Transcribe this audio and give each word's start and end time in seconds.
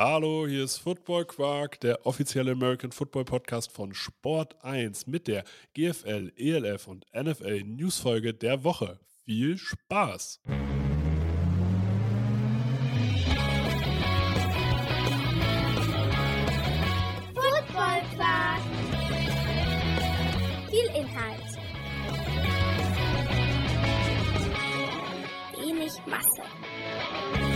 Hallo, 0.00 0.46
hier 0.46 0.62
ist 0.62 0.78
Football 0.78 1.24
Quark, 1.24 1.80
der 1.80 2.06
offizielle 2.06 2.52
American 2.52 2.92
Football 2.92 3.24
Podcast 3.24 3.72
von 3.72 3.94
Sport 3.94 4.54
1 4.64 5.08
mit 5.08 5.26
der 5.26 5.42
GFL, 5.74 6.30
ELF 6.36 6.86
und 6.86 7.04
NFL 7.12 7.64
Newsfolge 7.64 8.32
der 8.32 8.62
Woche. 8.62 9.00
Viel 9.24 9.58
Spaß! 9.58 10.40
Football 17.34 18.02
Quark. 18.14 18.62
Viel 20.70 20.90
Inhalt. 20.94 21.58
Wenig 25.56 25.92
Masse. 26.06 27.47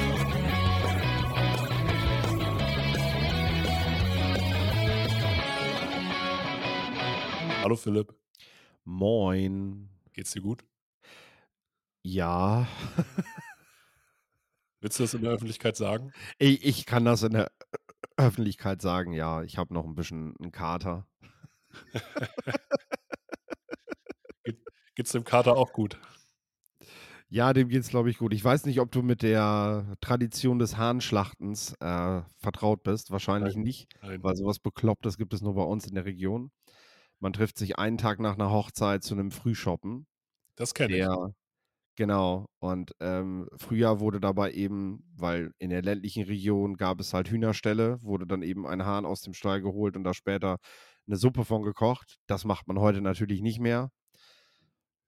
Hallo 7.62 7.76
Philipp, 7.76 8.12
Moin. 8.84 9.88
geht's 10.12 10.32
dir 10.32 10.42
gut? 10.42 10.64
Ja, 12.02 12.66
Willst 14.80 14.98
du 14.98 15.04
das 15.04 15.14
in 15.14 15.22
der 15.22 15.30
Öffentlichkeit 15.30 15.76
sagen? 15.76 16.12
ich, 16.38 16.64
ich 16.64 16.86
kann 16.86 17.04
das 17.04 17.22
in 17.22 17.32
der 17.34 17.52
Öffentlichkeit 18.16 18.82
sagen, 18.82 19.12
ja, 19.12 19.42
ich 19.44 19.56
habe 19.58 19.72
noch 19.72 19.84
ein 19.84 19.94
bisschen 19.94 20.34
einen 20.40 20.50
Kater. 20.50 21.06
Geht, 24.44 24.58
geht's 24.96 25.12
dem 25.12 25.22
Kater 25.24 25.56
auch 25.56 25.72
gut? 25.72 26.00
Ja, 27.28 27.52
dem 27.54 27.68
geht's, 27.68 27.88
glaube 27.88 28.10
ich, 28.10 28.18
gut. 28.18 28.34
Ich 28.34 28.44
weiß 28.44 28.66
nicht, 28.66 28.80
ob 28.80 28.90
du 28.90 29.02
mit 29.02 29.22
der 29.22 29.96
Tradition 30.00 30.58
des 30.58 30.76
Hahnschlachtens 30.76 31.74
äh, 31.80 32.22
vertraut 32.38 32.82
bist. 32.82 33.10
Wahrscheinlich 33.12 33.54
Nein. 33.54 33.64
nicht, 33.64 33.88
Nein. 34.02 34.22
weil 34.22 34.34
sowas 34.36 34.58
Beklopptes 34.58 35.16
gibt 35.16 35.32
es 35.32 35.40
nur 35.40 35.54
bei 35.54 35.62
uns 35.62 35.86
in 35.86 35.94
der 35.94 36.04
Region. 36.04 36.50
Man 37.22 37.32
trifft 37.32 37.56
sich 37.56 37.78
einen 37.78 37.98
Tag 37.98 38.18
nach 38.18 38.34
einer 38.34 38.50
Hochzeit 38.50 39.04
zu 39.04 39.14
einem 39.14 39.30
Frühshoppen. 39.30 40.08
Das 40.56 40.74
kenne 40.74 40.96
ich. 40.96 41.06
Genau. 41.94 42.46
Und 42.58 42.96
ähm, 42.98 43.48
früher 43.56 44.00
wurde 44.00 44.18
dabei 44.18 44.50
eben, 44.50 45.04
weil 45.14 45.52
in 45.60 45.70
der 45.70 45.82
ländlichen 45.82 46.24
Region 46.24 46.76
gab 46.76 46.98
es 46.98 47.14
halt 47.14 47.30
Hühnerställe, 47.30 48.02
wurde 48.02 48.26
dann 48.26 48.42
eben 48.42 48.66
ein 48.66 48.84
Hahn 48.84 49.06
aus 49.06 49.20
dem 49.20 49.34
Stall 49.34 49.62
geholt 49.62 49.96
und 49.96 50.02
da 50.02 50.14
später 50.14 50.58
eine 51.06 51.16
Suppe 51.16 51.44
von 51.44 51.62
gekocht. 51.62 52.16
Das 52.26 52.44
macht 52.44 52.66
man 52.66 52.80
heute 52.80 53.00
natürlich 53.00 53.40
nicht 53.40 53.60
mehr. 53.60 53.92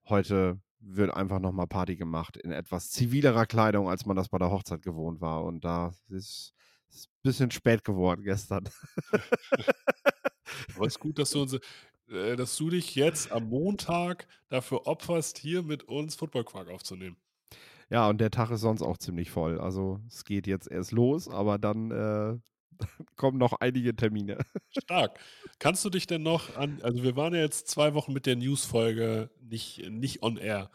Heute 0.08 0.60
wird 0.78 1.12
einfach 1.12 1.40
nochmal 1.40 1.66
Party 1.66 1.96
gemacht 1.96 2.36
in 2.36 2.52
etwas 2.52 2.90
zivilerer 2.90 3.46
Kleidung, 3.46 3.88
als 3.88 4.06
man 4.06 4.14
das 4.16 4.28
bei 4.28 4.38
der 4.38 4.52
Hochzeit 4.52 4.82
gewohnt 4.82 5.20
war. 5.20 5.42
Und 5.42 5.64
da 5.64 5.88
ist 6.10 6.54
es 6.90 7.08
ein 7.08 7.22
bisschen 7.22 7.50
spät 7.50 7.82
geworden 7.82 8.22
gestern. 8.22 8.68
Aber 10.76 10.86
es 10.86 10.94
ist 10.94 11.00
gut, 11.00 11.18
dass 11.18 11.30
du, 11.30 11.42
uns, 11.42 11.58
äh, 12.08 12.36
dass 12.36 12.56
du 12.56 12.70
dich 12.70 12.94
jetzt 12.94 13.32
am 13.32 13.48
Montag 13.48 14.26
dafür 14.48 14.86
opferst, 14.86 15.38
hier 15.38 15.62
mit 15.62 15.84
uns 15.84 16.14
Football 16.14 16.44
Quark 16.44 16.68
aufzunehmen. 16.68 17.16
Ja, 17.90 18.08
und 18.08 18.20
der 18.20 18.30
Tag 18.30 18.50
ist 18.50 18.62
sonst 18.62 18.82
auch 18.82 18.98
ziemlich 18.98 19.30
voll. 19.30 19.60
Also 19.60 20.00
es 20.08 20.24
geht 20.24 20.46
jetzt 20.46 20.70
erst 20.70 20.92
los, 20.92 21.28
aber 21.28 21.58
dann 21.58 21.90
äh, 21.90 22.38
kommen 23.16 23.38
noch 23.38 23.54
einige 23.60 23.94
Termine. 23.94 24.38
Stark. 24.70 25.18
Kannst 25.58 25.84
du 25.84 25.90
dich 25.90 26.06
denn 26.06 26.22
noch 26.22 26.56
an, 26.56 26.80
also 26.82 27.02
wir 27.02 27.16
waren 27.16 27.34
ja 27.34 27.40
jetzt 27.40 27.68
zwei 27.68 27.94
Wochen 27.94 28.12
mit 28.12 28.26
der 28.26 28.36
News-Folge 28.36 29.30
nicht, 29.40 29.90
nicht 29.90 30.22
on 30.22 30.36
air. 30.36 30.70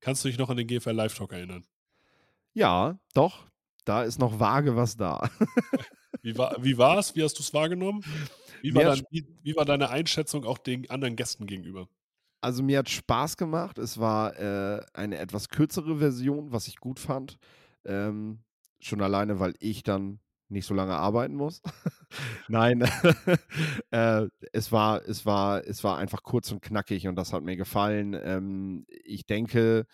Kannst 0.00 0.24
du 0.24 0.28
dich 0.28 0.38
noch 0.38 0.50
an 0.50 0.56
den 0.56 0.66
GFL 0.66 0.92
Live 0.92 1.14
Talk 1.14 1.32
erinnern? 1.32 1.64
Ja, 2.54 2.98
doch, 3.14 3.46
da 3.84 4.02
ist 4.02 4.18
noch 4.18 4.38
vage 4.38 4.76
was 4.76 4.96
da. 4.96 5.30
Wie 6.22 6.36
war 6.36 6.56
wie 6.62 6.76
war's? 6.78 7.14
Wie 7.14 7.22
hast 7.22 7.38
du 7.38 7.42
es 7.42 7.52
wahrgenommen? 7.54 8.04
Wie 8.62 8.74
war, 8.74 8.84
dein, 8.84 9.02
wie, 9.10 9.26
wie 9.42 9.56
war 9.56 9.64
deine 9.64 9.90
Einschätzung 9.90 10.44
auch 10.44 10.58
den 10.58 10.88
anderen 10.90 11.16
Gästen 11.16 11.46
gegenüber? 11.46 11.88
Also 12.40 12.62
mir 12.62 12.78
hat 12.78 12.88
Spaß 12.88 13.36
gemacht. 13.36 13.78
Es 13.78 13.98
war 13.98 14.38
äh, 14.38 14.80
eine 14.94 15.18
etwas 15.18 15.48
kürzere 15.48 15.98
Version, 15.98 16.52
was 16.52 16.68
ich 16.68 16.76
gut 16.76 17.00
fand. 17.00 17.38
Ähm, 17.84 18.40
schon 18.80 19.02
alleine, 19.02 19.40
weil 19.40 19.54
ich 19.58 19.82
dann 19.82 20.20
nicht 20.48 20.66
so 20.66 20.74
lange 20.74 20.94
arbeiten 20.94 21.34
muss. 21.34 21.60
Nein, 22.48 22.82
äh, 23.90 24.26
es 24.52 24.72
war, 24.72 25.06
es 25.06 25.26
war, 25.26 25.66
es 25.66 25.84
war 25.84 25.98
einfach 25.98 26.22
kurz 26.22 26.50
und 26.52 26.62
knackig 26.62 27.06
und 27.06 27.16
das 27.16 27.32
hat 27.32 27.42
mir 27.42 27.56
gefallen. 27.56 28.18
Ähm, 28.20 28.86
ich 28.88 29.26
denke, 29.26 29.86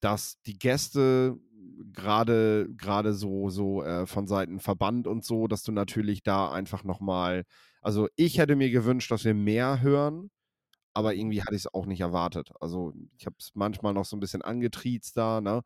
dass 0.00 0.40
die 0.42 0.58
Gäste 0.58 1.36
gerade 1.92 2.68
gerade 2.76 3.14
so 3.14 3.50
so 3.50 3.82
äh, 3.82 4.06
von 4.06 4.26
Seiten 4.26 4.60
Verband 4.60 5.06
und 5.06 5.24
so, 5.24 5.46
dass 5.48 5.62
du 5.62 5.72
natürlich 5.72 6.22
da 6.22 6.50
einfach 6.52 6.84
noch 6.84 7.00
mal, 7.00 7.44
also 7.82 8.08
ich 8.16 8.38
hätte 8.38 8.56
mir 8.56 8.70
gewünscht, 8.70 9.10
dass 9.10 9.24
wir 9.24 9.34
mehr 9.34 9.80
hören 9.80 10.30
aber 10.94 11.14
irgendwie 11.14 11.42
hatte 11.42 11.54
ich 11.54 11.62
es 11.62 11.74
auch 11.74 11.86
nicht 11.86 12.00
erwartet. 12.00 12.50
Also 12.60 12.92
ich 13.16 13.26
habe 13.26 13.36
es 13.38 13.52
manchmal 13.54 13.94
noch 13.94 14.04
so 14.04 14.16
ein 14.16 14.20
bisschen 14.20 14.42
angetriezt 14.42 15.16
da, 15.16 15.40
ne? 15.40 15.62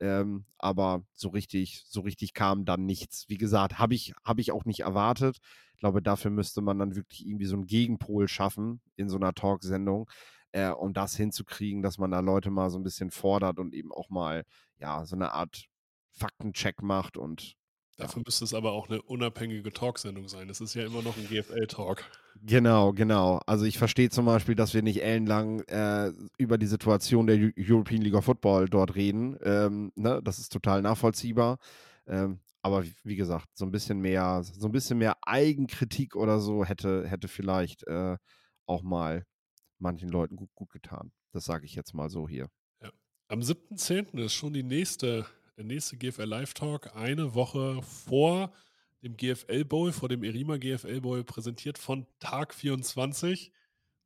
Ähm, 0.00 0.44
aber 0.58 1.02
so 1.12 1.30
richtig, 1.30 1.84
so 1.88 2.02
richtig 2.02 2.32
kam 2.32 2.64
dann 2.64 2.86
nichts. 2.86 3.28
Wie 3.28 3.38
gesagt, 3.38 3.78
habe 3.78 3.94
ich, 3.94 4.14
habe 4.24 4.40
ich 4.40 4.52
auch 4.52 4.64
nicht 4.64 4.80
erwartet. 4.80 5.38
Ich 5.74 5.80
glaube, 5.80 6.02
dafür 6.02 6.30
müsste 6.30 6.60
man 6.60 6.78
dann 6.78 6.94
wirklich 6.94 7.26
irgendwie 7.26 7.46
so 7.46 7.56
einen 7.56 7.66
Gegenpol 7.66 8.28
schaffen 8.28 8.80
in 8.96 9.08
so 9.08 9.16
einer 9.16 9.34
Talksendung, 9.34 10.08
äh, 10.52 10.68
um 10.70 10.92
das 10.92 11.16
hinzukriegen, 11.16 11.82
dass 11.82 11.98
man 11.98 12.12
da 12.12 12.20
Leute 12.20 12.50
mal 12.50 12.70
so 12.70 12.78
ein 12.78 12.84
bisschen 12.84 13.10
fordert 13.10 13.58
und 13.58 13.74
eben 13.74 13.92
auch 13.92 14.08
mal, 14.10 14.44
ja, 14.78 15.04
so 15.04 15.16
eine 15.16 15.32
Art 15.32 15.64
Faktencheck 16.12 16.82
macht 16.82 17.16
und 17.16 17.54
Dafür 17.96 18.22
müsste 18.24 18.44
es 18.44 18.54
aber 18.54 18.72
auch 18.72 18.88
eine 18.88 19.02
unabhängige 19.02 19.72
Talksendung 19.72 20.28
sein. 20.28 20.46
Das 20.46 20.60
ist 20.60 20.72
ja 20.74 20.86
immer 20.86 21.02
noch 21.02 21.16
ein 21.16 21.26
GFL-Talk. 21.26 22.04
Genau, 22.40 22.92
genau. 22.92 23.40
Also 23.46 23.64
ich 23.64 23.76
verstehe 23.76 24.08
zum 24.08 24.24
Beispiel, 24.24 24.54
dass 24.54 24.72
wir 24.72 24.82
nicht 24.82 25.02
ellenlang 25.02 25.62
äh, 25.62 26.12
über 26.36 26.58
die 26.58 26.66
Situation 26.68 27.26
der 27.26 27.36
Eu- 27.36 27.50
European 27.58 28.00
League 28.02 28.14
of 28.14 28.24
Football 28.24 28.68
dort 28.68 28.94
reden. 28.94 29.36
Ähm, 29.42 29.90
ne? 29.96 30.20
Das 30.22 30.38
ist 30.38 30.52
total 30.52 30.80
nachvollziehbar. 30.82 31.58
Ähm, 32.06 32.38
aber 32.62 32.84
wie- 32.84 32.94
wie 33.02 33.16
gesagt, 33.16 33.48
so 33.54 33.64
ein 33.64 33.72
bisschen 33.72 33.98
mehr, 33.98 34.44
so 34.44 34.68
ein 34.68 34.72
bisschen 34.72 34.98
mehr 34.98 35.16
Eigenkritik 35.22 36.14
oder 36.14 36.38
so 36.38 36.64
hätte, 36.64 37.08
hätte 37.08 37.26
vielleicht 37.26 37.84
äh, 37.88 38.16
auch 38.66 38.82
mal 38.84 39.24
manchen 39.80 40.08
Leuten 40.08 40.36
gut, 40.36 40.50
gut 40.54 40.70
getan. 40.70 41.10
Das 41.32 41.44
sage 41.44 41.66
ich 41.66 41.74
jetzt 41.74 41.94
mal 41.94 42.08
so 42.10 42.28
hier. 42.28 42.48
Am 43.30 43.40
7.10. 43.40 44.18
ist 44.24 44.32
schon 44.32 44.54
die 44.54 44.62
nächste, 44.62 45.26
der 45.58 45.64
nächste 45.64 45.98
GFL 45.98 46.24
Live 46.24 46.54
Talk, 46.54 46.96
eine 46.96 47.34
Woche 47.34 47.82
vor 47.82 48.54
dem 49.02 49.18
GFL 49.18 49.66
Bowl, 49.66 49.92
vor 49.92 50.08
dem 50.08 50.24
Erima 50.24 50.56
GFL 50.56 51.02
Bowl, 51.02 51.22
präsentiert 51.24 51.76
von 51.76 52.06
Tag 52.20 52.54
24. 52.54 53.52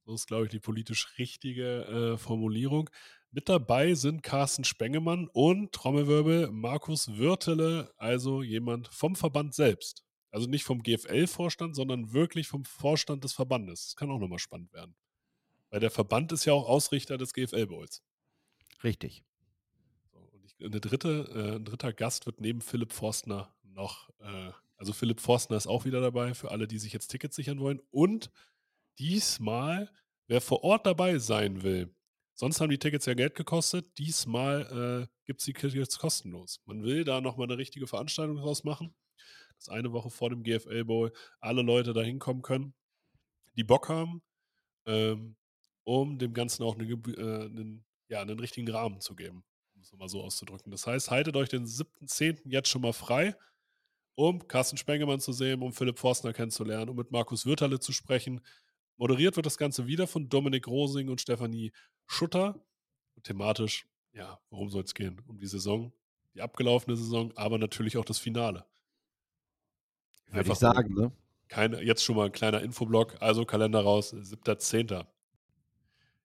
So 0.04 0.14
ist, 0.14 0.26
glaube 0.26 0.46
ich, 0.46 0.50
die 0.50 0.58
politisch 0.58 1.16
richtige 1.18 1.84
äh, 1.84 2.18
Formulierung. 2.18 2.90
Mit 3.30 3.48
dabei 3.48 3.94
sind 3.94 4.24
Carsten 4.24 4.64
Spengemann 4.64 5.28
und 5.28 5.70
Trommelwirbel 5.70 6.50
Markus 6.50 7.16
Würtele, 7.16 7.94
also 7.98 8.42
jemand 8.42 8.88
vom 8.88 9.14
Verband 9.14 9.54
selbst. 9.54 10.04
Also 10.32 10.48
nicht 10.48 10.64
vom 10.64 10.82
GFL-Vorstand, 10.82 11.76
sondern 11.76 12.12
wirklich 12.12 12.48
vom 12.48 12.64
Vorstand 12.64 13.22
des 13.22 13.34
Verbandes. 13.34 13.84
Das 13.84 13.94
kann 13.94 14.10
auch 14.10 14.18
nochmal 14.18 14.40
spannend 14.40 14.72
werden. 14.72 14.96
Weil 15.70 15.78
der 15.78 15.92
Verband 15.92 16.32
ist 16.32 16.44
ja 16.44 16.54
auch 16.54 16.68
Ausrichter 16.68 17.18
des 17.18 17.32
GFL 17.32 17.68
Bowls. 17.68 18.02
Richtig. 18.84 19.24
So, 20.12 20.18
und 20.18 20.44
ich, 20.44 20.56
eine 20.64 20.80
dritte, 20.80 21.30
äh, 21.34 21.56
ein 21.56 21.64
dritter 21.64 21.92
Gast 21.92 22.26
wird 22.26 22.40
neben 22.40 22.60
Philipp 22.60 22.92
Forstner 22.92 23.54
noch, 23.62 24.10
äh, 24.20 24.50
also 24.76 24.92
Philipp 24.92 25.20
Forstner 25.20 25.56
ist 25.56 25.66
auch 25.66 25.84
wieder 25.84 26.00
dabei, 26.00 26.34
für 26.34 26.50
alle, 26.50 26.66
die 26.66 26.78
sich 26.78 26.92
jetzt 26.92 27.08
Tickets 27.08 27.36
sichern 27.36 27.60
wollen. 27.60 27.80
Und 27.90 28.30
diesmal, 28.98 29.90
wer 30.26 30.40
vor 30.40 30.64
Ort 30.64 30.86
dabei 30.86 31.18
sein 31.18 31.62
will, 31.62 31.94
sonst 32.34 32.60
haben 32.60 32.70
die 32.70 32.78
Tickets 32.78 33.06
ja 33.06 33.14
Geld 33.14 33.34
gekostet, 33.34 33.98
diesmal 33.98 35.06
äh, 35.06 35.12
gibt 35.24 35.40
es 35.40 35.46
die 35.46 35.52
Tickets 35.52 35.98
kostenlos. 35.98 36.60
Man 36.64 36.82
will 36.82 37.04
da 37.04 37.20
nochmal 37.20 37.46
eine 37.46 37.58
richtige 37.58 37.86
Veranstaltung 37.86 38.36
draus 38.36 38.64
machen, 38.64 38.94
dass 39.56 39.68
eine 39.68 39.92
Woche 39.92 40.10
vor 40.10 40.30
dem 40.30 40.42
GFL 40.42 40.84
Bowl 40.84 41.12
alle 41.40 41.62
Leute 41.62 41.92
da 41.92 42.02
hinkommen 42.02 42.42
können, 42.42 42.74
die 43.56 43.64
Bock 43.64 43.88
haben, 43.88 44.22
ähm, 44.86 45.36
um 45.84 46.18
dem 46.18 46.34
Ganzen 46.34 46.62
auch 46.64 46.76
eine, 46.76 46.84
äh, 46.84 47.44
einen, 47.44 47.84
ja, 48.12 48.20
einen 48.20 48.38
richtigen 48.38 48.70
Rahmen 48.70 49.00
zu 49.00 49.16
geben, 49.16 49.42
um 49.74 49.80
es 49.80 49.92
mal 49.94 50.08
so 50.08 50.22
auszudrücken. 50.22 50.70
Das 50.70 50.86
heißt, 50.86 51.10
haltet 51.10 51.34
euch 51.34 51.48
den 51.48 51.64
7.10. 51.66 52.42
jetzt 52.44 52.68
schon 52.68 52.82
mal 52.82 52.92
frei, 52.92 53.34
um 54.14 54.46
Carsten 54.46 54.76
Spengemann 54.76 55.18
zu 55.18 55.32
sehen, 55.32 55.62
um 55.62 55.72
Philipp 55.72 55.98
Forstner 55.98 56.34
kennenzulernen, 56.34 56.90
um 56.90 56.96
mit 56.96 57.10
Markus 57.10 57.46
Würterle 57.46 57.80
zu 57.80 57.92
sprechen. 57.92 58.42
Moderiert 58.98 59.36
wird 59.36 59.46
das 59.46 59.56
Ganze 59.56 59.86
wieder 59.86 60.06
von 60.06 60.28
Dominik 60.28 60.68
Rosing 60.68 61.08
und 61.08 61.22
Stefanie 61.22 61.72
Schutter. 62.06 62.62
Und 63.14 63.24
thematisch, 63.24 63.86
ja, 64.12 64.38
worum 64.50 64.68
soll 64.68 64.84
es 64.84 64.92
gehen? 64.92 65.22
Um 65.26 65.38
die 65.38 65.46
Saison, 65.46 65.90
die 66.34 66.42
abgelaufene 66.42 66.96
Saison, 66.98 67.32
aber 67.34 67.56
natürlich 67.56 67.96
auch 67.96 68.04
das 68.04 68.18
Finale. 68.18 68.66
Würde 70.26 70.40
Einfach 70.40 70.52
ich 70.52 70.58
sagen, 70.58 70.94
ne? 70.94 71.12
keine, 71.48 71.82
jetzt 71.82 72.04
schon 72.04 72.16
mal 72.16 72.26
ein 72.26 72.32
kleiner 72.32 72.60
Infoblock, 72.60 73.20
also 73.22 73.46
Kalender 73.46 73.80
raus, 73.80 74.12
7.10. 74.12 75.06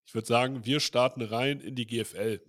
Ich 0.07 0.13
würde 0.13 0.25
sagen, 0.25 0.65
wir 0.65 0.79
starten 0.79 1.21
rein 1.21 1.59
in 1.59 1.75
die 1.75 1.85
GFL. 1.85 2.41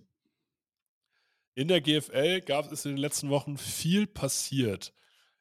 In 1.55 1.67
der 1.67 1.81
GFL 1.81 2.39
gab 2.39 2.71
es 2.71 2.85
in 2.85 2.91
den 2.91 3.01
letzten 3.01 3.29
Wochen 3.29 3.57
viel 3.57 4.07
passiert. 4.07 4.93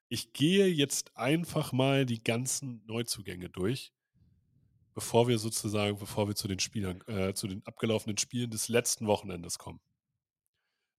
Ich 0.09 0.33
gehe 0.33 0.67
jetzt 0.67 1.17
einfach 1.17 1.71
mal 1.71 2.07
die 2.07 2.21
ganzen 2.21 2.83
Neuzugänge 2.87 3.51
durch, 3.51 3.93
bevor 4.95 5.29
wir 5.29 5.39
sozusagen, 5.39 5.97
bevor 5.97 6.27
wir 6.27 6.35
zu 6.35 6.49
den 6.49 6.59
Spielern, 6.59 7.03
äh, 7.07 7.35
zu 7.35 7.47
den 7.47 7.65
abgelaufenen 7.65 8.19
Spielen 8.19 8.51
des 8.51 8.69
letzten 8.69 9.07
Wochenendes 9.07 9.57
kommen. 9.57 9.81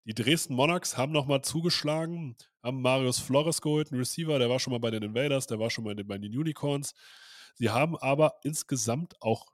Die 0.05 0.13
Dresden 0.13 0.55
Monarchs 0.55 0.95
haben 0.95 1.11
nochmal 1.11 1.41
zugeschlagen, 1.41 2.37
haben 2.63 2.81
Marius 2.81 3.19
Flores 3.19 3.61
geholt, 3.61 3.91
einen 3.91 3.99
Receiver, 3.99 4.39
der 4.39 4.49
war 4.49 4.59
schon 4.59 4.71
mal 4.71 4.79
bei 4.79 4.91
den 4.91 5.03
Invaders, 5.03 5.47
der 5.47 5.59
war 5.59 5.69
schon 5.69 5.83
mal 5.83 5.95
bei 5.95 6.17
den 6.17 6.37
Unicorns. 6.37 6.93
Sie 7.55 7.69
haben 7.69 7.97
aber 7.97 8.35
insgesamt 8.43 9.21
auch 9.21 9.47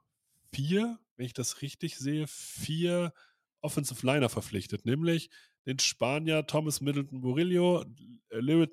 vier, 0.56 0.98
wenn 1.16 1.26
ich 1.26 1.34
das 1.34 1.60
richtig 1.60 1.98
sehe, 1.98 2.26
vier 2.26 3.12
Offensive 3.60 4.06
Liner 4.06 4.30
verpflichtet, 4.30 4.86
nämlich 4.86 5.28
den 5.66 5.78
Spanier 5.78 6.46
Thomas 6.46 6.80
Middleton 6.80 7.20
Murillo, 7.20 7.84
äh, 8.30 8.66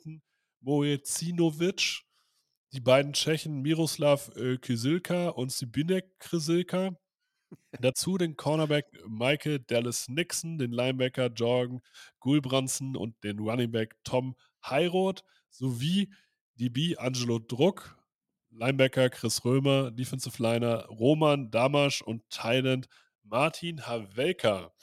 Mojecinovic, 0.61 2.03
die 2.71 2.79
beiden 2.79 3.11
Tschechen 3.11 3.61
Miroslav 3.61 4.33
äh, 4.37 4.57
Kysilka 4.57 5.29
und 5.29 5.51
Sibinek 5.51 6.19
Krysilka. 6.19 6.97
Dazu 7.79 8.17
den 8.17 8.37
Cornerback 8.37 8.85
Michael 9.05 9.59
Dallas 9.59 10.07
Nixon, 10.07 10.57
den 10.57 10.71
Linebacker 10.71 11.27
Jorgen 11.33 11.81
Gulbranson 12.19 12.95
und 12.95 13.21
den 13.23 13.39
Runningback 13.39 13.95
Tom 14.03 14.35
Heiroth 14.65 15.23
sowie 15.49 16.11
DB 16.55 16.95
Angelo 16.97 17.39
Druck, 17.39 17.97
Linebacker 18.55 19.09
Chris 19.09 19.43
Römer, 19.43 19.91
Defensive 19.91 20.41
Liner 20.41 20.85
Roman 20.85 21.51
Damasch 21.51 22.01
und 22.01 22.29
Thailand 22.29 22.87
Martin 23.23 23.85
Havelka. 23.85 24.73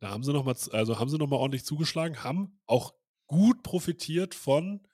Da 0.00 0.10
haben 0.10 0.22
sie 0.22 0.32
nochmal, 0.32 0.56
also 0.72 0.98
haben 0.98 1.32
ordentlich 1.32 1.64
zugeschlagen, 1.64 2.22
haben 2.22 2.60
auch 2.66 2.94
gut 3.26 3.62
profitiert 3.62 4.34
von 4.34 4.86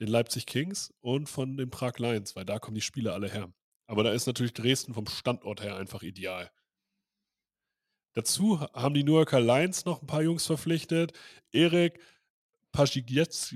den 0.00 0.08
Leipzig 0.08 0.46
Kings 0.46 0.92
und 1.00 1.28
von 1.28 1.56
den 1.56 1.70
Prag 1.70 1.98
Lions, 1.98 2.34
weil 2.36 2.44
da 2.44 2.58
kommen 2.58 2.74
die 2.74 2.80
Spiele 2.80 3.12
alle 3.12 3.30
her. 3.30 3.52
Aber 3.86 4.04
da 4.04 4.12
ist 4.12 4.26
natürlich 4.26 4.52
Dresden 4.54 4.94
vom 4.94 5.06
Standort 5.06 5.62
her 5.62 5.76
einfach 5.76 6.02
ideal. 6.02 6.50
Dazu 8.14 8.60
haben 8.60 8.94
die 8.94 9.04
New 9.04 9.14
Yorker 9.14 9.40
Lions 9.40 9.84
noch 9.84 10.02
ein 10.02 10.06
paar 10.06 10.22
Jungs 10.22 10.46
verpflichtet. 10.46 11.12
Erik 11.52 12.00
Paschigiewicz, 12.72 13.54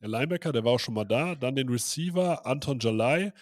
der 0.00 0.08
Linebacker, 0.08 0.52
der 0.52 0.64
war 0.64 0.72
auch 0.72 0.80
schon 0.80 0.94
mal 0.94 1.04
da. 1.04 1.34
Dann 1.34 1.56
den 1.56 1.68
Receiver 1.68 2.46
Anton 2.46 2.78
Jalai. 2.80 3.32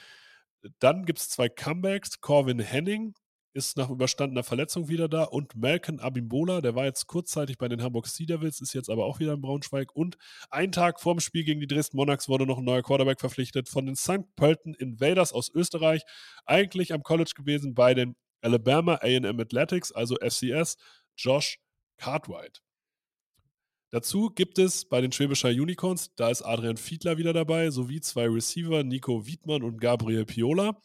Dann 0.79 1.05
gibt 1.05 1.19
es 1.19 1.29
zwei 1.29 1.49
Comebacks. 1.49 2.21
Corvin 2.21 2.59
Henning 2.59 3.15
ist 3.57 3.77
nach 3.77 3.89
überstandener 3.89 4.45
Verletzung 4.45 4.89
wieder 4.89 5.09
da. 5.09 5.25
Und 5.25 5.57
Malcolm 5.57 5.99
Abimbola, 5.99 6.61
der 6.61 6.75
war 6.75 6.85
jetzt 6.85 7.07
kurzzeitig 7.07 7.57
bei 7.59 7.69
den 7.69 7.83
Hamburg 7.83 8.07
Sea 8.07 8.27
Devils, 8.27 8.61
ist 8.61 8.75
jetzt 8.75 8.91
aber 8.91 9.07
auch 9.07 9.19
wieder 9.19 9.33
in 9.33 9.41
Braunschweig. 9.41 9.95
Und 9.95 10.19
einen 10.51 10.73
Tag 10.73 11.01
vor 11.01 11.15
dem 11.15 11.21
Spiel 11.21 11.45
gegen 11.45 11.61
die 11.61 11.67
Dresden 11.67 11.97
Monarchs 11.97 12.29
wurde 12.29 12.47
noch 12.47 12.59
ein 12.59 12.65
neuer 12.65 12.83
Quarterback 12.83 13.19
verpflichtet 13.19 13.69
von 13.69 13.87
den 13.87 13.97
St. 13.97 14.35
Pölten 14.37 14.75
Invaders 14.75 15.33
aus 15.33 15.51
Österreich. 15.51 16.03
Eigentlich 16.45 16.93
am 16.93 17.03
College 17.03 17.33
gewesen 17.35 17.75
bei 17.75 17.95
den 17.95 18.15
Alabama 18.43 18.99
AM 19.03 19.41
Athletics, 19.41 19.91
also 19.91 20.17
FCS, 20.17 20.77
Josh 21.17 21.59
Cartwright. 21.97 22.63
Dazu 23.91 24.31
gibt 24.31 24.59
es 24.59 24.85
bei 24.85 25.01
den 25.01 25.13
Schwäbischer 25.13 25.49
Unicorns, 25.49 26.15
da 26.17 26.29
ist 26.29 26.43
Adrian 26.43 26.77
Fiedler 26.77 27.19
wieder 27.19 27.33
dabei, 27.33 27.71
sowie 27.71 28.01
zwei 28.01 28.27
Receiver, 28.29 28.83
Nico 28.83 29.27
Wiedmann 29.27 29.63
und 29.63 29.81
Gabriel 29.81 30.25
Piola. 30.25 30.81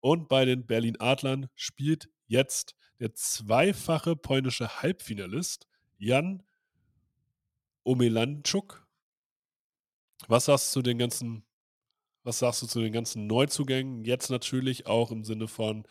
Und 0.00 0.28
bei 0.28 0.44
den 0.44 0.66
Berlin 0.66 1.00
Adlern 1.00 1.48
spielt 1.54 2.10
jetzt 2.26 2.74
der 3.00 3.14
zweifache 3.14 4.16
polnische 4.16 4.82
Halbfinalist 4.82 5.66
Jan 5.96 6.42
Omelanczuk. 7.84 8.86
Was 10.28 10.46
sagst 10.46 10.68
du 10.68 10.80
zu 10.80 10.82
den 10.82 10.98
ganzen, 10.98 11.44
was 12.22 12.38
sagst 12.38 12.62
du 12.62 12.66
zu 12.66 12.80
den 12.80 12.92
ganzen 12.92 13.26
Neuzugängen? 13.26 14.04
Jetzt 14.04 14.30
natürlich 14.30 14.86
auch 14.86 15.10
im 15.10 15.24
Sinne 15.24 15.48
von, 15.48 15.86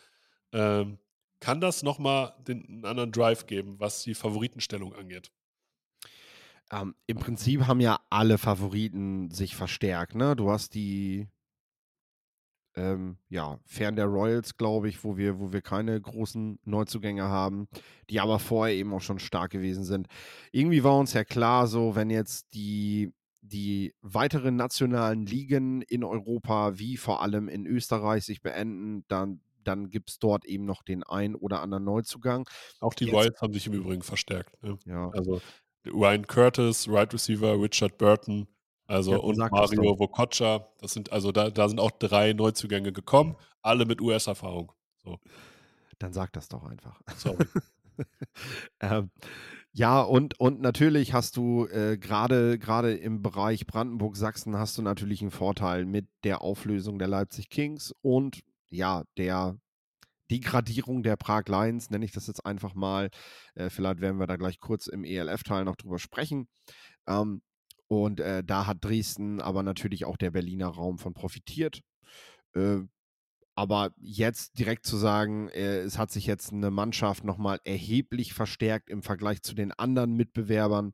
ähm, 0.51 0.99
kann 1.39 1.59
das 1.59 1.83
nochmal 1.83 2.35
einen 2.47 2.85
anderen 2.85 3.11
Drive 3.11 3.47
geben, 3.47 3.79
was 3.79 4.03
die 4.03 4.15
Favoritenstellung 4.15 4.93
angeht? 4.93 5.31
Ähm, 6.73 6.95
Im 7.07 7.17
Prinzip 7.17 7.67
haben 7.67 7.79
ja 7.79 7.99
alle 8.09 8.37
Favoriten 8.37 9.29
sich 9.31 9.55
verstärkt. 9.55 10.15
Ne? 10.15 10.35
Du 10.35 10.49
hast 10.49 10.73
die, 10.73 11.27
ähm, 12.75 13.17
ja, 13.29 13.59
fern 13.65 13.95
der 13.95 14.05
Royals, 14.07 14.57
glaube 14.57 14.89
ich, 14.89 15.03
wo 15.03 15.15
wir, 15.15 15.39
wo 15.39 15.53
wir 15.53 15.61
keine 15.61 15.99
großen 16.01 16.59
Neuzugänge 16.65 17.23
haben, 17.23 17.67
die 18.09 18.19
aber 18.19 18.39
vorher 18.39 18.75
eben 18.75 18.93
auch 18.93 19.01
schon 19.01 19.19
stark 19.19 19.51
gewesen 19.51 19.83
sind. 19.83 20.07
Irgendwie 20.51 20.83
war 20.83 20.97
uns 20.97 21.13
ja 21.13 21.23
klar, 21.23 21.67
so 21.67 21.95
wenn 21.95 22.09
jetzt 22.09 22.53
die, 22.55 23.13
die 23.41 23.93
weiteren 24.01 24.55
nationalen 24.55 25.25
Ligen 25.25 25.83
in 25.83 26.03
Europa, 26.03 26.79
wie 26.79 26.97
vor 26.97 27.21
allem 27.21 27.47
in 27.47 27.67
Österreich, 27.67 28.25
sich 28.25 28.41
beenden, 28.41 29.05
dann, 29.07 29.41
dann 29.63 29.91
gibt 29.91 30.09
es 30.09 30.17
dort 30.17 30.45
eben 30.45 30.65
noch 30.65 30.81
den 30.81 31.03
ein 31.03 31.35
oder 31.35 31.61
anderen 31.61 31.83
Neuzugang. 31.83 32.49
Auch 32.79 32.95
die 32.95 33.05
Jetzt- 33.05 33.13
Royals 33.13 33.41
haben 33.41 33.53
sich 33.53 33.67
im 33.67 33.73
Übrigen 33.73 34.01
verstärkt. 34.01 34.61
Ne? 34.63 34.79
Ja, 34.85 35.09
Also 35.09 35.41
Ryan 35.85 36.25
Curtis, 36.25 36.87
Right 36.87 37.13
Receiver, 37.13 37.59
Richard 37.61 37.97
Burton, 37.97 38.47
also 38.87 39.11
Ja, 39.11 39.17
und 39.17 39.37
Mario. 39.37 39.99
Vokocha. 39.99 40.67
Das 40.79 40.93
sind, 40.93 41.11
also 41.11 41.31
da, 41.31 41.49
da 41.49 41.67
sind 41.67 41.79
auch 41.79 41.91
drei 41.91 42.33
Neuzugänge 42.33 42.91
gekommen, 42.91 43.35
alle 43.61 43.85
mit 43.85 44.01
US-Erfahrung. 44.01 44.71
So, 45.03 45.19
dann 45.99 46.13
sag 46.13 46.33
das 46.33 46.47
doch 46.47 46.63
einfach. 46.63 47.01
sorry. 47.17 47.45
Ähm, 48.79 49.11
ja, 49.71 50.01
und, 50.01 50.39
und 50.39 50.61
natürlich 50.61 51.13
hast 51.13 51.37
du 51.37 51.67
äh, 51.67 51.97
gerade 51.97 52.57
gerade 52.57 52.95
im 52.95 53.21
Bereich 53.21 53.67
Brandenburg-Sachsen 53.67 54.57
hast 54.57 54.79
du 54.79 54.81
natürlich 54.81 55.21
einen 55.21 55.29
Vorteil 55.29 55.85
mit 55.85 56.07
der 56.23 56.41
Auflösung 56.41 56.97
der 56.97 57.07
Leipzig 57.07 57.49
Kings 57.49 57.93
und 58.01 58.39
ja, 58.71 59.03
der 59.17 59.57
Degradierung 60.33 61.03
der 61.03 61.15
Prag 61.15 61.43
Lions, 61.47 61.91
nenne 61.91 62.05
ich 62.05 62.11
das 62.11 62.27
jetzt 62.27 62.45
einfach 62.45 62.73
mal. 62.73 63.09
Äh, 63.53 63.69
vielleicht 63.69 64.01
werden 64.01 64.19
wir 64.19 64.27
da 64.27 64.35
gleich 64.35 64.59
kurz 64.59 64.87
im 64.87 65.03
ELF-Teil 65.03 65.63
noch 65.63 65.75
drüber 65.75 65.99
sprechen. 65.99 66.47
Ähm, 67.07 67.41
und 67.87 68.19
äh, 68.19 68.43
da 68.43 68.65
hat 68.65 68.83
Dresden 68.83 69.39
aber 69.39 69.61
natürlich 69.61 70.05
auch 70.05 70.17
der 70.17 70.31
Berliner 70.31 70.69
Raum 70.69 70.97
von 70.97 71.13
profitiert. 71.13 71.81
Äh, 72.55 72.79
aber 73.55 73.91
jetzt 73.99 74.57
direkt 74.57 74.87
zu 74.87 74.97
sagen, 74.97 75.49
äh, 75.49 75.81
es 75.81 75.99
hat 75.99 76.09
sich 76.09 76.25
jetzt 76.25 76.51
eine 76.51 76.71
Mannschaft 76.71 77.23
nochmal 77.23 77.59
erheblich 77.63 78.33
verstärkt 78.33 78.89
im 78.89 79.03
Vergleich 79.03 79.43
zu 79.43 79.53
den 79.53 79.71
anderen 79.71 80.15
Mitbewerbern, 80.15 80.93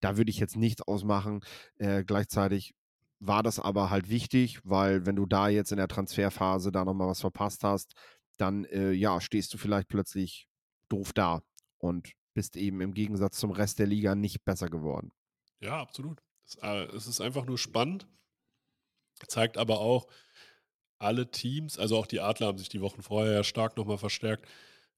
da 0.00 0.16
würde 0.16 0.30
ich 0.30 0.38
jetzt 0.38 0.56
nichts 0.56 0.80
ausmachen. 0.80 1.40
Äh, 1.76 2.04
gleichzeitig 2.04 2.74
war 3.20 3.42
das 3.42 3.58
aber 3.58 3.90
halt 3.90 4.08
wichtig, 4.08 4.60
weil 4.64 5.04
wenn 5.04 5.16
du 5.16 5.26
da 5.26 5.48
jetzt 5.48 5.72
in 5.72 5.78
der 5.78 5.88
Transferphase 5.88 6.72
da 6.72 6.84
nochmal 6.84 7.08
was 7.08 7.20
verpasst 7.20 7.64
hast, 7.64 7.92
dann 8.40 8.64
äh, 8.66 8.92
ja, 8.92 9.20
stehst 9.20 9.52
du 9.54 9.58
vielleicht 9.58 9.88
plötzlich 9.88 10.48
doof 10.88 11.12
da 11.12 11.42
und 11.78 12.12
bist 12.34 12.56
eben 12.56 12.80
im 12.80 12.94
Gegensatz 12.94 13.38
zum 13.38 13.50
Rest 13.50 13.78
der 13.78 13.86
Liga 13.86 14.14
nicht 14.14 14.44
besser 14.44 14.68
geworden. 14.68 15.12
Ja, 15.60 15.80
absolut. 15.80 16.22
Es, 16.46 16.56
äh, 16.62 16.94
ist 16.94 17.20
einfach 17.20 17.44
nur 17.44 17.58
spannend. 17.58 18.06
Zeigt 19.26 19.58
aber 19.58 19.80
auch, 19.80 20.06
alle 21.00 21.30
Teams, 21.30 21.78
also 21.78 21.96
auch 21.96 22.06
die 22.06 22.20
Adler 22.20 22.48
haben 22.48 22.58
sich 22.58 22.68
die 22.68 22.80
Wochen 22.80 23.02
vorher 23.02 23.32
ja 23.32 23.44
stark 23.44 23.76
nochmal 23.76 23.98
verstärkt. 23.98 24.48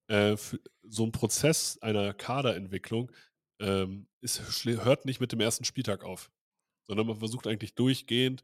Äh, 0.09 0.37
so 0.83 1.05
ein 1.05 1.13
Prozess 1.13 1.79
einer 1.83 2.15
Kaderentwicklung 2.15 3.13
ähm, 3.61 4.07
ist, 4.21 4.65
hört 4.65 5.05
nicht 5.05 5.21
mit 5.21 5.33
dem 5.33 5.41
ersten 5.41 5.65
Spieltag 5.65 6.03
auf, 6.05 6.31
sondern 6.87 7.07
man 7.07 7.17
versucht 7.17 7.47
eigentlich 7.47 7.75
durchgehend 7.75 8.43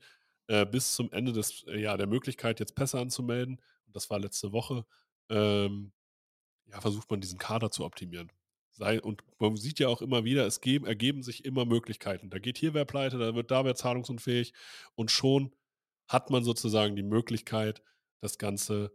äh, 0.49 0.67
bis 0.67 0.95
zum 0.95 1.11
Ende 1.13 1.33
des, 1.33 1.65
äh, 1.65 1.81
ja, 1.81 1.97
der 1.97 2.07
Möglichkeit, 2.07 2.61
jetzt 2.61 2.75
Pässe 2.75 3.01
anzumelden. 3.01 3.61
Das 3.97 4.11
war 4.11 4.19
letzte 4.19 4.53
Woche. 4.53 4.85
Ähm, 5.31 5.93
ja, 6.67 6.81
versucht 6.81 7.11
man 7.11 7.21
diesen 7.21 7.39
Kader 7.39 7.71
zu 7.71 7.85
optimieren. 7.85 8.31
Sei, 8.71 9.01
und 9.01 9.23
man 9.39 9.57
sieht 9.57 9.79
ja 9.79 9.89
auch 9.89 10.03
immer 10.03 10.25
wieder, 10.25 10.47
es 10.47 10.61
geben, 10.61 10.85
ergeben 10.85 11.23
sich 11.23 11.47
immer 11.47 11.65
Möglichkeiten. 11.65 12.29
Da 12.29 12.39
geht 12.39 12.59
hier 12.59 12.75
wer 12.75 12.85
pleite, 12.85 13.17
da 13.19 13.35
wird 13.35 13.51
da 13.51 13.65
wer 13.65 13.75
zahlungsunfähig 13.75 14.53
und 14.95 15.11
schon 15.11 15.55
hat 16.07 16.29
man 16.31 16.45
sozusagen 16.45 16.95
die 16.95 17.03
Möglichkeit, 17.03 17.83
das 18.21 18.37
Ganze 18.37 18.95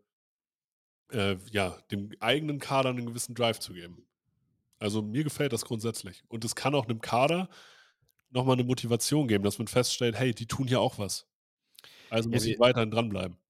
äh, 1.11 1.37
ja, 1.49 1.81
dem 1.89 2.11
eigenen 2.19 2.59
Kader 2.59 2.89
einen 2.89 3.07
gewissen 3.07 3.33
Drive 3.33 3.59
zu 3.59 3.73
geben. 3.73 4.05
Also 4.77 5.01
mir 5.01 5.23
gefällt 5.23 5.51
das 5.51 5.65
grundsätzlich. 5.65 6.23
Und 6.27 6.45
es 6.45 6.55
kann 6.55 6.75
auch 6.75 6.85
einem 6.85 7.01
Kader 7.01 7.49
nochmal 8.29 8.53
eine 8.53 8.63
Motivation 8.63 9.27
geben, 9.27 9.43
dass 9.43 9.57
man 9.57 9.67
feststellt, 9.67 10.15
hey, 10.15 10.33
die 10.33 10.47
tun 10.47 10.67
hier 10.67 10.79
auch 10.79 10.99
was. 10.99 11.27
Also 12.11 12.29
muss 12.29 12.45
ich 12.45 12.59
weiterhin 12.59 12.91
dranbleiben. 12.91 13.40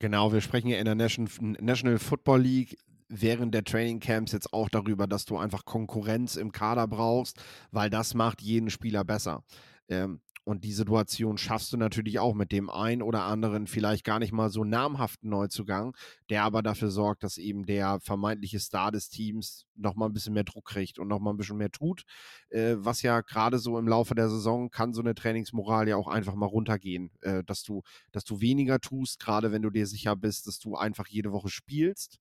Genau, 0.00 0.32
wir 0.32 0.40
sprechen 0.40 0.68
ja 0.68 0.78
in 0.78 0.84
der 0.84 0.94
Nation, 0.94 1.28
National 1.60 1.98
Football 1.98 2.42
League 2.42 2.78
während 3.08 3.54
der 3.54 3.64
Training 3.64 4.00
Camps 4.00 4.32
jetzt 4.32 4.52
auch 4.52 4.68
darüber, 4.68 5.06
dass 5.06 5.24
du 5.24 5.38
einfach 5.38 5.64
Konkurrenz 5.64 6.36
im 6.36 6.52
Kader 6.52 6.86
brauchst, 6.86 7.42
weil 7.72 7.90
das 7.90 8.14
macht 8.14 8.42
jeden 8.42 8.70
Spieler 8.70 9.02
besser. 9.04 9.42
Ähm, 9.88 10.20
und 10.48 10.64
die 10.64 10.72
Situation 10.72 11.36
schaffst 11.36 11.74
du 11.74 11.76
natürlich 11.76 12.20
auch 12.20 12.32
mit 12.32 12.52
dem 12.52 12.70
einen 12.70 13.02
oder 13.02 13.24
anderen 13.24 13.66
vielleicht 13.66 14.02
gar 14.02 14.18
nicht 14.18 14.32
mal 14.32 14.48
so 14.48 14.64
namhaften 14.64 15.28
Neuzugang, 15.28 15.94
der 16.30 16.42
aber 16.44 16.62
dafür 16.62 16.90
sorgt, 16.90 17.22
dass 17.22 17.36
eben 17.36 17.66
der 17.66 18.00
vermeintliche 18.00 18.58
Star 18.58 18.90
des 18.90 19.10
Teams 19.10 19.66
nochmal 19.74 20.08
ein 20.08 20.14
bisschen 20.14 20.32
mehr 20.32 20.44
Druck 20.44 20.64
kriegt 20.64 20.98
und 20.98 21.06
nochmal 21.06 21.34
ein 21.34 21.36
bisschen 21.36 21.58
mehr 21.58 21.70
tut. 21.70 22.04
Äh, 22.48 22.76
was 22.78 23.02
ja 23.02 23.20
gerade 23.20 23.58
so 23.58 23.78
im 23.78 23.86
Laufe 23.86 24.14
der 24.14 24.30
Saison 24.30 24.70
kann 24.70 24.94
so 24.94 25.02
eine 25.02 25.14
Trainingsmoral 25.14 25.86
ja 25.86 25.96
auch 25.96 26.08
einfach 26.08 26.34
mal 26.34 26.46
runtergehen, 26.46 27.10
äh, 27.20 27.44
dass 27.44 27.62
du, 27.62 27.82
dass 28.10 28.24
du 28.24 28.40
weniger 28.40 28.80
tust, 28.80 29.20
gerade 29.20 29.52
wenn 29.52 29.60
du 29.60 29.68
dir 29.68 29.86
sicher 29.86 30.16
bist, 30.16 30.46
dass 30.46 30.58
du 30.58 30.76
einfach 30.76 31.08
jede 31.08 31.30
Woche 31.30 31.50
spielst. 31.50 32.20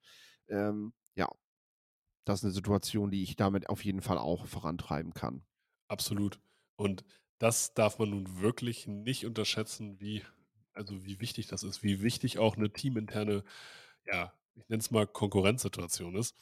Ähm, 0.49 0.91
ja, 1.15 1.29
das 2.25 2.39
ist 2.39 2.43
eine 2.43 2.53
Situation, 2.53 3.09
die 3.09 3.23
ich 3.23 3.37
damit 3.37 3.69
auf 3.69 3.85
jeden 3.85 4.01
Fall 4.01 4.17
auch 4.17 4.47
vorantreiben 4.47 5.13
kann. 5.13 5.43
Absolut. 5.87 6.41
Und 6.75 7.05
das 7.39 7.73
darf 7.73 7.99
man 7.99 8.09
nun 8.09 8.41
wirklich 8.41 8.87
nicht 8.87 9.25
unterschätzen, 9.25 9.99
wie, 9.99 10.23
also 10.73 11.05
wie 11.05 11.19
wichtig 11.19 11.47
das 11.47 11.63
ist, 11.63 11.83
wie 11.83 12.01
wichtig 12.01 12.39
auch 12.39 12.57
eine 12.57 12.71
teaminterne, 12.71 13.43
ja, 14.05 14.33
ich 14.55 14.67
nenne 14.69 14.81
es 14.81 14.91
mal 14.91 15.07
Konkurrenzsituation 15.07 16.15
ist. 16.15 16.35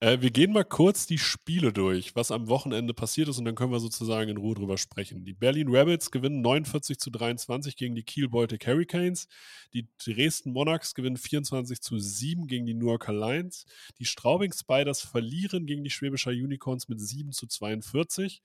Äh, 0.00 0.20
wir 0.20 0.30
gehen 0.30 0.52
mal 0.52 0.64
kurz 0.64 1.06
die 1.06 1.18
Spiele 1.18 1.72
durch, 1.72 2.14
was 2.16 2.30
am 2.30 2.48
Wochenende 2.48 2.94
passiert 2.94 3.28
ist, 3.28 3.38
und 3.38 3.44
dann 3.44 3.54
können 3.54 3.72
wir 3.72 3.80
sozusagen 3.80 4.30
in 4.30 4.36
Ruhe 4.36 4.54
drüber 4.54 4.78
sprechen. 4.78 5.24
Die 5.24 5.32
Berlin 5.32 5.68
Rabbits 5.68 6.10
gewinnen 6.10 6.40
49 6.40 6.98
zu 6.98 7.10
23 7.10 7.76
gegen 7.76 7.94
die 7.94 8.02
Kiel 8.02 8.28
Baltic 8.28 8.66
Hurricanes. 8.66 9.28
Die 9.72 9.88
Dresden 9.98 10.52
Monarchs 10.52 10.94
gewinnen 10.94 11.16
24 11.16 11.80
zu 11.80 11.98
7 11.98 12.46
gegen 12.46 12.66
die 12.66 12.74
New 12.74 12.88
Yorker 12.88 13.12
Lions. 13.12 13.66
Die 13.98 14.04
Straubing 14.04 14.52
Spiders 14.52 15.00
verlieren 15.00 15.66
gegen 15.66 15.84
die 15.84 15.90
Schwäbischer 15.90 16.30
Unicorns 16.30 16.88
mit 16.88 17.00
7 17.00 17.32
zu 17.32 17.46
42. 17.46 18.42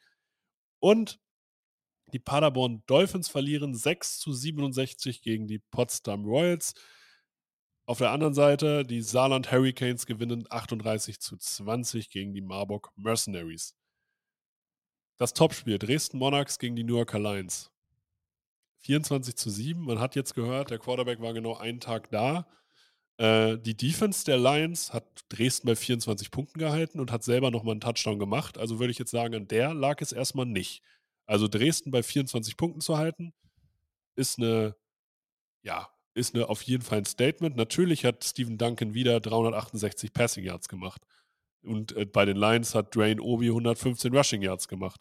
Und 0.79 1.19
die 2.13 2.19
Paderborn 2.19 2.83
Dolphins 2.87 3.29
verlieren 3.29 3.73
6 3.73 4.19
zu 4.19 4.33
67 4.33 5.21
gegen 5.21 5.47
die 5.47 5.59
Potsdam 5.59 6.25
Royals. 6.25 6.73
Auf 7.85 7.97
der 7.97 8.11
anderen 8.11 8.33
Seite, 8.33 8.85
die 8.85 9.01
Saarland 9.01 9.51
Hurricanes 9.51 10.05
gewinnen 10.05 10.45
38 10.49 11.19
zu 11.19 11.37
20 11.37 12.09
gegen 12.09 12.33
die 12.33 12.41
Marburg 12.41 12.91
Mercenaries. 12.95 13.75
Das 15.17 15.33
Topspiel 15.33 15.77
Dresden 15.77 16.17
Monarchs 16.17 16.57
gegen 16.57 16.75
die 16.75 16.83
New 16.83 16.95
Yorker 16.95 17.19
Lions. 17.19 17.71
24 18.79 19.35
zu 19.35 19.49
7. 19.49 19.81
Man 19.81 19.99
hat 19.99 20.15
jetzt 20.15 20.35
gehört, 20.35 20.71
der 20.71 20.79
Quarterback 20.79 21.21
war 21.21 21.33
genau 21.33 21.55
einen 21.57 21.79
Tag 21.79 22.09
da. 22.11 22.47
Äh, 23.17 23.59
die 23.59 23.77
Defense 23.77 24.25
der 24.25 24.37
Lions 24.37 24.93
hat 24.93 25.05
Dresden 25.29 25.67
bei 25.67 25.75
24 25.75 26.31
Punkten 26.31 26.59
gehalten 26.59 26.99
und 26.99 27.11
hat 27.11 27.23
selber 27.23 27.51
nochmal 27.51 27.73
einen 27.73 27.81
Touchdown 27.81 28.17
gemacht. 28.17 28.57
Also 28.57 28.79
würde 28.79 28.91
ich 28.91 28.97
jetzt 28.97 29.11
sagen, 29.11 29.35
an 29.35 29.47
der 29.47 29.73
lag 29.73 30.01
es 30.01 30.11
erstmal 30.11 30.47
nicht. 30.47 30.81
Also 31.31 31.47
Dresden 31.47 31.91
bei 31.91 32.03
24 32.03 32.57
Punkten 32.57 32.81
zu 32.81 32.97
halten, 32.97 33.31
ist 34.17 34.37
eine, 34.37 34.75
ja, 35.63 35.87
ist 36.13 36.35
eine 36.35 36.49
auf 36.49 36.61
jeden 36.63 36.83
Fall 36.83 36.97
ein 36.97 37.05
Statement. 37.05 37.55
Natürlich 37.55 38.03
hat 38.03 38.25
Steven 38.25 38.57
Duncan 38.57 38.93
wieder 38.93 39.21
368 39.21 40.11
Passing 40.11 40.43
Yards 40.43 40.67
gemacht. 40.67 41.01
Und 41.63 41.95
äh, 41.95 42.05
bei 42.05 42.25
den 42.25 42.35
Lions 42.35 42.75
hat 42.75 42.93
Dwayne 42.93 43.21
Obi 43.21 43.47
115 43.47 44.13
Rushing 44.13 44.41
Yards 44.41 44.67
gemacht. 44.67 44.99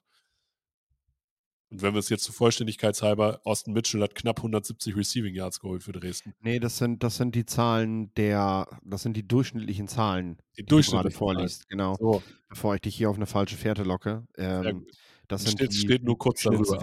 Und 1.70 1.82
wenn 1.82 1.94
wir 1.94 1.98
es 1.98 2.10
jetzt 2.10 2.22
zur 2.22 2.34
Vollständigkeitshalber, 2.34 3.40
Austin 3.42 3.72
Mitchell 3.72 4.00
hat 4.00 4.14
knapp 4.14 4.38
170 4.38 4.94
Receiving 4.94 5.34
Yards 5.34 5.58
geholt 5.58 5.82
für 5.82 5.90
Dresden. 5.90 6.32
Nee, 6.38 6.60
das 6.60 6.78
sind, 6.78 7.02
das 7.02 7.16
sind 7.16 7.34
die 7.34 7.44
Zahlen 7.44 8.14
der, 8.14 8.68
das 8.84 9.02
sind 9.02 9.16
die 9.16 9.26
durchschnittlichen 9.26 9.88
Zahlen, 9.88 10.38
Die 10.56 10.62
die 10.62 10.66
du 10.66 10.80
gerade 10.80 11.10
vorliest, 11.10 11.68
genau. 11.68 11.96
So, 11.96 12.22
Bevor 12.48 12.76
ich 12.76 12.82
dich 12.82 12.94
hier 12.94 13.10
auf 13.10 13.16
eine 13.16 13.26
falsche 13.26 13.56
Fährte 13.56 13.82
locke. 13.82 14.28
sehr 14.36 14.64
Ähm, 14.64 14.84
gut. 14.84 14.92
Das 15.30 15.42
sind 15.42 15.52
steht, 15.52 15.74
steht 15.74 16.02
nur 16.02 16.18
kurz 16.18 16.42
darüber. 16.42 16.80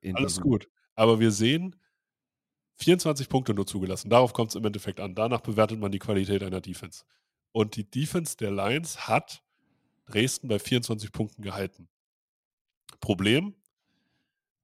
in 0.00 0.16
Alles 0.16 0.40
gut. 0.40 0.68
Aber 0.94 1.20
wir 1.20 1.30
sehen, 1.30 1.76
24 2.76 3.28
Punkte 3.28 3.54
nur 3.54 3.66
zugelassen. 3.66 4.08
Darauf 4.08 4.32
kommt 4.32 4.50
es 4.50 4.54
im 4.56 4.64
Endeffekt 4.64 4.98
an. 4.98 5.14
Danach 5.14 5.40
bewertet 5.40 5.78
man 5.78 5.92
die 5.92 5.98
Qualität 5.98 6.42
einer 6.42 6.60
Defense. 6.60 7.04
Und 7.52 7.76
die 7.76 7.88
Defense 7.88 8.36
der 8.36 8.50
Lions 8.50 9.08
hat 9.08 9.42
Dresden 10.06 10.48
bei 10.48 10.58
24 10.58 11.12
Punkten 11.12 11.42
gehalten. 11.42 11.88
Problem, 13.00 13.54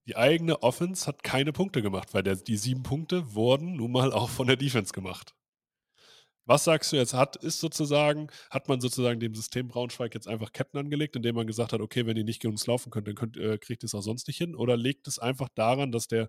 die 0.07 0.17
eigene 0.17 0.63
Offense 0.63 1.05
hat 1.05 1.23
keine 1.23 1.53
Punkte 1.53 1.83
gemacht, 1.83 2.13
weil 2.13 2.23
der, 2.23 2.35
die 2.35 2.57
sieben 2.57 2.81
Punkte 2.81 3.35
wurden 3.35 3.75
nun 3.75 3.91
mal 3.91 4.11
auch 4.11 4.29
von 4.29 4.47
der 4.47 4.55
Defense 4.55 4.91
gemacht. 4.91 5.35
Was 6.49 6.63
sagst 6.63 6.91
du 6.91 6.95
jetzt? 6.95 7.13
Hat, 7.13 7.35
ist 7.35 7.59
sozusagen, 7.59 8.27
hat 8.49 8.67
man 8.67 8.81
sozusagen 8.81 9.19
dem 9.19 9.35
System 9.35 9.67
Braunschweig 9.67 10.15
jetzt 10.15 10.27
einfach 10.27 10.51
Ketten 10.51 10.79
angelegt, 10.79 11.15
indem 11.15 11.35
man 11.35 11.45
gesagt 11.45 11.73
hat, 11.73 11.79
okay, 11.79 12.07
wenn 12.07 12.17
ihr 12.17 12.23
nicht 12.23 12.41
gegen 12.41 12.53
uns 12.53 12.65
laufen 12.65 12.89
könnt, 12.89 13.07
dann 13.07 13.13
könnt, 13.13 13.37
äh, 13.37 13.59
kriegt 13.59 13.83
ihr 13.83 13.85
es 13.85 13.93
auch 13.93 14.01
sonst 14.01 14.27
nicht 14.27 14.39
hin? 14.39 14.55
Oder 14.55 14.75
liegt 14.75 15.07
es 15.07 15.19
einfach 15.19 15.47
daran, 15.53 15.91
dass 15.91 16.07
der 16.07 16.27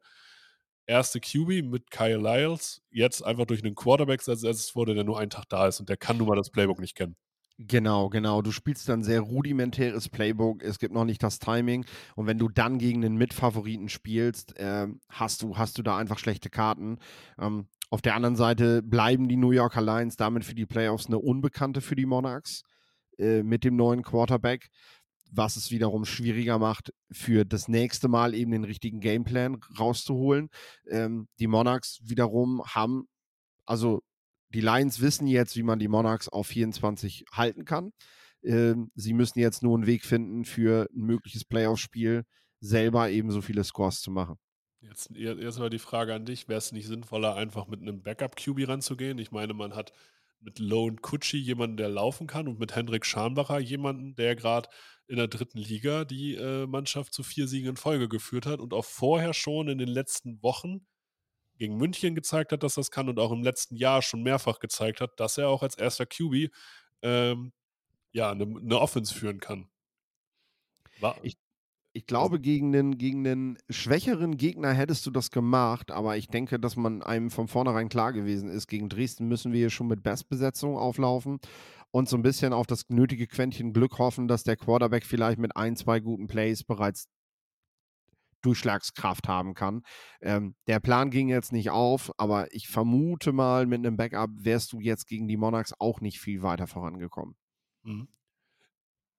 erste 0.86 1.20
QB 1.20 1.62
mit 1.64 1.90
Kyle 1.90 2.18
Lyles 2.18 2.82
jetzt 2.90 3.22
einfach 3.24 3.46
durch 3.46 3.64
einen 3.64 3.74
Quarterback 3.74 4.26
ersetzt 4.28 4.76
wurde, 4.76 4.94
der 4.94 5.04
nur 5.04 5.18
einen 5.18 5.30
Tag 5.30 5.46
da 5.48 5.66
ist 5.68 5.80
und 5.80 5.88
der 5.88 5.96
kann 5.96 6.18
nun 6.18 6.28
mal 6.28 6.36
das 6.36 6.50
Playbook 6.50 6.80
nicht 6.80 6.96
kennen? 6.96 7.16
Genau, 7.62 8.08
genau. 8.08 8.40
Du 8.40 8.52
spielst 8.52 8.88
dann 8.88 9.02
sehr 9.02 9.20
rudimentäres 9.20 10.08
Playbook. 10.08 10.62
Es 10.62 10.78
gibt 10.78 10.94
noch 10.94 11.04
nicht 11.04 11.22
das 11.22 11.38
Timing. 11.38 11.84
Und 12.16 12.26
wenn 12.26 12.38
du 12.38 12.48
dann 12.48 12.78
gegen 12.78 13.02
den 13.02 13.16
Mitfavoriten 13.16 13.90
spielst, 13.90 14.54
ähm, 14.56 14.98
hast, 15.10 15.42
du, 15.42 15.58
hast 15.58 15.76
du 15.76 15.82
da 15.82 15.98
einfach 15.98 16.18
schlechte 16.18 16.48
Karten. 16.48 16.98
Ähm, 17.38 17.66
auf 17.90 18.00
der 18.00 18.14
anderen 18.14 18.36
Seite 18.36 18.82
bleiben 18.82 19.28
die 19.28 19.36
New 19.36 19.50
Yorker 19.50 19.82
Lions 19.82 20.16
damit 20.16 20.46
für 20.46 20.54
die 20.54 20.64
Playoffs 20.64 21.08
eine 21.08 21.18
Unbekannte 21.18 21.82
für 21.82 21.96
die 21.96 22.06
Monarchs 22.06 22.62
äh, 23.18 23.42
mit 23.42 23.62
dem 23.64 23.76
neuen 23.76 24.02
Quarterback, 24.02 24.70
was 25.30 25.56
es 25.56 25.70
wiederum 25.70 26.06
schwieriger 26.06 26.58
macht, 26.58 26.94
für 27.12 27.44
das 27.44 27.68
nächste 27.68 28.08
Mal 28.08 28.34
eben 28.34 28.52
den 28.52 28.64
richtigen 28.64 29.00
Gameplan 29.00 29.58
rauszuholen. 29.78 30.48
Ähm, 30.88 31.28
die 31.38 31.46
Monarchs 31.46 32.00
wiederum 32.04 32.62
haben, 32.64 33.06
also 33.66 34.00
die 34.50 34.60
Lions 34.60 35.00
wissen 35.00 35.26
jetzt, 35.26 35.56
wie 35.56 35.62
man 35.62 35.78
die 35.78 35.88
Monarchs 35.88 36.28
auf 36.28 36.48
24 36.48 37.24
halten 37.32 37.64
kann. 37.64 37.92
Ähm, 38.42 38.90
sie 38.94 39.12
müssen 39.12 39.38
jetzt 39.38 39.62
nur 39.62 39.76
einen 39.76 39.86
Weg 39.86 40.04
finden, 40.04 40.44
für 40.44 40.88
ein 40.94 41.02
mögliches 41.02 41.44
Playoff-Spiel 41.44 42.24
selber 42.60 43.10
eben 43.10 43.30
so 43.30 43.40
viele 43.42 43.64
Scores 43.64 44.00
zu 44.00 44.10
machen. 44.10 44.36
Jetzt 44.80 45.10
erstmal 45.14 45.70
die 45.70 45.78
Frage 45.78 46.14
an 46.14 46.24
dich: 46.24 46.48
Wäre 46.48 46.58
es 46.58 46.72
nicht 46.72 46.86
sinnvoller, 46.86 47.34
einfach 47.34 47.66
mit 47.66 47.80
einem 47.80 48.02
Backup-QB 48.02 48.68
ranzugehen? 48.68 49.18
Ich 49.18 49.30
meine, 49.30 49.52
man 49.52 49.74
hat 49.74 49.92
mit 50.40 50.58
Lone 50.58 50.96
Kutschi 50.96 51.36
jemanden, 51.36 51.76
der 51.76 51.90
laufen 51.90 52.26
kann 52.26 52.48
und 52.48 52.58
mit 52.58 52.74
Hendrik 52.74 53.04
Scharnbacher 53.04 53.58
jemanden, 53.58 54.14
der 54.14 54.36
gerade 54.36 54.70
in 55.06 55.16
der 55.16 55.28
dritten 55.28 55.58
Liga 55.58 56.04
die 56.04 56.34
äh, 56.34 56.66
Mannschaft 56.66 57.12
zu 57.12 57.22
vier 57.22 57.46
Siegen 57.46 57.70
in 57.70 57.76
Folge 57.76 58.08
geführt 58.08 58.46
hat 58.46 58.60
und 58.60 58.72
auch 58.72 58.84
vorher 58.84 59.34
schon 59.34 59.68
in 59.68 59.76
den 59.76 59.88
letzten 59.88 60.42
Wochen 60.42 60.86
gegen 61.60 61.76
München 61.76 62.14
gezeigt 62.14 62.52
hat, 62.52 62.62
dass 62.62 62.74
das 62.74 62.90
kann 62.90 63.08
und 63.08 63.20
auch 63.20 63.30
im 63.30 63.42
letzten 63.42 63.76
Jahr 63.76 64.00
schon 64.00 64.22
mehrfach 64.22 64.58
gezeigt 64.58 65.00
hat, 65.00 65.20
dass 65.20 65.36
er 65.38 65.48
auch 65.50 65.62
als 65.62 65.76
erster 65.76 66.06
QB 66.06 66.50
ähm, 67.02 67.52
ja, 68.12 68.30
eine, 68.30 68.44
eine 68.44 68.80
Offense 68.80 69.14
führen 69.14 69.40
kann. 69.40 69.68
War, 71.00 71.16
Ich, 71.22 71.36
ich 71.92 72.06
glaube, 72.06 72.40
gegen 72.40 72.74
einen, 72.74 72.96
gegen 72.96 73.26
einen 73.26 73.58
schwächeren 73.68 74.38
Gegner 74.38 74.72
hättest 74.72 75.04
du 75.04 75.10
das 75.10 75.30
gemacht, 75.30 75.90
aber 75.90 76.16
ich 76.16 76.28
denke, 76.28 76.58
dass 76.58 76.76
man 76.76 77.02
einem 77.02 77.30
von 77.30 77.46
vornherein 77.46 77.90
klar 77.90 78.14
gewesen 78.14 78.48
ist, 78.48 78.66
gegen 78.66 78.88
Dresden 78.88 79.28
müssen 79.28 79.52
wir 79.52 79.58
hier 79.58 79.70
schon 79.70 79.88
mit 79.88 80.02
Bestbesetzung 80.02 80.78
auflaufen 80.78 81.40
und 81.90 82.08
so 82.08 82.16
ein 82.16 82.22
bisschen 82.22 82.54
auf 82.54 82.66
das 82.66 82.88
nötige 82.88 83.26
Quäntchen 83.26 83.74
Glück 83.74 83.98
hoffen, 83.98 84.28
dass 84.28 84.44
der 84.44 84.56
Quarterback 84.56 85.04
vielleicht 85.04 85.38
mit 85.38 85.56
ein, 85.56 85.76
zwei 85.76 86.00
guten 86.00 86.26
Plays 86.26 86.64
bereits 86.64 87.06
Durchschlagskraft 88.42 89.28
haben 89.28 89.54
kann. 89.54 89.82
Ähm, 90.20 90.54
der 90.66 90.80
Plan 90.80 91.10
ging 91.10 91.28
jetzt 91.28 91.52
nicht 91.52 91.70
auf, 91.70 92.10
aber 92.16 92.52
ich 92.54 92.68
vermute 92.68 93.32
mal, 93.32 93.66
mit 93.66 93.78
einem 93.78 93.96
Backup 93.96 94.30
wärst 94.34 94.72
du 94.72 94.80
jetzt 94.80 95.06
gegen 95.06 95.28
die 95.28 95.36
Monarchs 95.36 95.74
auch 95.78 96.00
nicht 96.00 96.20
viel 96.20 96.42
weiter 96.42 96.66
vorangekommen. 96.66 97.36
Mhm. 97.82 98.08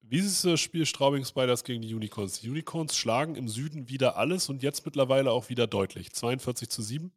Wie 0.03 0.17
ist 0.17 0.43
das 0.43 0.59
Spiel 0.59 0.85
Straubing 0.85 1.23
Spiders 1.23 1.63
gegen 1.63 1.81
die 1.81 1.93
Unicorns? 1.93 2.41
Die 2.41 2.49
Unicorns 2.49 2.97
schlagen 2.97 3.35
im 3.35 3.47
Süden 3.47 3.87
wieder 3.87 4.17
alles 4.17 4.49
und 4.49 4.63
jetzt 4.63 4.85
mittlerweile 4.85 5.31
auch 5.31 5.49
wieder 5.49 5.67
deutlich. 5.67 6.11
42 6.11 6.69
zu 6.69 6.81
7. 6.81 7.11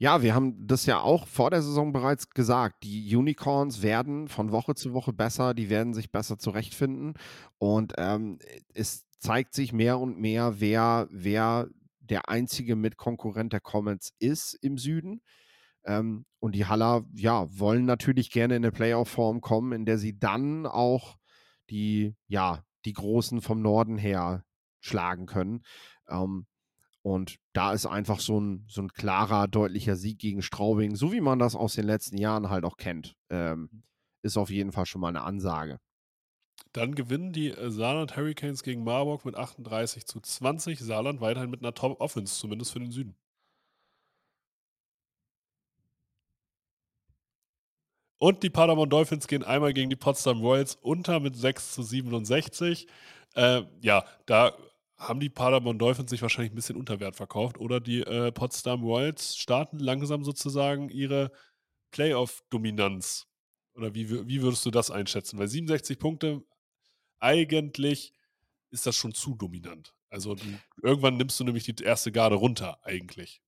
Ja, 0.00 0.22
wir 0.22 0.32
haben 0.32 0.64
das 0.66 0.86
ja 0.86 1.00
auch 1.00 1.26
vor 1.26 1.50
der 1.50 1.60
Saison 1.60 1.92
bereits 1.92 2.30
gesagt. 2.30 2.84
Die 2.84 3.16
Unicorns 3.16 3.82
werden 3.82 4.28
von 4.28 4.52
Woche 4.52 4.76
zu 4.76 4.92
Woche 4.92 5.12
besser, 5.12 5.54
die 5.54 5.70
werden 5.70 5.92
sich 5.92 6.12
besser 6.12 6.38
zurechtfinden. 6.38 7.14
Und 7.58 7.94
ähm, 7.98 8.38
es 8.74 9.06
zeigt 9.18 9.54
sich 9.54 9.72
mehr 9.72 9.98
und 9.98 10.18
mehr, 10.20 10.60
wer, 10.60 11.08
wer 11.10 11.68
der 11.98 12.28
einzige 12.28 12.76
Mitkonkurrent 12.76 13.52
der 13.52 13.60
Comets 13.60 14.12
ist 14.20 14.54
im 14.54 14.78
Süden. 14.78 15.20
Ähm, 15.84 16.26
und 16.38 16.54
die 16.54 16.66
Haller, 16.66 17.04
ja, 17.14 17.46
wollen 17.58 17.84
natürlich 17.84 18.30
gerne 18.30 18.54
in 18.54 18.64
eine 18.64 18.72
Playoff-Form 18.72 19.40
kommen, 19.40 19.72
in 19.72 19.84
der 19.84 19.98
sie 19.98 20.16
dann 20.16 20.66
auch 20.66 21.16
die, 21.70 22.14
ja, 22.28 22.62
die 22.84 22.92
Großen 22.92 23.40
vom 23.40 23.62
Norden 23.62 23.98
her 23.98 24.44
schlagen 24.80 25.26
können. 25.26 25.64
Ähm, 26.08 26.46
und 27.08 27.38
da 27.54 27.72
ist 27.72 27.86
einfach 27.86 28.20
so 28.20 28.38
ein, 28.38 28.64
so 28.68 28.82
ein 28.82 28.92
klarer, 28.92 29.48
deutlicher 29.48 29.96
Sieg 29.96 30.18
gegen 30.18 30.42
Straubing, 30.42 30.94
so 30.94 31.10
wie 31.12 31.22
man 31.22 31.38
das 31.38 31.54
aus 31.54 31.74
den 31.74 31.86
letzten 31.86 32.18
Jahren 32.18 32.50
halt 32.50 32.64
auch 32.64 32.76
kennt, 32.76 33.16
ähm, 33.30 33.82
ist 34.22 34.36
auf 34.36 34.50
jeden 34.50 34.72
Fall 34.72 34.84
schon 34.86 35.00
mal 35.00 35.08
eine 35.08 35.22
Ansage. 35.22 35.78
Dann 36.72 36.94
gewinnen 36.94 37.32
die 37.32 37.48
äh, 37.50 37.70
Saarland 37.70 38.16
Hurricanes 38.16 38.62
gegen 38.62 38.84
Marburg 38.84 39.24
mit 39.24 39.36
38 39.36 40.06
zu 40.06 40.20
20. 40.20 40.78
Saarland 40.80 41.20
weiterhin 41.20 41.50
mit 41.50 41.60
einer 41.62 41.72
Top-Offense, 41.72 42.38
zumindest 42.38 42.72
für 42.72 42.80
den 42.80 42.90
Süden. 42.90 43.16
Und 48.18 48.42
die 48.42 48.50
Paderborn 48.50 48.90
Dolphins 48.90 49.28
gehen 49.28 49.44
einmal 49.44 49.72
gegen 49.72 49.90
die 49.90 49.96
Potsdam 49.96 50.40
Royals 50.40 50.74
unter 50.74 51.20
mit 51.20 51.36
6 51.36 51.72
zu 51.72 51.82
67. 51.82 52.88
Äh, 53.34 53.62
ja, 53.80 54.04
da 54.26 54.52
haben 54.98 55.20
die 55.20 55.30
Paderborn 55.30 55.78
Dolphins 55.78 56.10
sich 56.10 56.22
wahrscheinlich 56.22 56.52
ein 56.52 56.56
bisschen 56.56 56.76
unter 56.76 57.00
Wert 57.00 57.16
verkauft 57.16 57.58
oder 57.58 57.80
die 57.80 58.00
äh, 58.00 58.32
Potsdam 58.32 58.82
Royals 58.82 59.36
starten 59.36 59.78
langsam 59.78 60.24
sozusagen 60.24 60.88
ihre 60.88 61.30
Playoff-Dominanz. 61.92 63.26
Oder 63.74 63.94
wie, 63.94 64.26
wie 64.26 64.42
würdest 64.42 64.66
du 64.66 64.70
das 64.72 64.90
einschätzen? 64.90 65.38
Weil 65.38 65.46
67 65.46 65.98
Punkte, 65.98 66.42
eigentlich 67.20 68.12
ist 68.70 68.86
das 68.86 68.96
schon 68.96 69.14
zu 69.14 69.36
dominant. 69.36 69.94
Also 70.10 70.34
du, 70.34 70.44
irgendwann 70.82 71.16
nimmst 71.16 71.38
du 71.38 71.44
nämlich 71.44 71.64
die 71.64 71.82
erste 71.82 72.10
Garde 72.10 72.36
runter, 72.36 72.78
eigentlich. 72.82 73.40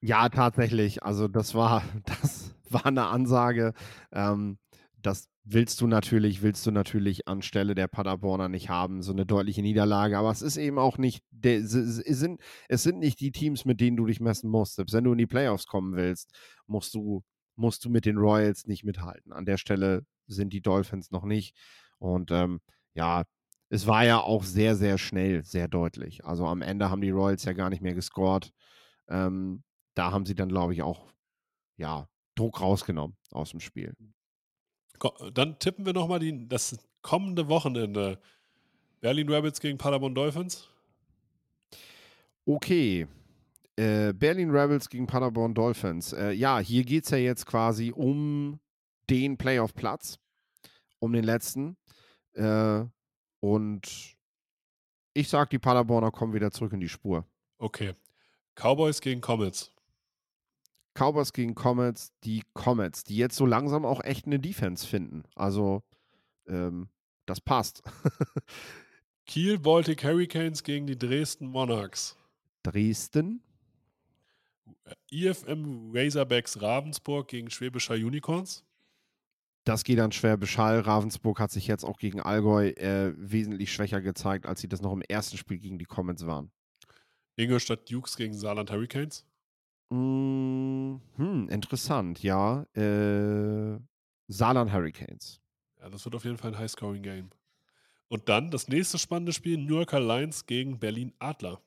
Ja, 0.00 0.28
tatsächlich. 0.28 1.02
Also 1.02 1.26
das 1.26 1.54
war, 1.54 1.82
das 2.04 2.54
war 2.70 2.86
eine 2.86 3.06
Ansage. 3.06 3.74
Ähm, 4.12 4.58
das 5.02 5.28
willst 5.44 5.80
du 5.80 5.86
natürlich, 5.86 6.42
willst 6.42 6.64
du 6.66 6.70
natürlich 6.70 7.26
anstelle 7.28 7.74
der 7.74 7.88
Paderborner 7.88 8.48
nicht 8.48 8.68
haben, 8.68 9.02
so 9.02 9.12
eine 9.12 9.26
deutliche 9.26 9.62
Niederlage. 9.62 10.16
Aber 10.16 10.30
es 10.30 10.42
ist 10.42 10.56
eben 10.56 10.78
auch 10.78 10.98
nicht, 10.98 11.24
es, 11.42 11.70
sind, 11.70 12.40
es 12.68 12.82
sind 12.82 12.98
nicht 12.98 13.20
die 13.20 13.32
Teams, 13.32 13.64
mit 13.64 13.80
denen 13.80 13.96
du 13.96 14.06
dich 14.06 14.20
messen 14.20 14.50
musst. 14.50 14.76
Selbst 14.76 14.92
wenn 14.94 15.04
du 15.04 15.12
in 15.12 15.18
die 15.18 15.26
Playoffs 15.26 15.66
kommen 15.66 15.96
willst, 15.96 16.32
musst 16.66 16.94
du, 16.94 17.22
musst 17.56 17.84
du 17.84 17.90
mit 17.90 18.06
den 18.06 18.16
Royals 18.16 18.66
nicht 18.66 18.84
mithalten. 18.84 19.32
An 19.32 19.44
der 19.44 19.58
Stelle 19.58 20.06
sind 20.26 20.52
die 20.52 20.62
Dolphins 20.62 21.10
noch 21.10 21.24
nicht. 21.24 21.56
Und 21.98 22.30
ähm, 22.30 22.60
ja, 22.94 23.24
es 23.68 23.86
war 23.86 24.04
ja 24.04 24.20
auch 24.20 24.44
sehr, 24.44 24.76
sehr 24.76 24.98
schnell, 24.98 25.44
sehr 25.44 25.66
deutlich. 25.66 26.24
Also 26.24 26.46
am 26.46 26.62
Ende 26.62 26.90
haben 26.90 27.00
die 27.00 27.10
Royals 27.10 27.44
ja 27.44 27.52
gar 27.52 27.70
nicht 27.70 27.82
mehr 27.82 27.94
gescored. 27.94 28.52
Ähm, 29.08 29.64
da 29.94 30.12
haben 30.12 30.26
sie 30.26 30.34
dann, 30.34 30.48
glaube 30.48 30.74
ich, 30.74 30.82
auch 30.82 31.10
ja, 31.76 32.06
Druck 32.34 32.60
rausgenommen 32.60 33.16
aus 33.30 33.50
dem 33.50 33.60
Spiel. 33.60 33.94
Dann 35.32 35.58
tippen 35.58 35.86
wir 35.86 35.92
nochmal 35.92 36.20
das 36.48 36.78
kommende 37.02 37.48
Wochenende. 37.48 38.18
Berlin 39.00 39.30
Rabbits 39.30 39.60
gegen 39.60 39.78
Paderborn 39.78 40.14
Dolphins. 40.14 40.68
Okay. 42.46 43.06
Äh, 43.76 44.12
Berlin 44.12 44.50
Rebels 44.50 44.88
gegen 44.88 45.06
Paderborn 45.06 45.54
Dolphins. 45.54 46.12
Äh, 46.12 46.32
ja, 46.32 46.58
hier 46.58 46.84
geht 46.84 47.04
es 47.04 47.10
ja 47.10 47.16
jetzt 47.16 47.46
quasi 47.46 47.90
um 47.90 48.60
den 49.08 49.38
Playoff-Platz, 49.38 50.18
um 50.98 51.12
den 51.12 51.24
letzten. 51.24 51.76
Äh, 52.34 52.84
und 53.40 54.16
ich 55.14 55.28
sage, 55.28 55.50
die 55.50 55.58
Paderborner 55.58 56.10
kommen 56.10 56.34
wieder 56.34 56.50
zurück 56.50 56.72
in 56.72 56.80
die 56.80 56.88
Spur. 56.88 57.24
Okay. 57.58 57.94
Cowboys 58.54 59.00
gegen 59.00 59.20
Comets. 59.20 59.71
Cowboys 60.94 61.32
gegen 61.32 61.54
Comets, 61.54 62.12
die 62.24 62.42
Comets, 62.54 63.04
die 63.04 63.16
jetzt 63.16 63.36
so 63.36 63.46
langsam 63.46 63.84
auch 63.84 64.02
echt 64.02 64.26
eine 64.26 64.38
Defense 64.38 64.86
finden. 64.86 65.24
Also, 65.34 65.82
ähm, 66.46 66.88
das 67.26 67.40
passt. 67.40 67.82
Kiel 69.26 69.58
Baltic 69.58 70.04
Hurricanes 70.04 70.62
gegen 70.62 70.86
die 70.86 70.98
Dresden 70.98 71.46
Monarchs. 71.46 72.16
Dresden. 72.62 73.42
IFM 75.10 75.90
Razorbacks 75.94 76.60
Ravensburg 76.60 77.28
gegen 77.28 77.50
Schwäbischer 77.50 77.94
Unicorns. 77.94 78.64
Das 79.64 79.84
geht 79.84 80.00
an 80.00 80.10
Schwäbisch 80.10 80.58
Hall. 80.58 80.80
Ravensburg 80.80 81.38
hat 81.38 81.52
sich 81.52 81.68
jetzt 81.68 81.84
auch 81.84 81.98
gegen 81.98 82.20
Allgäu 82.20 82.68
äh, 82.70 83.14
wesentlich 83.16 83.72
schwächer 83.72 84.00
gezeigt, 84.00 84.46
als 84.46 84.60
sie 84.60 84.68
das 84.68 84.82
noch 84.82 84.92
im 84.92 85.02
ersten 85.02 85.36
Spiel 85.36 85.58
gegen 85.58 85.78
die 85.78 85.84
Comets 85.84 86.26
waren. 86.26 86.50
Ingolstadt 87.36 87.90
Dukes 87.90 88.16
gegen 88.16 88.34
Saarland 88.34 88.72
Hurricanes. 88.72 89.24
Mm, 89.92 91.02
hm, 91.16 91.48
interessant, 91.50 92.22
ja. 92.22 92.62
Äh, 92.74 93.78
Saarland 94.26 94.72
Hurricanes. 94.72 95.42
Ja, 95.80 95.90
das 95.90 96.04
wird 96.06 96.14
auf 96.14 96.24
jeden 96.24 96.38
Fall 96.38 96.52
ein 96.52 96.58
High-Scoring-Game. 96.58 97.28
Und 98.08 98.28
dann 98.30 98.50
das 98.50 98.68
nächste 98.68 98.98
spannende 98.98 99.34
Spiel: 99.34 99.58
New 99.58 99.76
Yorker 99.76 100.00
Lions 100.00 100.46
gegen 100.46 100.78
Berlin 100.78 101.12
Adler. 101.18 101.60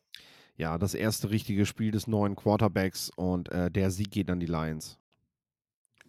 Ja, 0.58 0.80
das 0.80 0.96
erste 0.96 1.30
richtige 1.30 1.68
Spiel 1.68 1.92
des 1.92 2.08
neuen 2.08 2.36
Quarterbacks 2.36 3.12
und 3.16 3.52
äh, 3.52 3.70
der 3.70 3.92
Sieg 3.92 4.10
geht 4.10 4.32
an 4.32 4.40
die 4.40 4.46
Lions. 4.48 4.98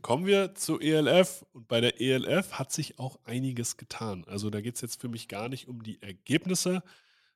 Kommen 0.01 0.25
wir 0.25 0.55
zur 0.55 0.81
ELF 0.81 1.45
und 1.53 1.69
bei 1.69 1.83
der 1.83 2.01
ELF 2.01 2.53
hat 2.53 2.73
sich 2.73 2.99
auch 2.99 3.19
einiges 3.25 3.77
getan. 3.77 4.25
Also 4.27 4.49
da 4.49 4.62
geht 4.62 4.77
es 4.77 4.81
jetzt 4.81 5.01
für 5.01 5.09
mich 5.09 5.29
gar 5.29 5.51
nicht 5.51 5.69
um 5.69 5.83
die 5.83 6.01
Ergebnisse, 6.01 6.83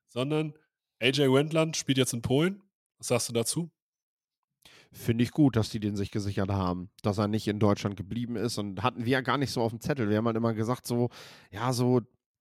sondern 0.06 0.54
AJ 1.00 1.32
Wendland 1.32 1.76
spielt 1.76 1.98
jetzt 1.98 2.14
in 2.14 2.22
Polen. 2.22 2.62
Was 2.98 3.08
sagst 3.08 3.28
du 3.28 3.32
dazu? 3.32 3.70
Finde 4.92 5.22
ich 5.22 5.30
gut, 5.30 5.56
dass 5.56 5.70
die 5.70 5.78
den 5.78 5.94
sich 5.94 6.10
gesichert 6.10 6.50
haben, 6.50 6.90
dass 7.02 7.18
er 7.18 7.28
nicht 7.28 7.46
in 7.46 7.60
Deutschland 7.60 7.96
geblieben 7.96 8.36
ist. 8.36 8.58
Und 8.58 8.82
hatten 8.82 9.04
wir 9.04 9.12
ja 9.12 9.20
gar 9.20 9.38
nicht 9.38 9.52
so 9.52 9.62
auf 9.62 9.70
dem 9.70 9.80
Zettel. 9.80 10.10
Wir 10.10 10.16
haben 10.16 10.26
halt 10.26 10.36
immer 10.36 10.54
gesagt, 10.54 10.86
so, 10.86 11.10
ja, 11.50 11.72
so 11.72 12.00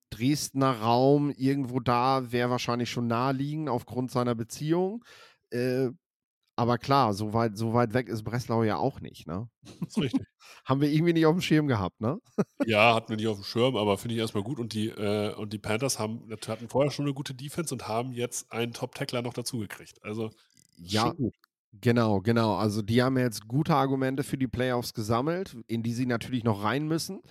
Dresdner 0.09 0.79
Raum, 0.79 1.31
irgendwo 1.31 1.79
da 1.79 2.31
wäre 2.31 2.49
wahrscheinlich 2.49 2.89
schon 2.89 3.07
naheliegend 3.07 3.69
aufgrund 3.69 4.09
seiner 4.09 4.33
Beziehung. 4.33 5.03
Äh, 5.51 5.89
aber 6.59 6.77
klar, 6.77 7.13
so 7.13 7.31
weit, 7.33 7.57
so 7.57 7.73
weit 7.73 7.93
weg 7.93 8.09
ist 8.09 8.23
Breslau 8.23 8.63
ja 8.63 8.75
auch 8.75 8.99
nicht, 8.99 9.27
ne? 9.27 9.47
Das 9.79 9.89
ist 9.89 9.97
richtig. 9.97 10.27
haben 10.65 10.81
wir 10.81 10.91
irgendwie 10.91 11.13
nicht 11.13 11.25
auf 11.25 11.33
dem 11.33 11.41
Schirm 11.41 11.67
gehabt, 11.67 12.01
ne? 12.01 12.19
ja, 12.65 12.93
hatten 12.93 13.07
wir 13.07 13.15
nicht 13.15 13.27
auf 13.27 13.37
dem 13.37 13.45
Schirm, 13.45 13.77
aber 13.77 13.97
finde 13.97 14.15
ich 14.15 14.19
erstmal 14.19 14.43
gut. 14.43 14.59
Und 14.59 14.73
die, 14.73 14.89
äh, 14.89 15.33
und 15.35 15.53
die 15.53 15.57
Panthers 15.57 15.99
haben, 15.99 16.29
hatten 16.29 16.67
vorher 16.67 16.91
schon 16.91 17.05
eine 17.05 17.13
gute 17.13 17.33
Defense 17.33 17.73
und 17.73 17.87
haben 17.87 18.11
jetzt 18.11 18.51
einen 18.51 18.73
Top-Tackler 18.73 19.21
noch 19.21 19.33
dazugekriegt. 19.33 20.03
Also, 20.03 20.31
ja, 20.75 21.13
Genau, 21.71 22.19
genau. 22.19 22.55
Also 22.55 22.81
die 22.81 23.01
haben 23.03 23.17
jetzt 23.17 23.47
gute 23.47 23.75
Argumente 23.75 24.23
für 24.23 24.37
die 24.37 24.47
Playoffs 24.47 24.93
gesammelt, 24.93 25.55
in 25.67 25.83
die 25.83 25.93
sie 25.93 26.07
natürlich 26.07 26.43
noch 26.43 26.63
rein 26.63 26.87
müssen. 26.87 27.21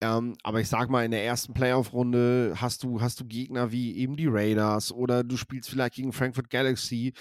Ähm, 0.00 0.36
aber 0.42 0.60
ich 0.60 0.68
sag 0.68 0.90
mal, 0.90 1.04
in 1.04 1.12
der 1.12 1.24
ersten 1.24 1.54
Playoff-Runde 1.54 2.54
hast 2.56 2.82
du, 2.82 3.00
hast 3.00 3.20
du 3.20 3.24
Gegner 3.24 3.72
wie 3.72 3.96
eben 3.96 4.16
die 4.16 4.26
Raiders 4.26 4.92
oder 4.92 5.24
du 5.24 5.36
spielst 5.36 5.70
vielleicht 5.70 5.94
gegen 5.94 6.12
Frankfurt 6.12 6.50
Galaxy. 6.50 7.14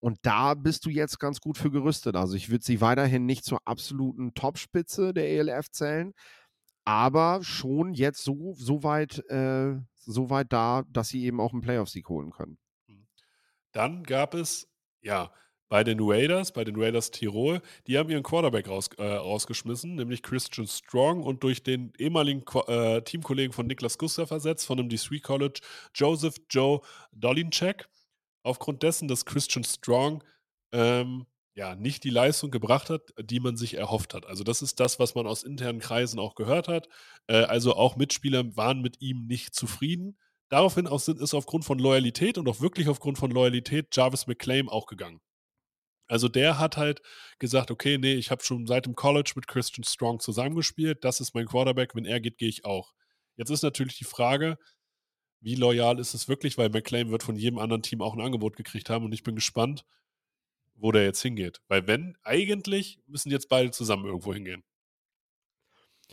Und 0.00 0.18
da 0.22 0.54
bist 0.54 0.84
du 0.86 0.90
jetzt 0.90 1.18
ganz 1.18 1.40
gut 1.40 1.56
für 1.56 1.70
gerüstet. 1.70 2.16
Also 2.16 2.34
ich 2.34 2.50
würde 2.50 2.64
sie 2.64 2.80
weiterhin 2.80 3.24
nicht 3.24 3.44
zur 3.44 3.60
absoluten 3.64 4.34
Topspitze 4.34 5.14
der 5.14 5.28
ELF 5.28 5.70
zählen, 5.70 6.12
aber 6.84 7.40
schon 7.42 7.94
jetzt 7.94 8.22
so, 8.22 8.54
so, 8.56 8.82
weit, 8.82 9.24
äh, 9.30 9.76
so 9.96 10.30
weit 10.30 10.52
da, 10.52 10.84
dass 10.88 11.08
sie 11.08 11.24
eben 11.24 11.40
auch 11.40 11.52
einen 11.52 11.62
Playoff-Sieg 11.62 12.08
holen 12.08 12.30
können. 12.30 12.58
Dann 13.72 14.02
gab 14.04 14.34
es, 14.34 14.68
ja, 15.00 15.32
bei 15.68 15.84
den 15.84 15.98
Raiders, 16.00 16.52
bei 16.52 16.64
den 16.64 16.76
Raiders 16.80 17.10
Tirol, 17.10 17.60
die 17.86 17.98
haben 17.98 18.08
ihren 18.10 18.22
Quarterback 18.22 18.68
raus, 18.68 18.88
äh, 18.96 19.04
rausgeschmissen, 19.04 19.96
nämlich 19.96 20.22
Christian 20.22 20.66
Strong 20.66 21.22
und 21.22 21.42
durch 21.42 21.62
den 21.62 21.92
ehemaligen 21.98 22.42
äh, 22.66 23.02
Teamkollegen 23.02 23.52
von 23.52 23.66
Niklas 23.66 23.98
Gustav 23.98 24.30
ersetzt, 24.30 24.66
von 24.66 24.78
dem 24.78 24.88
D3 24.88 25.20
College, 25.22 25.60
Joseph 25.94 26.36
Joe 26.50 26.80
Dolinczek. 27.12 27.88
Aufgrund 28.42 28.82
dessen, 28.82 29.08
dass 29.08 29.26
Christian 29.26 29.64
Strong 29.64 30.24
ähm, 30.72 31.26
ja, 31.54 31.74
nicht 31.74 32.04
die 32.04 32.10
Leistung 32.10 32.52
gebracht 32.52 32.88
hat, 32.88 33.12
die 33.20 33.40
man 33.40 33.56
sich 33.56 33.74
erhofft 33.74 34.14
hat. 34.14 34.24
Also 34.26 34.44
das 34.44 34.62
ist 34.62 34.78
das, 34.78 35.00
was 35.00 35.16
man 35.16 35.26
aus 35.26 35.42
internen 35.42 35.80
Kreisen 35.80 36.20
auch 36.20 36.36
gehört 36.36 36.68
hat. 36.68 36.88
Äh, 37.26 37.42
also 37.42 37.74
auch 37.74 37.96
Mitspieler 37.96 38.56
waren 38.56 38.80
mit 38.80 39.02
ihm 39.02 39.26
nicht 39.26 39.54
zufrieden. 39.54 40.16
Daraufhin 40.50 40.86
ist 40.86 41.34
aufgrund 41.34 41.64
von 41.64 41.78
Loyalität 41.78 42.38
und 42.38 42.48
auch 42.48 42.60
wirklich 42.60 42.88
aufgrund 42.88 43.18
von 43.18 43.30
Loyalität 43.32 43.88
Jarvis 43.94 44.26
McClaim 44.26 44.68
auch 44.68 44.86
gegangen. 44.86 45.20
Also 46.08 46.28
der 46.28 46.58
hat 46.58 46.76
halt 46.76 47.02
gesagt, 47.38 47.70
okay, 47.70 47.98
nee, 47.98 48.14
ich 48.14 48.30
habe 48.30 48.42
schon 48.42 48.66
seit 48.66 48.86
dem 48.86 48.94
College 48.94 49.32
mit 49.36 49.46
Christian 49.46 49.84
Strong 49.84 50.20
zusammengespielt, 50.20 51.04
das 51.04 51.20
ist 51.20 51.34
mein 51.34 51.46
Quarterback, 51.46 51.94
wenn 51.94 52.06
er 52.06 52.20
geht, 52.20 52.38
gehe 52.38 52.48
ich 52.48 52.64
auch. 52.64 52.92
Jetzt 53.36 53.50
ist 53.50 53.62
natürlich 53.62 53.98
die 53.98 54.04
Frage, 54.04 54.58
wie 55.40 55.54
loyal 55.54 56.00
ist 56.00 56.14
es 56.14 56.28
wirklich, 56.28 56.58
weil 56.58 56.70
McClain 56.70 57.10
wird 57.10 57.22
von 57.22 57.36
jedem 57.36 57.58
anderen 57.58 57.82
Team 57.82 58.02
auch 58.02 58.14
ein 58.14 58.20
Angebot 58.20 58.56
gekriegt 58.56 58.90
haben 58.90 59.04
und 59.04 59.12
ich 59.12 59.22
bin 59.22 59.34
gespannt, 59.34 59.84
wo 60.74 60.92
der 60.92 61.04
jetzt 61.04 61.22
hingeht. 61.22 61.60
Weil 61.68 61.86
wenn, 61.86 62.16
eigentlich 62.22 63.00
müssen 63.06 63.30
jetzt 63.30 63.48
beide 63.48 63.70
zusammen 63.70 64.06
irgendwo 64.06 64.32
hingehen. 64.32 64.64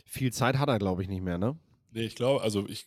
Viel 0.04 0.32
Zeit 0.32 0.58
hat 0.58 0.68
er, 0.68 0.78
glaube 0.78 1.02
ich, 1.02 1.08
nicht 1.08 1.22
mehr, 1.22 1.38
ne? 1.38 1.58
Nee, 1.90 2.04
ich 2.04 2.14
glaube, 2.14 2.42
also 2.42 2.68
ich, 2.68 2.86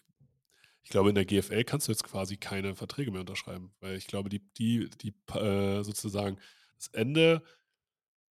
ich 0.83 0.89
glaube, 0.89 1.09
in 1.09 1.15
der 1.15 1.25
GFL 1.25 1.63
kannst 1.63 1.87
du 1.87 1.91
jetzt 1.91 2.03
quasi 2.03 2.37
keine 2.37 2.75
Verträge 2.75 3.11
mehr 3.11 3.21
unterschreiben, 3.21 3.73
weil 3.79 3.95
ich 3.95 4.07
glaube, 4.07 4.29
die, 4.29 4.41
die, 4.57 4.89
die 5.01 5.13
äh, 5.35 5.83
sozusagen 5.83 6.39
das 6.79 6.87
Ende 6.93 7.43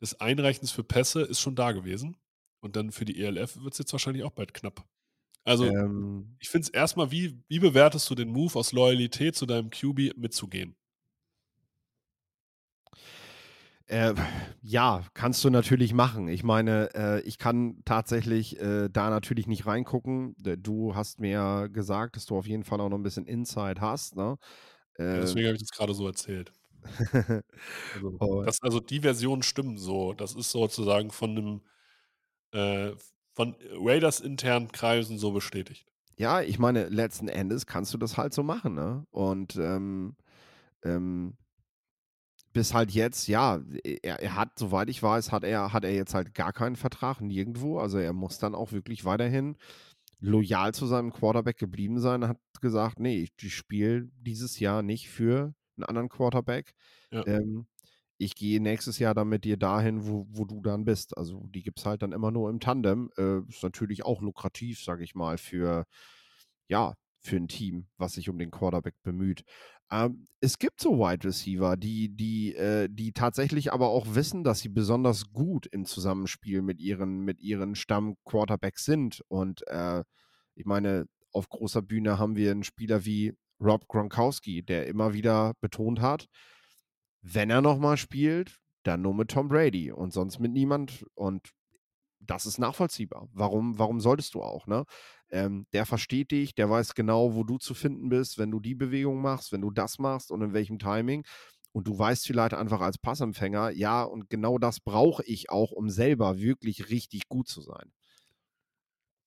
des 0.01 0.21
Einreichens 0.21 0.71
für 0.73 0.85
Pässe 0.85 1.23
ist 1.23 1.41
schon 1.41 1.57
da 1.57 1.73
gewesen. 1.73 2.17
Und 2.61 2.77
dann 2.77 2.91
für 2.93 3.05
die 3.05 3.21
ELF 3.23 3.57
wird 3.63 3.75
es 3.75 3.79
jetzt 3.79 3.93
wahrscheinlich 3.93 4.25
auch 4.25 4.33
bald 4.33 4.55
knapp. 4.55 4.87
Also, 5.45 5.67
ähm, 5.67 6.37
ich 6.41 6.49
finde 6.51 6.67
es 6.67 6.71
erstmal, 6.71 7.11
wie, 7.11 7.43
wie 7.49 7.61
bewertest 7.61 8.11
du 8.11 8.15
den 8.15 8.31
Move 8.31 8.59
aus 8.59 8.73
Loyalität 8.73 9.37
zu 9.37 9.47
deinem 9.47 9.71
QB 9.71 10.17
mitzugehen? 10.17 10.77
Äh, 13.87 14.15
ja, 14.61 15.05
kannst 15.15 15.43
du 15.45 15.51
natürlich 15.51 15.95
machen. 15.95 16.29
Ich 16.29 16.45
meine, 16.45 16.91
äh, 16.95 17.21
ich 17.23 17.39
kann 17.39 17.81
tatsächlich 17.87 18.61
äh, 18.61 18.89
da 18.91 19.09
natürlich 19.09 19.47
nicht 19.47 19.65
reingucken. 19.65 20.35
Du 20.37 20.95
hast 20.95 21.21
mir 21.21 21.71
gesagt, 21.73 22.17
dass 22.17 22.27
du 22.27 22.37
auf 22.37 22.47
jeden 22.47 22.65
Fall 22.65 22.81
auch 22.83 22.91
noch 22.91 22.99
ein 22.99 23.03
bisschen 23.03 23.25
Insight 23.27 23.81
hast. 23.81 24.15
Ne? 24.17 24.37
Ja, 25.11 25.17
Äh, 25.17 25.21
deswegen 25.21 25.47
habe 25.47 25.57
ich 25.57 25.63
das 25.63 25.71
gerade 25.71 25.95
so 25.95 26.07
erzählt. 26.07 26.53
Also, 27.95 28.21
Oh. 28.21 28.43
das, 28.45 28.63
also 28.63 28.81
die 28.81 29.01
Versionen 29.01 29.43
stimmen 29.43 29.77
so. 29.79 30.13
Das 30.13 30.35
ist 30.35 30.51
sozusagen 30.51 31.11
von 31.11 31.31
einem 31.31 31.63
äh, 32.53 32.97
von 33.35 33.57
Raiders 33.73 34.21
internen 34.21 34.73
Kreisen 34.73 35.19
so 35.19 35.33
bestätigt. 35.33 35.87
ja, 36.19 36.41
ich 36.43 36.59
meine, 36.59 36.89
letzten 36.89 37.29
Endes 37.29 37.67
kannst 37.67 37.95
du 37.95 37.99
das 37.99 38.17
halt 38.17 38.35
so 38.35 38.43
machen. 38.43 38.75
Ne? 38.75 39.07
Und 39.11 39.57
ähm, 39.57 40.17
ähm, 40.85 41.37
bis 42.53 42.75
halt 42.75 42.91
jetzt, 42.91 43.29
ja, 43.29 43.61
er, 44.03 44.21
er 44.23 44.35
hat, 44.35 44.59
soweit 44.59 44.89
ich 44.89 45.03
weiß, 45.03 45.33
hat 45.33 45.45
er, 45.45 45.73
hat 45.73 45.85
er 45.85 45.95
jetzt 45.95 46.15
halt 46.15 46.35
gar 46.35 46.53
keinen 46.53 46.77
Vertrag 46.77 47.21
nirgendwo. 47.21 47.79
Also 47.79 47.99
er 47.99 48.13
muss 48.13 48.39
dann 48.39 48.55
auch 48.55 48.73
wirklich 48.73 49.05
weiterhin 49.05 49.57
loyal 50.21 50.75
zu 50.75 50.87
seinem 50.87 51.13
Quarterback 51.13 51.59
geblieben 51.59 52.01
sein. 52.01 52.23
Er 52.23 52.29
hat 52.31 52.41
gesagt, 52.61 53.01
nee, 53.01 53.19
ich, 53.23 53.33
ich 53.43 53.55
spiele 53.57 54.11
dieses 54.21 54.59
Jahr 54.61 54.83
nicht 54.83 55.11
für 55.11 55.55
einen 55.79 55.85
anderen 55.85 56.09
Quarterback. 56.09 56.73
Ja. 57.11 57.27
Ähm, 57.27 57.67
ich 58.19 58.35
gehe 58.35 58.61
nächstes 58.61 58.99
Jahr 58.99 59.15
dann 59.15 59.29
mit 59.29 59.45
dir 59.45 59.57
dahin, 59.57 60.07
wo, 60.07 60.27
wo 60.31 60.45
du 60.45 60.61
dann 60.61 60.85
bist. 60.85 61.17
Also 61.17 61.47
die 61.55 61.63
gibt 61.63 61.79
es 61.79 61.87
halt 61.87 62.03
dann 62.03 62.13
immer 62.13 62.31
nur 62.31 62.51
im 62.51 62.61
Tandem. 62.61 63.11
Äh, 63.17 63.41
ist 63.49 63.63
natürlich 63.63 64.05
auch 64.05 64.21
lukrativ, 64.21 64.83
sage 64.83 65.05
ich 65.05 65.15
mal, 65.15 65.39
für, 65.39 65.85
ja, 66.69 66.95
für 67.21 67.37
ein 67.37 67.49
Team, 67.49 67.87
was 67.97 68.15
sich 68.15 68.29
um 68.29 68.39
den 68.39 68.51
Quarterback 68.51 68.95
bemüht. 69.03 69.45
Ähm, 69.91 70.27
es 70.41 70.59
gibt 70.59 70.81
so 70.81 70.99
Wide 70.99 71.27
Receiver, 71.27 71.77
die, 71.77 72.15
die, 72.15 72.55
äh, 72.55 72.89
die 72.91 73.13
tatsächlich 73.13 73.73
aber 73.73 73.89
auch 73.89 74.15
wissen, 74.15 74.45
dass 74.45 74.61
sie 74.61 74.69
besonders 74.69 75.33
gut 75.33 75.67
im 75.67 75.85
Zusammenspiel 75.85 76.63
mit 76.63 76.81
ihren, 76.81 77.21
mit 77.21 77.41
ihren 77.41 77.75
Stamm-Quarterbacks 77.77 78.85
sind. 78.85 79.23
Und 79.29 79.67
äh, 79.69 80.03
ich 80.55 80.67
meine, 80.67 81.07
auf 81.33 81.49
großer 81.49 81.83
Bühne 81.83 82.19
haben 82.19 82.37
wir 82.37 82.51
einen 82.51 82.65
Spieler 82.65 83.05
wie 83.05 83.35
Rob 83.61 83.89
Gronkowski, 83.89 84.63
der 84.63 84.87
immer 84.87 85.15
wieder 85.15 85.55
betont 85.61 86.01
hat, 86.01 86.27
wenn 87.23 87.51
er 87.51 87.61
nochmal 87.63 87.97
spielt, 87.97 88.59
dann 88.85 89.03
nur 89.03 89.15
mit 89.15 89.31
Tom 89.31 89.49
Brady 89.49 89.91
und 89.93 90.13
sonst 90.13 90.39
mit 90.39 90.53
niemand. 90.53 91.05
Und 91.15 91.51
das 92.21 92.47
ist 92.47 92.59
nachvollziehbar. 92.59 93.29
Warum, 93.33 93.79
warum 93.79 94.01
solltest 94.01 94.35
du 94.35 94.43
auch, 94.43 94.67
ne? 94.67 94.85
Ähm, 95.31 95.67
der 95.73 95.87
versteht 95.87 96.31
dich, 96.31 96.55
der 96.55 96.71
weiß 96.71 96.95
genau, 96.95 97.35
wo 97.35 97.45
du 97.45 97.59
zu 97.59 97.75
finden 97.75 98.09
bist, 98.09 98.39
wenn 98.39 98.51
du 98.51 98.61
die 98.61 98.75
Bewegung 98.75 99.21
machst, 99.21 99.53
wenn 99.53 99.61
du 99.61 99.71
das 99.71 99.99
machst 99.99 100.31
und 100.31 100.43
in 100.43 100.55
welchem 100.55 100.79
Timing. 100.79 101.25
Und 101.73 101.87
du 101.87 101.99
weißt 101.99 102.27
vielleicht 102.27 102.55
einfach 102.55 102.81
als 102.81 102.99
Passempfänger, 102.99 103.71
ja, 103.71 104.03
und 104.03 104.31
genau 104.31 104.59
das 104.59 104.81
brauche 104.81 105.23
ich 105.25 105.51
auch, 105.51 105.71
um 105.71 105.91
selber 105.91 106.39
wirklich 106.39 106.89
richtig 106.91 107.29
gut 107.29 107.49
zu 107.49 107.61
sein. 107.61 107.93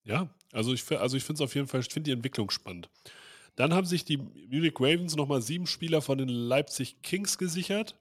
Ja, 0.03 0.33
also 0.51 0.73
ich, 0.73 0.89
also 0.91 1.17
ich 1.17 1.23
finde 1.23 1.43
es 1.43 1.47
auf 1.49 1.55
jeden 1.55 1.67
Fall, 1.67 1.81
ich 1.81 1.89
finde 1.91 2.07
die 2.09 2.11
Entwicklung 2.13 2.49
spannend. 2.49 2.89
Dann 3.61 3.75
haben 3.75 3.85
sich 3.85 4.03
die 4.03 4.17
Munich 4.17 4.73
Ravens 4.79 5.15
nochmal 5.15 5.43
sieben 5.43 5.67
Spieler 5.67 6.01
von 6.01 6.17
den 6.17 6.29
Leipzig 6.29 7.03
Kings 7.03 7.37
gesichert. 7.37 7.95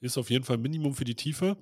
Ist 0.00 0.16
auf 0.16 0.30
jeden 0.30 0.42
Fall 0.42 0.56
Minimum 0.56 0.94
für 0.94 1.04
die 1.04 1.16
Tiefe. 1.16 1.58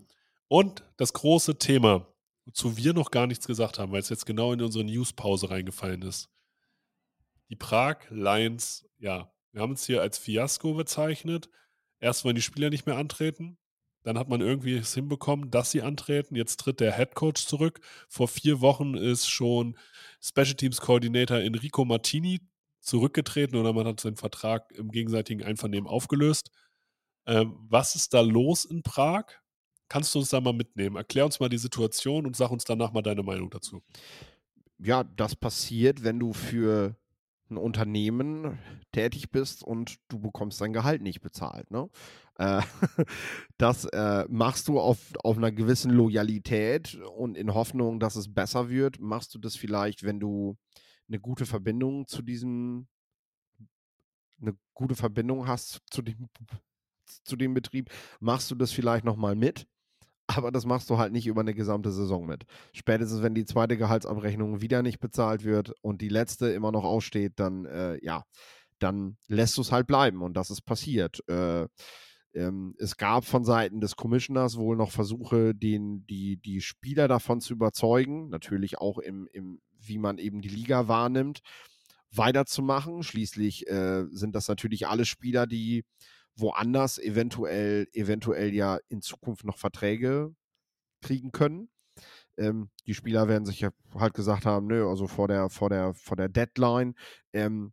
Und 0.46 0.84
das 0.96 1.12
große 1.14 1.58
Thema, 1.58 2.06
wozu 2.44 2.76
wir 2.76 2.92
noch 2.94 3.10
gar 3.10 3.26
nichts 3.26 3.48
gesagt 3.48 3.80
haben, 3.80 3.90
weil 3.90 3.98
es 3.98 4.08
jetzt 4.08 4.24
genau 4.24 4.52
in 4.52 4.62
unsere 4.62 4.84
Newspause 4.84 5.50
reingefallen 5.50 6.02
ist. 6.02 6.30
Die 7.48 7.56
Prag 7.56 8.08
Lions, 8.10 8.86
ja, 8.98 9.34
wir 9.50 9.60
haben 9.60 9.72
es 9.72 9.84
hier 9.84 10.00
als 10.00 10.18
Fiasko 10.18 10.74
bezeichnet. 10.74 11.50
Erst 11.98 12.24
wollen 12.24 12.36
die 12.36 12.42
Spieler 12.42 12.70
nicht 12.70 12.86
mehr 12.86 12.98
antreten. 12.98 13.58
Dann 14.04 14.18
hat 14.18 14.28
man 14.28 14.40
irgendwie 14.40 14.76
es 14.76 14.94
hinbekommen, 14.94 15.50
dass 15.50 15.70
sie 15.70 15.82
antreten. 15.82 16.36
Jetzt 16.36 16.60
tritt 16.60 16.78
der 16.80 16.96
Head 16.96 17.14
Coach 17.14 17.46
zurück. 17.46 17.80
Vor 18.08 18.28
vier 18.28 18.60
Wochen 18.60 18.94
ist 18.94 19.28
schon 19.28 19.76
Special 20.22 20.54
Teams 20.54 20.80
Coordinator 20.80 21.38
Enrico 21.38 21.84
Martini 21.84 22.40
zurückgetreten 22.80 23.58
oder 23.58 23.72
man 23.72 23.86
hat 23.86 24.00
seinen 24.00 24.16
Vertrag 24.16 24.70
im 24.72 24.90
gegenseitigen 24.90 25.42
Einvernehmen 25.42 25.88
aufgelöst. 25.88 26.50
Ähm, 27.26 27.56
was 27.68 27.94
ist 27.94 28.12
da 28.12 28.20
los 28.20 28.66
in 28.66 28.82
Prag? 28.82 29.24
Kannst 29.88 30.14
du 30.14 30.18
uns 30.18 30.28
da 30.28 30.40
mal 30.40 30.52
mitnehmen? 30.52 30.96
Erklär 30.96 31.24
uns 31.24 31.40
mal 31.40 31.48
die 31.48 31.58
Situation 31.58 32.26
und 32.26 32.36
sag 32.36 32.50
uns 32.50 32.64
danach 32.64 32.92
mal 32.92 33.02
deine 33.02 33.22
Meinung 33.22 33.48
dazu. 33.48 33.82
Ja, 34.78 35.04
das 35.04 35.34
passiert, 35.34 36.04
wenn 36.04 36.18
du 36.18 36.34
für 36.34 36.96
ein 37.50 37.56
Unternehmen 37.56 38.58
tätig 38.92 39.30
bist 39.30 39.62
und 39.62 39.96
du 40.08 40.18
bekommst 40.18 40.60
dein 40.60 40.72
Gehalt 40.72 41.02
nicht 41.02 41.20
bezahlt. 41.20 41.70
Ne? 41.70 41.88
Äh, 42.36 42.62
das 43.58 43.84
äh, 43.86 44.24
machst 44.28 44.68
du 44.68 44.80
auf, 44.80 45.12
auf 45.22 45.36
einer 45.36 45.52
gewissen 45.52 45.90
Loyalität 45.90 46.94
und 47.16 47.36
in 47.36 47.54
Hoffnung, 47.54 48.00
dass 48.00 48.16
es 48.16 48.32
besser 48.32 48.68
wird, 48.70 49.00
machst 49.00 49.34
du 49.34 49.38
das 49.38 49.56
vielleicht, 49.56 50.02
wenn 50.04 50.20
du 50.20 50.56
eine 51.08 51.20
gute 51.20 51.46
Verbindung 51.46 52.06
zu 52.06 52.22
diesem, 52.22 52.88
eine 54.40 54.56
gute 54.72 54.94
Verbindung 54.94 55.46
hast 55.46 55.82
zu 55.90 56.02
dem, 56.02 56.28
zu 57.24 57.36
dem 57.36 57.54
Betrieb, 57.54 57.90
machst 58.20 58.50
du 58.50 58.54
das 58.54 58.72
vielleicht 58.72 59.04
nochmal 59.04 59.34
mit. 59.34 59.66
Aber 60.26 60.50
das 60.50 60.64
machst 60.64 60.88
du 60.88 60.98
halt 60.98 61.12
nicht 61.12 61.26
über 61.26 61.42
eine 61.42 61.54
gesamte 61.54 61.92
Saison 61.92 62.26
mit. 62.26 62.44
Spätestens, 62.72 63.22
wenn 63.22 63.34
die 63.34 63.44
zweite 63.44 63.76
Gehaltsabrechnung 63.76 64.60
wieder 64.60 64.82
nicht 64.82 64.98
bezahlt 64.98 65.44
wird 65.44 65.72
und 65.82 66.00
die 66.00 66.08
letzte 66.08 66.48
immer 66.48 66.72
noch 66.72 66.84
aussteht, 66.84 67.34
dann, 67.36 67.66
äh, 67.66 67.98
ja, 68.02 68.24
dann 68.78 69.16
lässt 69.28 69.56
du 69.58 69.60
es 69.60 69.70
halt 69.70 69.86
bleiben. 69.86 70.22
Und 70.22 70.34
das 70.36 70.50
ist 70.50 70.62
passiert. 70.62 71.20
Äh, 71.28 71.66
ähm, 72.34 72.74
es 72.78 72.96
gab 72.96 73.24
von 73.24 73.44
Seiten 73.44 73.80
des 73.80 73.96
Commissioners 73.96 74.56
wohl 74.56 74.76
noch 74.76 74.90
Versuche, 74.90 75.54
den, 75.54 76.06
die, 76.06 76.36
die 76.38 76.60
Spieler 76.60 77.06
davon 77.06 77.40
zu 77.40 77.52
überzeugen, 77.52 78.28
natürlich 78.28 78.78
auch 78.78 78.98
im, 78.98 79.28
im, 79.32 79.60
wie 79.78 79.98
man 79.98 80.18
eben 80.18 80.40
die 80.40 80.48
Liga 80.48 80.88
wahrnimmt, 80.88 81.40
weiterzumachen. 82.10 83.02
Schließlich 83.02 83.68
äh, 83.68 84.06
sind 84.10 84.34
das 84.34 84.48
natürlich 84.48 84.88
alle 84.88 85.04
Spieler, 85.04 85.46
die 85.46 85.84
woanders 86.36 86.98
eventuell, 86.98 87.88
eventuell 87.92 88.52
ja 88.54 88.78
in 88.88 89.02
Zukunft 89.02 89.44
noch 89.44 89.58
Verträge 89.58 90.34
kriegen 91.02 91.32
können. 91.32 91.68
Ähm, 92.36 92.70
die 92.86 92.94
Spieler 92.94 93.28
werden 93.28 93.46
sich 93.46 93.60
ja 93.60 93.70
halt 93.94 94.14
gesagt 94.14 94.46
haben, 94.46 94.66
nö, 94.66 94.88
also 94.88 95.06
vor 95.06 95.28
der, 95.28 95.50
vor 95.50 95.70
der, 95.70 95.94
vor 95.94 96.16
der 96.16 96.28
Deadline, 96.28 96.94
ähm, 97.32 97.72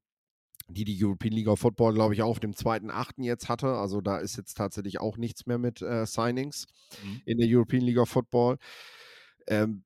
die 0.67 0.86
die 0.86 1.04
European 1.04 1.34
League 1.34 1.47
of 1.47 1.60
Football, 1.60 1.93
glaube 1.95 2.13
ich, 2.13 2.21
auch 2.21 2.30
auf 2.30 2.39
dem 2.39 2.54
2.8. 2.54 3.24
jetzt 3.24 3.50
hatte. 3.50 3.67
Also 3.67 4.02
da 4.02 4.17
ist 4.17 4.38
jetzt 4.38 4.56
tatsächlich 4.56 5.00
auch 5.00 5.17
nichts 5.17 5.45
mehr 5.45 5.58
mit 5.58 5.82
äh, 5.82 6.06
Signings 6.06 6.67
Mhm. 7.04 7.21
in 7.26 7.38
der 7.39 7.47
European 7.50 7.84
League 7.84 7.97
of 7.97 8.10
Football. 8.10 8.58
Ähm, 9.47 9.84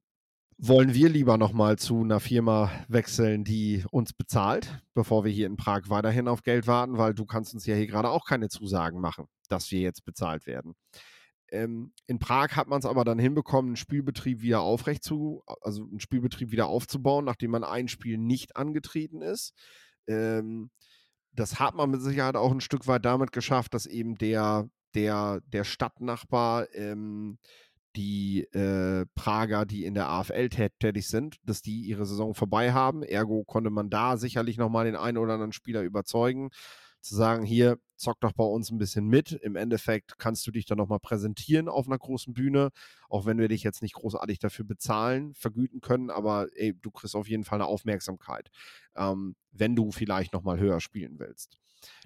wollen 0.58 0.94
wir 0.94 1.10
lieber 1.10 1.38
nochmal 1.38 1.78
zu 1.78 2.02
einer 2.02 2.20
Firma 2.20 2.72
wechseln, 2.88 3.44
die 3.44 3.84
uns 3.92 4.14
bezahlt, 4.14 4.82
bevor 4.94 5.26
wir 5.26 5.32
hier 5.32 5.48
in 5.48 5.58
Prag 5.58 5.84
weiterhin 5.88 6.28
auf 6.28 6.44
Geld 6.44 6.66
warten, 6.68 6.98
weil 6.98 7.14
du 7.14 7.26
kannst 7.26 7.54
uns 7.54 7.66
ja 7.66 7.76
hier 7.76 7.88
gerade 7.88 8.10
auch 8.10 8.26
keine 8.26 8.48
Zusagen 8.48 9.02
machen, 9.02 9.28
dass 9.50 9.70
wir 9.72 9.82
jetzt 9.82 10.06
bezahlt 10.06 10.46
werden. 10.48 10.76
Ähm, 11.52 11.94
in 12.08 12.20
Prag 12.20 12.56
hat 12.56 12.68
man 12.68 12.80
es 12.80 12.86
aber 12.86 13.04
dann 13.04 13.20
hinbekommen, 13.20 13.70
einen 13.70 13.76
Spielbetrieb 13.76 14.42
wieder 14.42 14.62
aufrecht 14.62 15.04
zu, 15.04 15.44
also 15.62 15.84
einen 15.84 16.00
Spielbetrieb 16.00 16.52
wieder 16.52 16.68
aufzubauen, 16.68 17.26
nachdem 17.26 17.52
man 17.52 17.64
ein 17.64 17.88
Spiel 17.88 18.18
nicht 18.18 18.56
angetreten 18.56 19.22
ist. 19.22 19.54
Ähm, 20.08 20.72
das 21.34 21.60
hat 21.60 21.76
man 21.76 21.92
mit 21.92 22.02
Sicherheit 22.02 22.36
auch 22.36 22.52
ein 22.52 22.62
Stück 22.62 22.88
weit 22.88 23.06
damit 23.06 23.32
geschafft, 23.34 23.74
dass 23.74 23.86
eben 23.86 24.16
der, 24.16 24.70
der, 24.94 25.42
der 25.46 25.66
Stadtnachbar 25.66 26.74
ähm, 26.74 27.38
die 27.96 28.44
äh, 28.54 29.06
Prager, 29.16 29.66
die 29.66 29.86
in 29.86 29.94
der 29.94 30.10
AFL 30.10 30.50
tät 30.50 30.74
tätig 30.80 31.08
sind, 31.08 31.38
dass 31.44 31.62
die 31.62 31.82
ihre 31.82 32.06
Saison 32.06 32.34
vorbei 32.34 32.74
haben. 32.74 33.04
Ergo 33.04 33.44
konnte 33.44 33.70
man 33.70 33.90
da 33.90 34.18
sicherlich 34.18 34.58
nochmal 34.58 34.86
den 34.86 34.96
einen 34.96 35.18
oder 35.18 35.34
anderen 35.34 35.54
Spieler 35.54 35.82
überzeugen, 35.82 36.50
zu 37.02 37.16
sagen, 37.16 37.44
hier, 37.46 37.78
zock 37.98 38.20
doch 38.20 38.34
bei 38.34 38.44
uns 38.44 38.72
ein 38.72 38.78
bisschen 38.78 39.08
mit. 39.08 39.32
Im 39.32 39.56
Endeffekt 39.56 40.18
kannst 40.18 40.46
du 40.48 40.52
dich 40.52 40.66
dann 40.66 40.78
nochmal 40.78 41.00
präsentieren 41.00 41.70
auf 41.70 41.88
einer 41.88 41.98
großen 41.98 42.34
Bühne, 42.34 42.70
auch 43.10 43.26
wenn 43.26 43.38
wir 43.38 43.48
dich 43.48 43.64
jetzt 43.64 43.82
nicht 43.82 43.94
großartig 43.94 44.40
dafür 44.40 44.66
bezahlen, 44.66 45.34
vergüten 45.36 45.82
können, 45.82 46.10
aber 46.10 46.48
ey, 46.56 46.74
du 46.74 46.92
kriegst 46.92 47.16
auf 47.16 47.30
jeden 47.30 47.44
Fall 47.44 47.58
eine 47.58 47.68
Aufmerksamkeit, 47.68 48.50
ähm, 48.96 49.36
wenn 49.52 49.76
du 49.76 49.92
vielleicht 49.92 50.34
nochmal 50.34 50.60
höher 50.60 50.82
spielen 50.82 51.20
willst. 51.20 51.58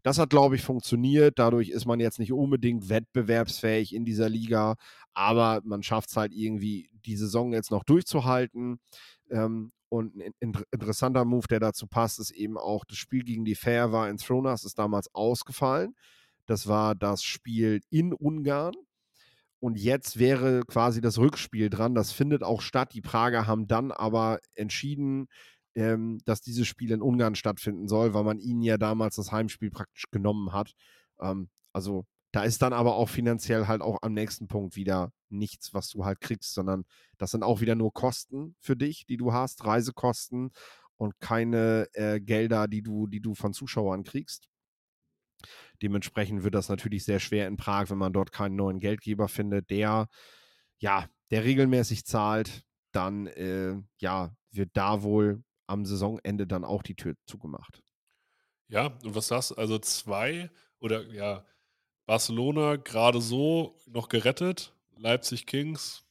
Das 0.04 0.18
hat, 0.18 0.30
glaube 0.30 0.56
ich, 0.56 0.62
funktioniert. 0.62 1.40
Dadurch 1.40 1.70
ist 1.70 1.86
man 1.86 2.00
jetzt 2.00 2.20
nicht 2.20 2.32
unbedingt 2.32 2.90
wettbewerbsfähig 2.90 3.94
in 3.94 4.06
dieser 4.06 4.30
Liga, 4.30 4.76
aber 5.14 5.62
man 5.64 5.84
schafft 5.84 6.10
es 6.10 6.18
halt 6.18 6.34
irgendwie, 6.34 6.90
die 7.06 7.18
Saison 7.18 7.54
jetzt 7.54 7.72
noch 7.72 7.84
durchzuhalten. 7.84 8.80
Ähm, 9.30 9.72
und 9.90 10.16
ein 10.16 10.34
in 10.40 10.54
interessanter 10.72 11.26
Move, 11.26 11.48
der 11.48 11.60
dazu 11.60 11.88
passt, 11.88 12.20
ist 12.20 12.32
eben 12.32 12.58
auch, 12.58 12.86
das 12.86 12.98
Spiel 12.98 13.24
gegen 13.24 13.44
die 13.44 13.56
Fair 13.56 13.92
war 13.92 14.10
in 14.10 14.18
Thronas, 14.18 14.64
ist 14.64 14.78
damals 14.78 15.14
ausgefallen. 15.14 15.96
Das 16.46 16.68
war 16.68 16.96
das 16.96 17.24
Spiel 17.24 17.82
in 17.90 18.14
Ungarn. 18.14 18.74
Und 19.60 19.78
jetzt 19.78 20.20
wäre 20.20 20.62
quasi 20.68 21.02
das 21.02 21.18
Rückspiel 21.18 21.70
dran. 21.70 21.96
Das 21.96 22.12
findet 22.12 22.44
auch 22.44 22.62
statt. 22.62 22.94
Die 22.94 23.02
Prager 23.02 23.46
haben 23.46 23.68
dann 23.68 23.92
aber 23.92 24.40
entschieden, 24.56 25.28
ähm, 25.76 26.20
dass 26.26 26.42
dieses 26.42 26.68
Spiel 26.68 26.92
in 26.92 27.02
Ungarn 27.02 27.36
stattfinden 27.36 27.88
soll, 27.88 28.14
weil 28.14 28.24
man 28.24 28.40
ihnen 28.40 28.62
ja 28.62 28.78
damals 28.78 29.16
das 29.16 29.32
Heimspiel 29.32 29.72
praktisch 29.72 30.06
genommen 30.12 30.52
hat. 30.54 30.74
Ähm, 31.20 31.50
also 31.74 32.06
da 32.32 32.44
ist 32.44 32.62
dann 32.62 32.74
aber 32.74 32.96
auch 32.96 33.10
finanziell 33.10 33.68
halt 33.68 33.82
auch 33.82 34.00
am 34.02 34.14
nächsten 34.14 34.48
Punkt 34.48 34.76
wieder 34.76 35.12
nichts, 35.30 35.74
was 35.74 35.90
du 35.90 36.06
halt 36.06 36.22
kriegst, 36.22 36.54
sondern 36.54 36.86
das 37.18 37.32
sind 37.32 37.44
auch 37.44 37.62
wieder 37.62 37.76
nur 37.76 37.94
Kosten 37.94 38.56
für 38.60 38.76
dich, 38.76 39.06
die 39.06 39.18
du 39.18 39.34
hast, 39.34 39.66
Reisekosten 39.66 40.52
und 40.98 41.20
keine 41.20 41.88
äh, 41.94 42.20
Gelder, 42.20 42.68
die 42.68 42.82
du, 42.82 43.08
die 43.08 43.22
du 43.22 43.34
von 43.34 43.54
Zuschauern 43.54 44.04
kriegst. 44.04 44.48
Dementsprechend 45.82 46.44
wird 46.44 46.56
das 46.56 46.70
natürlich 46.70 47.06
sehr 47.06 47.20
schwer 47.20 47.48
in 47.48 47.58
Prag, 47.58 47.90
wenn 47.90 47.98
man 47.98 48.14
dort 48.14 48.32
keinen 48.32 48.56
neuen 48.56 48.80
Geldgeber 48.80 49.28
findet, 49.28 49.70
der 49.70 50.08
ja, 50.80 51.08
der 51.32 51.44
regelmäßig 51.44 52.06
zahlt, 52.06 52.64
dann 52.92 53.28
äh, 53.28 53.76
ja, 54.00 54.34
wird 54.52 54.72
da 54.74 55.04
wohl 55.04 55.44
am 55.70 55.86
Saisonende 55.86 56.48
dann 56.48 56.66
auch 56.66 56.84
die 56.84 56.96
Tür 56.96 57.16
zugemacht. 57.26 57.82
Ja, 58.68 58.88
und 59.04 59.16
was 59.16 59.28
sagst 59.28 59.52
du? 59.52 59.56
Also 59.56 59.80
zwei 59.80 60.50
oder 60.80 61.04
ja, 61.12 61.46
Barcelona 62.06 62.76
gerade 62.78 63.22
so 63.22 63.78
noch 63.88 64.10
gerettet, 64.10 64.74
Leipzig 64.96 65.46
Kings 65.46 66.06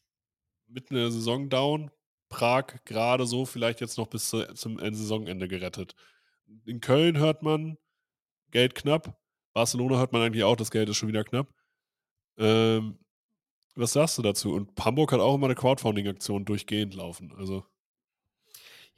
mitten 0.67 0.95
in 0.95 1.01
der 1.01 1.11
Saison 1.11 1.49
down, 1.49 1.91
Prag 2.29 2.85
gerade 2.85 3.27
so 3.27 3.47
vielleicht 3.47 3.81
jetzt 3.81 3.97
noch 3.97 4.07
bis 4.07 4.29
zu, 4.29 4.55
zum 4.55 4.79
Saisonende 4.79 5.49
gerettet. 5.49 5.95
In 6.67 6.81
Köln 6.81 7.19
hört 7.19 7.43
man 7.43 7.79
Geld 8.51 8.75
knapp, 8.75 9.19
Barcelona 9.55 9.99
hört 9.99 10.13
man 10.13 10.23
eigentlich 10.23 10.45
auch, 10.45 10.57
das 10.57 10.71
Geld 10.71 10.89
ist 10.89 10.97
schon 10.97 11.09
wieder 11.09 11.25
knapp. 11.25 11.53
Ähm, 12.37 12.99
was 13.75 13.93
sagst 13.93 14.19
du 14.19 14.23
dazu? 14.23 14.53
Und 14.53 14.73
Hamburg 14.85 15.13
hat 15.13 15.21
auch 15.21 15.35
immer 15.35 15.47
eine 15.47 15.55
Crowdfunding-Aktion 15.55 16.45
durchgehend 16.45 16.95
laufen. 16.95 17.33
Also. 17.37 17.65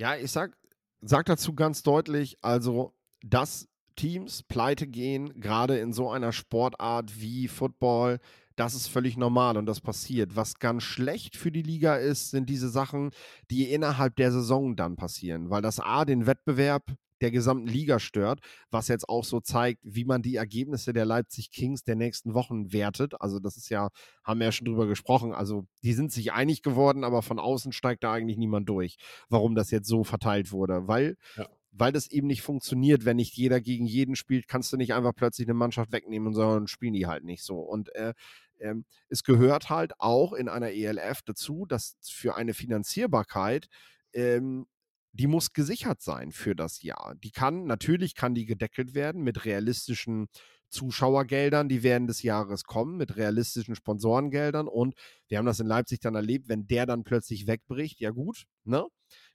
Ja, 0.00 0.16
ich 0.16 0.32
sag, 0.32 0.56
sag 1.02 1.26
dazu 1.26 1.54
ganz 1.54 1.82
deutlich, 1.82 2.38
also, 2.40 2.94
dass 3.22 3.68
Teams 3.96 4.42
pleite 4.42 4.86
gehen, 4.86 5.38
gerade 5.42 5.76
in 5.78 5.92
so 5.92 6.10
einer 6.10 6.32
Sportart 6.32 7.20
wie 7.20 7.48
Football, 7.48 8.18
das 8.56 8.72
ist 8.72 8.86
völlig 8.86 9.18
normal 9.18 9.58
und 9.58 9.66
das 9.66 9.82
passiert. 9.82 10.36
Was 10.36 10.58
ganz 10.58 10.84
schlecht 10.84 11.36
für 11.36 11.52
die 11.52 11.60
Liga 11.60 11.96
ist, 11.96 12.30
sind 12.30 12.48
diese 12.48 12.70
Sachen, 12.70 13.10
die 13.50 13.70
innerhalb 13.70 14.16
der 14.16 14.32
Saison 14.32 14.74
dann 14.74 14.96
passieren, 14.96 15.50
weil 15.50 15.60
das 15.60 15.80
A 15.80 16.06
den 16.06 16.26
Wettbewerb 16.26 16.94
der 17.20 17.30
gesamten 17.30 17.66
Liga 17.66 17.98
stört, 17.98 18.40
was 18.70 18.88
jetzt 18.88 19.09
auch 19.09 19.24
so 19.24 19.40
zeigt, 19.40 19.80
wie 19.83 20.04
man 20.04 20.22
die 20.22 20.37
Ergebnisse 20.37 20.92
der 20.92 21.04
Leipzig 21.04 21.50
Kings 21.50 21.83
der 21.83 21.96
nächsten 21.96 22.35
Wochen 22.35 22.72
wertet. 22.72 23.20
Also 23.20 23.38
das 23.38 23.56
ist 23.56 23.68
ja, 23.68 23.90
haben 24.24 24.40
wir 24.40 24.46
ja 24.46 24.52
schon 24.52 24.66
drüber 24.66 24.87
gesprochen, 24.87 25.33
also 25.33 25.66
die 25.83 25.92
sind 25.92 26.12
sich 26.12 26.33
einig 26.33 26.62
geworden, 26.62 27.04
aber 27.04 27.22
von 27.22 27.38
außen 27.38 27.72
steigt 27.72 28.04
da 28.04 28.12
eigentlich 28.12 28.38
niemand 28.38 28.68
durch, 28.68 28.96
warum 29.28 29.54
das 29.54 29.70
jetzt 29.70 29.88
so 29.88 30.04
verteilt 30.04 30.52
wurde, 30.52 30.87
weil 30.87 31.16
ja. 31.37 31.46
Weil 31.72 31.92
das 31.92 32.11
eben 32.11 32.26
nicht 32.26 32.42
funktioniert, 32.42 33.04
wenn 33.04 33.16
nicht 33.16 33.37
jeder 33.37 33.61
gegen 33.61 33.87
jeden 33.87 34.16
spielt, 34.16 34.48
kannst 34.48 34.72
du 34.72 34.76
nicht 34.76 34.92
einfach 34.92 35.14
plötzlich 35.14 35.46
eine 35.46 35.54
Mannschaft 35.54 35.92
wegnehmen, 35.92 36.35
sondern 36.35 36.66
spielen 36.66 36.94
die 36.94 37.06
halt 37.06 37.22
nicht 37.22 37.44
so. 37.44 37.61
Und 37.61 37.94
äh, 37.94 38.12
ähm, 38.59 38.85
es 39.09 39.22
gehört 39.22 39.70
halt 39.70 39.92
auch 39.98 40.33
in 40.33 40.48
einer 40.48 40.70
ELF 40.70 41.22
dazu, 41.22 41.66
dass 41.66 41.96
für 42.02 42.35
eine 42.37 42.54
Finanzierbarkeit 42.54 43.68
ähm, 44.12 44.66
die 45.12 45.27
muss 45.27 45.53
gesichert 45.53 46.03
sein 46.03 46.33
für 46.33 46.55
das 46.55 46.83
Jahr. 46.83 47.14
Die 47.23 47.31
kann, 47.31 47.64
natürlich 47.66 48.14
kann 48.14 48.35
die 48.35 48.46
gedeckelt 48.46 48.94
werden 48.94 49.23
mit 49.23 49.44
realistischen 49.44 50.29
Zuschauergeldern, 50.70 51.68
die 51.68 51.83
während 51.83 52.09
des 52.09 52.23
Jahres 52.23 52.64
kommen, 52.64 52.96
mit 52.96 53.16
realistischen 53.16 53.75
Sponsorengeldern. 53.75 54.68
Und 54.68 54.94
wir 55.29 55.38
haben 55.38 55.46
das 55.46 55.61
in 55.61 55.66
Leipzig 55.66 56.01
dann 56.01 56.14
erlebt, 56.14 56.49
wenn 56.49 56.66
der 56.66 56.87
dann 56.87 57.03
plötzlich 57.03 57.46
wegbricht, 57.46 58.01
ja 58.01 58.11
gut, 58.11 58.44
ne? 58.64 58.87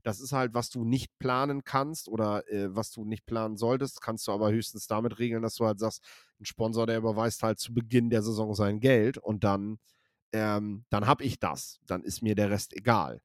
Das 0.04 0.22
ist 0.22 0.32
halt, 0.32 0.54
was 0.54 0.70
du 0.70 0.86
nicht 0.86 1.10
planen 1.20 1.64
kannst 1.66 2.08
oder 2.08 2.48
äh, 2.50 2.74
was 2.74 2.92
du 2.92 3.04
nicht 3.04 3.26
planen 3.26 3.58
solltest, 3.58 4.02
kannst 4.02 4.28
du 4.28 4.32
aber 4.32 4.52
höchstens 4.52 4.88
damit 4.88 5.20
regeln, 5.20 5.42
dass 5.44 5.56
du 5.56 5.66
halt 5.66 5.80
sagst, 5.80 6.02
ein 6.40 6.46
Sponsor, 6.46 6.88
der 6.88 6.98
überweist 6.98 7.44
halt 7.44 7.60
zu 7.60 7.74
Beginn 7.74 8.10
der 8.10 8.22
Saison 8.24 8.54
sein 8.54 8.80
Geld 8.80 9.18
und 9.18 9.44
dann, 9.44 9.78
ähm, 10.32 10.86
dann 10.90 11.08
habe 11.08 11.26
ich 11.26 11.40
das. 11.40 11.80
Dann 11.86 12.04
ist 12.04 12.22
mir 12.22 12.36
der 12.36 12.52
Rest 12.52 12.74
egal. 12.74 13.20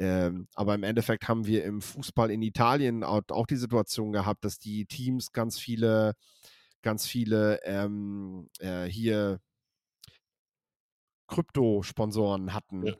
Ähm, 0.00 0.48
aber 0.54 0.74
im 0.74 0.82
Endeffekt 0.82 1.28
haben 1.28 1.46
wir 1.46 1.62
im 1.64 1.82
Fußball 1.82 2.30
in 2.30 2.40
Italien 2.40 3.04
auch, 3.04 3.20
auch, 3.28 3.46
die 3.46 3.56
Situation 3.56 4.12
gehabt, 4.12 4.46
dass 4.46 4.58
die 4.58 4.86
Teams 4.86 5.32
ganz 5.32 5.58
viele, 5.58 6.14
ganz 6.80 7.06
viele 7.06 7.60
ähm, 7.64 8.48
äh, 8.60 8.86
hier 8.86 9.40
Krypto-Sponsoren 11.26 12.54
hatten. 12.54 12.86
Ja. 12.86 12.94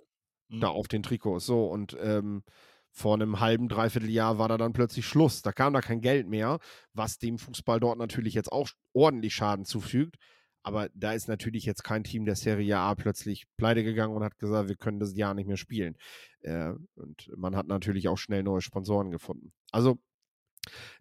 Mhm. 0.48 0.60
Da 0.60 0.68
auf 0.68 0.88
den 0.88 1.02
Trikots. 1.02 1.46
So, 1.46 1.64
und 1.64 1.96
ähm, 1.98 2.42
vor 2.90 3.14
einem 3.14 3.40
halben, 3.40 3.68
dreiviertel 3.68 4.10
Jahr 4.10 4.38
war 4.38 4.48
da 4.48 4.58
dann 4.58 4.74
plötzlich 4.74 5.06
Schluss. 5.06 5.40
Da 5.40 5.52
kam 5.52 5.72
da 5.72 5.80
kein 5.80 6.02
Geld 6.02 6.28
mehr, 6.28 6.58
was 6.92 7.16
dem 7.16 7.38
Fußball 7.38 7.80
dort 7.80 7.98
natürlich 7.98 8.34
jetzt 8.34 8.52
auch 8.52 8.68
ordentlich 8.92 9.34
Schaden 9.34 9.64
zufügt. 9.64 10.16
Aber 10.62 10.90
da 10.94 11.12
ist 11.12 11.28
natürlich 11.28 11.64
jetzt 11.64 11.84
kein 11.84 12.04
Team 12.04 12.24
der 12.26 12.36
Serie 12.36 12.78
A 12.78 12.94
plötzlich 12.94 13.46
pleite 13.56 13.82
gegangen 13.82 14.14
und 14.14 14.22
hat 14.22 14.38
gesagt, 14.38 14.68
wir 14.68 14.76
können 14.76 15.00
das 15.00 15.16
Jahr 15.16 15.34
nicht 15.34 15.46
mehr 15.46 15.56
spielen. 15.56 15.96
Äh, 16.40 16.72
und 16.94 17.30
man 17.36 17.56
hat 17.56 17.66
natürlich 17.66 18.08
auch 18.08 18.18
schnell 18.18 18.42
neue 18.42 18.60
Sponsoren 18.60 19.10
gefunden. 19.10 19.52
Also, 19.72 19.98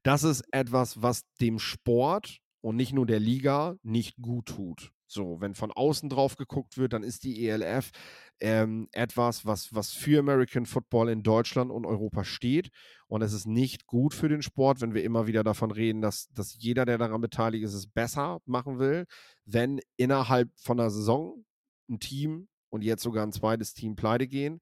das 0.04 0.24
ist 0.24 0.43
etwas, 0.52 1.02
was 1.02 1.24
dem 1.41 1.60
Sport 1.60 2.39
und 2.62 2.76
nicht 2.76 2.93
nur 2.93 3.06
der 3.06 3.19
Liga 3.19 3.76
nicht 3.84 4.15
gut 4.22 4.48
tut. 4.48 4.91
So, 5.12 5.41
wenn 5.41 5.56
von 5.56 5.72
außen 5.72 6.08
drauf 6.08 6.36
geguckt 6.36 6.78
wird, 6.78 6.93
dann 6.93 7.02
ist 7.02 7.24
die 7.24 7.48
ELF 7.48 7.89
ähm, 8.39 8.88
etwas, 8.91 9.43
was, 9.43 9.74
was 9.74 9.91
für 9.91 10.19
American 10.19 10.67
Football 10.67 11.10
in 11.10 11.24
Deutschland 11.24 11.72
und 11.72 11.88
Europa 11.88 12.24
steht. 12.24 12.69
Und 13.08 13.24
es 13.24 13.34
ist 13.34 13.48
nicht 13.48 13.88
gut 13.88 14.13
für 14.13 14.30
den 14.30 14.43
Sport, 14.43 14.82
wenn 14.82 14.93
wir 14.93 15.04
immer 15.04 15.26
wieder 15.26 15.43
davon 15.43 15.72
reden, 15.72 16.02
dass, 16.02 16.30
dass 16.34 16.56
jeder, 16.60 16.86
der 16.86 17.00
daran 17.00 17.22
beteiligt 17.22 17.63
ist, 17.63 17.74
es 17.74 17.88
besser 17.88 18.39
machen 18.45 18.78
will, 18.78 19.06
wenn 19.45 19.80
innerhalb 19.98 20.52
von 20.60 20.80
einer 20.80 20.91
Saison 20.91 21.43
ein 21.89 22.00
Team 22.00 22.48
und 22.69 22.84
jetzt 22.84 23.02
sogar 23.02 23.26
ein 23.26 23.34
zweites 23.34 23.74
Team 23.74 23.95
pleite 23.95 24.28
gehen. 24.28 24.60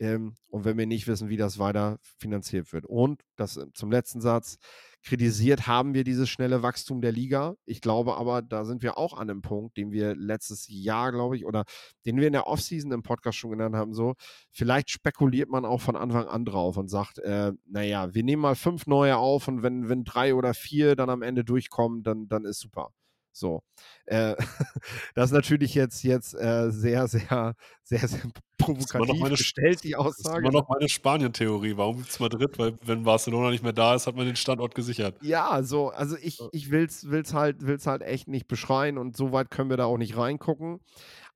Ähm, 0.00 0.34
und 0.48 0.64
wenn 0.64 0.78
wir 0.78 0.86
nicht 0.86 1.06
wissen, 1.06 1.28
wie 1.28 1.36
das 1.36 1.58
weiter 1.58 1.98
finanziert 2.18 2.72
wird. 2.72 2.86
Und 2.86 3.22
das 3.36 3.56
äh, 3.56 3.66
zum 3.74 3.90
letzten 3.90 4.20
Satz, 4.20 4.58
kritisiert 5.02 5.66
haben 5.66 5.94
wir 5.94 6.04
dieses 6.04 6.28
schnelle 6.28 6.62
Wachstum 6.62 7.00
der 7.00 7.12
Liga. 7.12 7.54
Ich 7.64 7.80
glaube 7.80 8.16
aber, 8.16 8.42
da 8.42 8.64
sind 8.64 8.82
wir 8.82 8.98
auch 8.98 9.14
an 9.14 9.30
einem 9.30 9.42
Punkt, 9.42 9.76
den 9.76 9.90
wir 9.90 10.14
letztes 10.14 10.66
Jahr, 10.68 11.12
glaube 11.12 11.36
ich, 11.36 11.46
oder 11.46 11.64
den 12.04 12.18
wir 12.18 12.26
in 12.26 12.32
der 12.32 12.46
Offseason 12.46 12.92
im 12.92 13.02
Podcast 13.02 13.38
schon 13.38 13.52
genannt 13.52 13.74
haben, 13.74 13.94
so, 13.94 14.14
vielleicht 14.50 14.90
spekuliert 14.90 15.48
man 15.50 15.64
auch 15.64 15.80
von 15.80 15.96
Anfang 15.96 16.26
an 16.26 16.44
drauf 16.44 16.76
und 16.76 16.88
sagt, 16.88 17.18
äh, 17.20 17.52
naja, 17.66 18.14
wir 18.14 18.24
nehmen 18.24 18.42
mal 18.42 18.56
fünf 18.56 18.86
neue 18.86 19.16
auf 19.16 19.48
und 19.48 19.62
wenn, 19.62 19.88
wenn 19.88 20.04
drei 20.04 20.34
oder 20.34 20.54
vier 20.54 20.96
dann 20.96 21.10
am 21.10 21.22
Ende 21.22 21.44
durchkommen, 21.44 22.02
dann, 22.02 22.28
dann 22.28 22.44
ist 22.44 22.60
super. 22.60 22.90
So. 23.38 23.62
Äh, 24.06 24.34
das 25.14 25.26
ist 25.26 25.32
natürlich 25.32 25.74
jetzt, 25.74 26.02
jetzt 26.02 26.34
äh, 26.34 26.70
sehr, 26.70 27.08
sehr, 27.08 27.54
sehr, 27.84 28.06
sehr 28.06 28.20
provokativ 28.58 29.20
meine, 29.20 29.36
gestellt, 29.36 29.84
die 29.84 29.96
Aussage. 29.96 30.22
Das 30.22 30.32
ist 30.32 30.38
immer 30.38 30.50
noch 30.50 30.68
meine 30.68 30.88
Spanien-Theorie. 30.88 31.76
Warum 31.76 31.98
gibt 31.98 32.10
es 32.10 32.20
Madrid? 32.20 32.58
Weil 32.58 32.74
wenn 32.84 33.04
Barcelona 33.04 33.50
nicht 33.50 33.62
mehr 33.62 33.72
da 33.72 33.94
ist, 33.94 34.06
hat 34.06 34.16
man 34.16 34.26
den 34.26 34.36
Standort 34.36 34.74
gesichert. 34.74 35.16
Ja, 35.22 35.62
so, 35.62 35.88
also 35.90 36.16
ich, 36.20 36.40
ich 36.52 36.70
will 36.70 36.84
es 36.84 37.08
will's 37.10 37.32
halt, 37.32 37.66
will's 37.66 37.86
halt 37.86 38.02
echt 38.02 38.28
nicht 38.28 38.48
beschreien 38.48 38.98
und 38.98 39.16
so 39.16 39.32
weit 39.32 39.50
können 39.50 39.70
wir 39.70 39.76
da 39.76 39.84
auch 39.84 39.98
nicht 39.98 40.16
reingucken. 40.16 40.80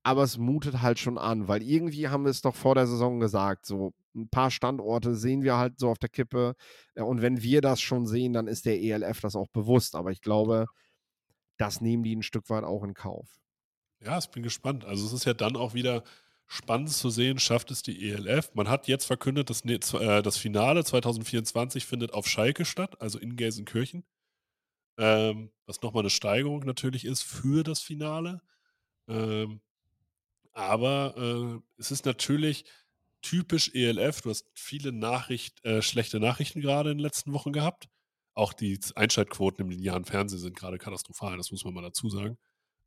Aber 0.05 0.25
es 0.25 0.37
mutet 0.37 0.83
halt 0.83 0.99
schon 0.99 1.17
an, 1.17 1.47
weil 1.47 1.63
irgendwie 1.63 2.09
haben 2.09 2.25
wir 2.25 2.31
es 2.31 2.43
doch 2.43 2.57
vor 2.57 2.75
der 2.75 2.89
Saison 2.89 3.21
gesagt, 3.21 3.67
so 3.67 3.93
ein 4.17 4.29
paar 4.29 4.51
Standorte 4.51 5.15
sehen 5.15 5.43
wir 5.43 5.57
halt 5.57 5.79
so 5.79 5.89
auf 5.89 5.99
der 5.99 6.09
Kippe. 6.09 6.55
Und 6.97 7.23
wenn 7.23 7.43
wir 7.43 7.61
das 7.61 7.81
schon 7.81 8.07
sehen, 8.07 8.33
dann 8.33 8.49
ist 8.49 8.67
der 8.67 8.81
ELF 8.81 9.21
das 9.21 9.37
auch 9.37 9.49
bewusst. 9.49 9.95
Aber 9.95 10.11
ich 10.11 10.21
glaube, 10.21 10.67
das 11.63 11.81
nehmen 11.81 12.03
die 12.03 12.17
ein 12.17 12.25
Stück 12.25 12.51
weit 12.51 12.65
auch 12.65 12.83
in 12.83 12.93
Kauf. 12.93 13.41
Ja, 14.01 14.19
ich 14.19 14.29
bin 14.31 14.43
gespannt. 14.43 14.85
Also 14.85 15.07
es 15.07 15.13
ist 15.13 15.25
ja 15.27 15.33
dann 15.33 15.57
auch 15.57 15.75
wieder 15.75 16.03
spannend 16.49 16.91
zu 16.91 17.09
sehen, 17.09 17.39
schafft 17.39 17.71
es 17.71 17.83
die 17.83 18.11
ELF. 18.11 18.51
Man 18.55 18.69
hat 18.69 18.89
jetzt 18.89 19.05
verkündet, 19.05 19.49
das, 19.49 19.63
äh, 19.65 20.23
das 20.23 20.37
Finale 20.37 20.85
2024 20.85 21.87
findet 21.87 22.13
auf 22.13 22.27
Schalke 22.27 22.65
statt, 22.65 23.01
also 23.01 23.21
in 23.21 23.37
Gelsenkirchen. 23.37 24.05
Ähm, 24.99 25.53
was 25.67 25.81
nochmal 25.83 26.03
eine 26.03 26.11
Steigerung 26.11 26.65
natürlich 26.65 27.05
ist 27.05 27.23
für 27.23 27.63
das 27.63 27.81
Finale. 27.81 28.43
Ähm, 29.09 29.61
aber 30.53 31.15
äh, 31.17 31.61
es 31.79 31.93
ist 31.93 32.05
natürlich 32.05 32.65
typisch 33.23 33.71
ELF. 33.73 34.21
Du 34.23 34.31
hast 34.31 34.51
viele 34.53 34.91
Nachricht, 34.91 35.65
äh, 35.65 35.81
schlechte 35.81 36.19
Nachrichten 36.19 36.61
gerade 36.61 36.91
in 36.91 36.99
den 36.99 37.05
letzten 37.05 37.33
Wochen 37.33 37.53
gehabt. 37.53 37.89
Auch 38.35 38.53
die 38.53 38.79
Einschaltquoten 38.95 39.65
im 39.65 39.71
linearen 39.71 40.05
Fernsehen 40.05 40.41
sind 40.41 40.57
gerade 40.57 40.79
katastrophal, 40.79 41.37
das 41.37 41.51
muss 41.51 41.65
man 41.65 41.75
mal 41.75 41.83
dazu 41.83 42.09
sagen. 42.09 42.39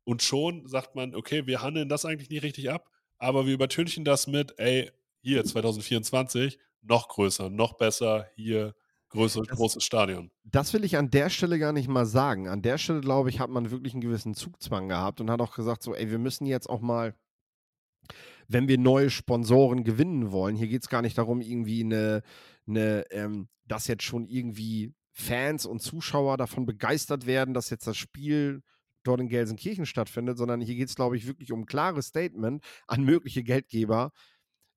Und 0.04 0.22
schon 0.22 0.66
sagt 0.68 0.94
man, 0.94 1.14
okay, 1.14 1.46
wir 1.46 1.62
handeln 1.62 1.88
das 1.88 2.04
eigentlich 2.04 2.30
nicht 2.30 2.42
richtig 2.42 2.70
ab, 2.70 2.90
aber 3.18 3.46
wir 3.46 3.54
übertünchen 3.54 4.04
das 4.04 4.26
mit, 4.26 4.54
ey, 4.58 4.90
hier 5.22 5.44
2024 5.44 6.58
noch 6.82 7.08
größer, 7.08 7.50
noch 7.50 7.74
besser, 7.74 8.28
hier 8.36 8.74
größer, 9.08 9.42
das, 9.42 9.56
großes 9.56 9.84
Stadion. 9.84 10.30
Das 10.44 10.72
will 10.72 10.84
ich 10.84 10.96
an 10.96 11.10
der 11.10 11.30
Stelle 11.30 11.58
gar 11.58 11.72
nicht 11.72 11.88
mal 11.88 12.06
sagen. 12.06 12.48
An 12.48 12.62
der 12.62 12.78
Stelle, 12.78 13.00
glaube 13.00 13.30
ich, 13.30 13.40
hat 13.40 13.50
man 13.50 13.70
wirklich 13.70 13.94
einen 13.94 14.00
gewissen 14.00 14.34
Zugzwang 14.34 14.88
gehabt 14.88 15.20
und 15.20 15.30
hat 15.30 15.40
auch 15.40 15.54
gesagt, 15.54 15.82
so, 15.82 15.94
ey, 15.94 16.10
wir 16.10 16.18
müssen 16.18 16.46
jetzt 16.46 16.68
auch 16.68 16.80
mal, 16.80 17.14
wenn 18.48 18.68
wir 18.68 18.78
neue 18.78 19.10
Sponsoren 19.10 19.84
gewinnen 19.84 20.30
wollen, 20.30 20.56
hier 20.56 20.68
geht 20.68 20.82
es 20.82 20.88
gar 20.88 21.02
nicht 21.02 21.18
darum, 21.18 21.40
irgendwie 21.40 21.82
eine, 21.82 22.22
eine 22.68 23.04
ähm, 23.10 23.48
das 23.64 23.88
jetzt 23.88 24.04
schon 24.04 24.28
irgendwie 24.28 24.94
Fans 25.18 25.64
und 25.64 25.80
Zuschauer 25.80 26.36
davon 26.36 26.66
begeistert 26.66 27.24
werden, 27.24 27.54
dass 27.54 27.70
jetzt 27.70 27.86
das 27.86 27.96
Spiel 27.96 28.62
dort 29.02 29.18
in 29.18 29.28
Gelsenkirchen 29.28 29.86
stattfindet, 29.86 30.36
sondern 30.36 30.60
hier 30.60 30.74
geht 30.74 30.90
es, 30.90 30.94
glaube 30.94 31.16
ich, 31.16 31.26
wirklich 31.26 31.52
um 31.52 31.60
ein 31.60 31.66
klares 31.66 32.08
Statement 32.08 32.62
an 32.86 33.02
mögliche 33.02 33.42
Geldgeber. 33.42 34.12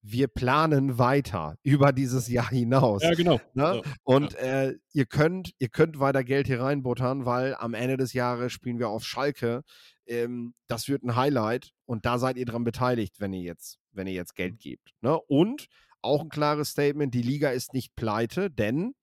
Wir 0.01 0.29
planen 0.29 0.97
weiter 0.97 1.57
über 1.61 1.91
dieses 1.91 2.29
Jahr 2.29 2.49
hinaus. 2.49 3.03
Ja, 3.03 3.15
genau. 3.15 3.41
Ne? 3.53 3.81
Ja, 3.83 3.93
Und 4.03 4.33
äh, 4.35 4.75
ihr 4.93 5.05
könnt, 5.05 5.51
ihr 5.59 5.67
könnt 5.67 5.99
weiter 5.99 6.23
Geld 6.23 6.47
hier 6.47 6.61
reinbuttern, 6.61 7.25
weil 7.25 7.53
am 7.55 7.73
Ende 7.73 7.97
des 7.97 8.13
Jahres 8.13 8.53
spielen 8.53 8.79
wir 8.79 8.87
auf 8.87 9.03
Schalke. 9.03 9.63
Ähm, 10.07 10.53
das 10.67 10.87
wird 10.87 11.03
ein 11.03 11.17
Highlight 11.17 11.71
und 11.85 12.05
da 12.05 12.17
seid 12.17 12.37
ihr 12.37 12.45
dran 12.45 12.63
beteiligt, 12.63 13.19
wenn 13.19 13.33
ihr 13.33 13.41
jetzt, 13.41 13.77
wenn 13.91 14.07
ihr 14.07 14.13
jetzt 14.13 14.35
Geld 14.35 14.57
gebt. 14.59 14.91
Ne? 15.01 15.19
Und 15.27 15.67
auch 16.01 16.21
ein 16.21 16.29
klares 16.29 16.69
Statement: 16.69 17.13
Die 17.13 17.21
Liga 17.21 17.49
ist 17.49 17.73
nicht 17.73 17.93
pleite, 17.97 18.49
denn 18.49 18.93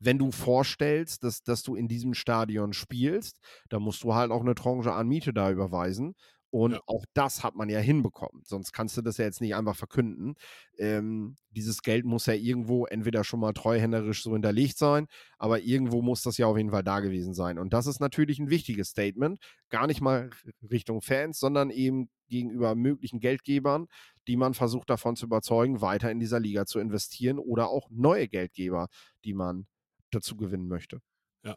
wenn 0.00 0.18
du 0.18 0.32
vorstellst, 0.32 1.22
dass, 1.24 1.42
dass 1.42 1.62
du 1.62 1.74
in 1.76 1.88
diesem 1.88 2.14
Stadion 2.14 2.72
spielst, 2.72 3.38
dann 3.68 3.82
musst 3.82 4.02
du 4.02 4.14
halt 4.14 4.30
auch 4.30 4.40
eine 4.40 4.54
Tranche 4.54 4.92
an 4.92 5.08
Miete 5.08 5.32
da 5.32 5.50
überweisen. 5.50 6.14
Und 6.52 6.72
Ja. 6.72 6.80
auch 6.86 7.04
das 7.14 7.44
hat 7.44 7.54
man 7.54 7.68
ja 7.68 7.78
hinbekommen. 7.78 8.42
Sonst 8.44 8.72
kannst 8.72 8.96
du 8.96 9.02
das 9.02 9.18
ja 9.18 9.24
jetzt 9.24 9.40
nicht 9.40 9.54
einfach 9.54 9.76
verkünden. 9.76 10.34
Ähm, 10.78 11.36
dieses 11.50 11.82
Geld 11.82 12.04
muss 12.04 12.26
ja 12.26 12.34
irgendwo 12.34 12.86
entweder 12.86 13.22
schon 13.22 13.38
mal 13.38 13.52
treuhänderisch 13.52 14.24
so 14.24 14.32
hinterlegt 14.32 14.76
sein, 14.76 15.06
aber 15.38 15.60
irgendwo 15.60 16.02
muss 16.02 16.22
das 16.22 16.38
ja 16.38 16.46
auf 16.46 16.56
jeden 16.56 16.70
Fall 16.70 16.82
da 16.82 16.98
gewesen 17.00 17.34
sein. 17.34 17.56
Und 17.58 17.72
das 17.72 17.86
ist 17.86 18.00
natürlich 18.00 18.40
ein 18.40 18.50
wichtiges 18.50 18.88
Statement. 18.88 19.38
Gar 19.68 19.86
nicht 19.86 20.00
mal 20.00 20.30
Richtung 20.68 21.02
Fans, 21.02 21.38
sondern 21.38 21.70
eben 21.70 22.10
gegenüber 22.28 22.74
möglichen 22.74 23.20
Geldgebern, 23.20 23.86
die 24.26 24.36
man 24.36 24.54
versucht 24.54 24.90
davon 24.90 25.14
zu 25.16 25.26
überzeugen, 25.26 25.80
weiter 25.80 26.10
in 26.10 26.18
dieser 26.18 26.40
Liga 26.40 26.66
zu 26.66 26.80
investieren 26.80 27.38
oder 27.38 27.68
auch 27.68 27.88
neue 27.90 28.26
Geldgeber, 28.28 28.88
die 29.24 29.34
man 29.34 29.66
dazu 30.10 30.36
gewinnen 30.36 30.68
möchte. 30.68 31.00
Ja. 31.44 31.56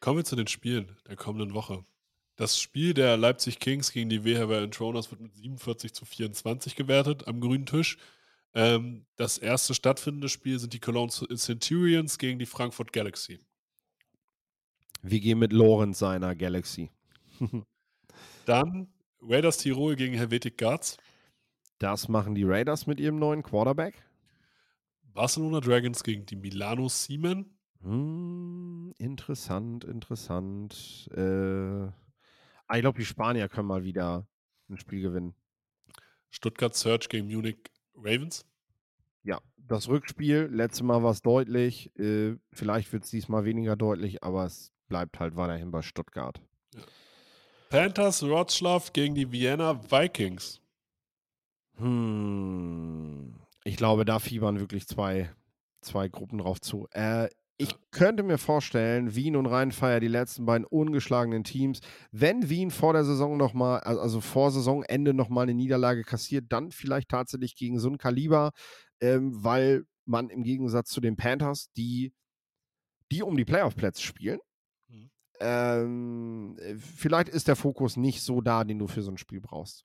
Kommen 0.00 0.18
wir 0.18 0.24
zu 0.24 0.36
den 0.36 0.46
Spielen 0.46 0.96
der 1.06 1.16
kommenden 1.16 1.54
Woche. 1.54 1.84
Das 2.36 2.58
Spiel 2.58 2.94
der 2.94 3.16
Leipzig 3.16 3.60
Kings 3.60 3.92
gegen 3.92 4.08
die 4.08 4.24
WHW 4.24 4.66
Troners 4.68 5.10
wird 5.10 5.20
mit 5.20 5.34
47 5.34 5.94
zu 5.94 6.04
24 6.04 6.74
gewertet 6.74 7.28
am 7.28 7.40
grünen 7.40 7.66
Tisch. 7.66 7.96
Ähm, 8.54 9.06
das 9.16 9.38
erste 9.38 9.74
stattfindende 9.74 10.28
Spiel 10.28 10.58
sind 10.58 10.72
die 10.72 10.80
Cologne 10.80 11.10
Centurions 11.36 12.18
gegen 12.18 12.38
die 12.38 12.46
Frankfurt 12.46 12.92
Galaxy. 12.92 13.38
Wir 15.02 15.20
gehen 15.20 15.38
mit 15.38 15.52
Lorenz 15.52 15.98
seiner 15.98 16.34
Galaxy. 16.34 16.90
Dann 18.46 18.88
Raiders 19.20 19.58
Tirol 19.58 19.96
gegen 19.96 20.14
Helvetic 20.14 20.58
Guards. 20.58 20.96
Das 21.78 22.08
machen 22.08 22.34
die 22.34 22.44
Raiders 22.44 22.86
mit 22.86 23.00
ihrem 23.00 23.18
neuen 23.18 23.42
Quarterback. 23.42 24.02
Barcelona 25.14 25.60
Dragons 25.60 26.02
gegen 26.02 26.26
die 26.26 26.34
Milano 26.34 26.88
Seamen. 26.88 27.56
Hm, 27.82 28.92
interessant, 28.98 29.84
interessant. 29.84 31.08
Äh, 31.14 31.86
ah, 32.66 32.74
ich 32.74 32.80
glaube, 32.80 32.98
die 32.98 33.04
Spanier 33.04 33.48
können 33.48 33.68
mal 33.68 33.84
wieder 33.84 34.26
ein 34.68 34.76
Spiel 34.76 35.00
gewinnen. 35.00 35.34
Stuttgart 36.30 36.74
Search 36.74 37.08
gegen 37.08 37.28
Munich 37.28 37.58
Ravens. 37.94 38.44
Ja, 39.22 39.38
das 39.56 39.88
Rückspiel, 39.88 40.48
letztes 40.50 40.82
Mal 40.82 41.04
war 41.04 41.12
es 41.12 41.22
deutlich. 41.22 41.96
Äh, 41.96 42.36
vielleicht 42.52 42.92
wird 42.92 43.04
es 43.04 43.10
diesmal 43.10 43.44
weniger 43.44 43.76
deutlich, 43.76 44.24
aber 44.24 44.44
es 44.44 44.72
bleibt 44.88 45.20
halt 45.20 45.36
weiterhin 45.36 45.70
bei 45.70 45.82
Stuttgart. 45.82 46.42
Panthers 47.70 48.22
Wroclaw 48.22 48.90
gegen 48.92 49.14
die 49.14 49.30
Vienna 49.30 49.80
Vikings. 49.90 50.60
Hm, 51.76 53.43
ich 53.64 53.76
glaube, 53.76 54.04
da 54.04 54.18
fiebern 54.18 54.60
wirklich 54.60 54.86
zwei, 54.86 55.30
zwei 55.80 56.08
Gruppen 56.08 56.38
drauf 56.38 56.60
zu. 56.60 56.86
Äh, 56.92 57.28
ich 57.56 57.70
Ja. 57.70 57.78
könnte 57.92 58.24
mir 58.24 58.38
vorstellen, 58.38 59.14
Wien 59.14 59.36
und 59.36 59.46
Rheinfeier, 59.46 60.00
die 60.00 60.08
letzten 60.08 60.44
beiden 60.44 60.66
ungeschlagenen 60.66 61.44
Teams, 61.44 61.80
wenn 62.10 62.48
Wien 62.48 62.70
vor 62.72 62.92
der 62.92 63.04
Saison 63.04 63.36
nochmal, 63.36 63.80
also 63.80 64.20
vor 64.20 64.50
Saisonende 64.50 65.14
nochmal 65.14 65.44
eine 65.44 65.54
Niederlage 65.54 66.02
kassiert, 66.02 66.46
dann 66.48 66.72
vielleicht 66.72 67.08
tatsächlich 67.10 67.54
gegen 67.56 67.78
so 67.78 67.88
ein 67.88 67.98
Kaliber, 67.98 68.50
ähm, 69.00 69.32
weil 69.44 69.84
man 70.04 70.30
im 70.30 70.42
Gegensatz 70.42 70.90
zu 70.90 71.00
den 71.00 71.16
Panthers, 71.16 71.70
die, 71.76 72.12
die 73.12 73.22
um 73.22 73.36
die 73.36 73.44
Playoff-Plätze 73.44 74.02
spielen, 74.02 74.40
Mhm. 74.88 75.08
ähm, 75.40 76.56
äh, 76.60 76.76
vielleicht 76.76 77.28
ist 77.28 77.48
der 77.48 77.56
Fokus 77.56 77.96
nicht 77.96 78.22
so 78.22 78.40
da, 78.40 78.64
den 78.64 78.78
du 78.78 78.86
für 78.86 79.02
so 79.02 79.10
ein 79.10 79.18
Spiel 79.18 79.40
brauchst. 79.40 79.84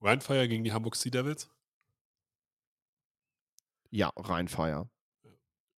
Rheinfire 0.00 0.46
gegen 0.46 0.62
die 0.62 0.72
Hamburg 0.72 0.94
Sea 0.94 1.10
Devils. 1.10 1.50
Ja, 3.94 4.10
Rheinfeier. 4.16 4.90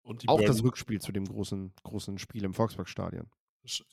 Und 0.01 0.23
die 0.23 0.29
Auch 0.29 0.39
das 0.39 0.47
Burning, 0.47 0.65
Rückspiel 0.67 1.01
zu 1.01 1.11
dem 1.11 1.25
großen, 1.25 1.73
großen 1.83 2.17
Spiel 2.17 2.45
im 2.45 2.53
Volksparkstadion. 2.53 3.29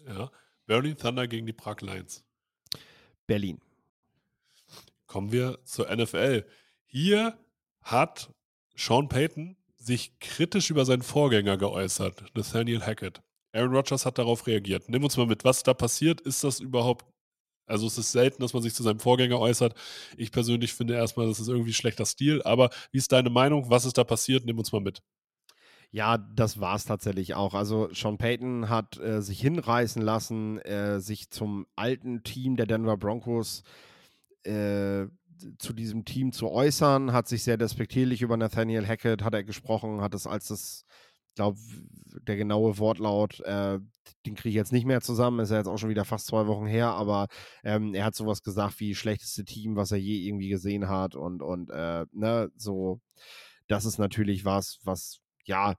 ja, 0.06 0.30
Berlin 0.66 0.96
Thunder 0.96 1.26
gegen 1.26 1.44
die 1.44 1.52
Prag 1.52 1.80
Lions. 1.80 2.24
Berlin. 3.26 3.60
Kommen 5.06 5.32
wir 5.32 5.58
zur 5.64 5.92
NFL. 5.92 6.46
Hier 6.86 7.36
hat 7.80 8.32
Sean 8.76 9.08
Payton 9.08 9.56
sich 9.76 10.16
kritisch 10.20 10.70
über 10.70 10.84
seinen 10.84 11.02
Vorgänger 11.02 11.56
geäußert, 11.56 12.24
Nathaniel 12.36 12.82
Hackett. 12.82 13.22
Aaron 13.52 13.74
Rodgers 13.74 14.06
hat 14.06 14.18
darauf 14.18 14.46
reagiert. 14.46 14.88
Nimm 14.88 15.02
uns 15.02 15.16
mal 15.16 15.26
mit, 15.26 15.42
was 15.42 15.64
da 15.64 15.74
passiert. 15.74 16.20
Ist 16.20 16.44
das 16.44 16.60
überhaupt, 16.60 17.04
also 17.66 17.86
es 17.86 17.98
ist 17.98 18.12
selten, 18.12 18.42
dass 18.42 18.54
man 18.54 18.62
sich 18.62 18.74
zu 18.74 18.82
seinem 18.82 19.00
Vorgänger 19.00 19.38
äußert. 19.38 19.74
Ich 20.16 20.32
persönlich 20.32 20.74
finde 20.74 20.94
erstmal, 20.94 21.26
das 21.26 21.40
ist 21.40 21.48
irgendwie 21.48 21.72
schlechter 21.72 22.06
Stil. 22.06 22.42
Aber 22.42 22.70
wie 22.90 22.98
ist 22.98 23.12
deine 23.12 23.30
Meinung? 23.30 23.70
Was 23.70 23.84
ist 23.84 23.98
da 23.98 24.04
passiert? 24.04 24.44
Nimm 24.44 24.58
uns 24.58 24.72
mal 24.72 24.80
mit. 24.80 25.02
Ja, 25.90 26.16
das 26.16 26.58
war 26.58 26.76
es 26.76 26.86
tatsächlich 26.86 27.34
auch. 27.34 27.52
Also 27.52 27.92
Sean 27.92 28.16
Payton 28.16 28.70
hat 28.70 28.98
äh, 28.98 29.20
sich 29.20 29.40
hinreißen 29.40 30.00
lassen, 30.00 30.58
äh, 30.60 31.00
sich 31.00 31.30
zum 31.30 31.66
alten 31.76 32.22
Team 32.22 32.56
der 32.56 32.66
Denver 32.66 32.96
Broncos 32.96 33.62
äh, 34.44 35.06
zu 35.58 35.72
diesem 35.72 36.04
Team 36.04 36.32
zu 36.32 36.50
äußern, 36.50 37.12
hat 37.12 37.28
sich 37.28 37.42
sehr 37.42 37.56
despektierlich 37.56 38.22
über 38.22 38.36
Nathaniel 38.36 38.86
Hackett 38.86 39.22
hat 39.22 39.34
er 39.34 39.44
gesprochen, 39.44 40.00
hat 40.00 40.14
es 40.14 40.26
als 40.26 40.48
das, 40.48 40.84
glaube, 41.34 41.58
der 42.26 42.36
genaue 42.36 42.78
Wortlaut, 42.78 43.40
äh, 43.40 43.78
den 44.26 44.34
kriege 44.34 44.50
ich 44.50 44.54
jetzt 44.54 44.72
nicht 44.72 44.86
mehr 44.86 45.00
zusammen, 45.00 45.40
ist 45.40 45.50
ja 45.50 45.58
jetzt 45.58 45.66
auch 45.66 45.78
schon 45.78 45.88
wieder 45.88 46.04
fast 46.04 46.26
zwei 46.26 46.46
Wochen 46.46 46.66
her, 46.66 46.88
aber 46.88 47.28
ähm, 47.64 47.94
er 47.94 48.04
hat 48.04 48.14
sowas 48.14 48.42
gesagt 48.42 48.78
wie 48.80 48.94
schlechteste 48.94 49.44
Team, 49.44 49.76
was 49.76 49.92
er 49.92 49.98
je 49.98 50.26
irgendwie 50.26 50.48
gesehen 50.48 50.88
hat 50.88 51.14
und, 51.14 51.42
und 51.42 51.70
äh, 51.70 52.06
ne, 52.12 52.50
so, 52.56 53.00
das 53.68 53.84
ist 53.84 53.98
natürlich 53.98 54.44
was, 54.44 54.78
was, 54.84 55.20
ja, 55.44 55.74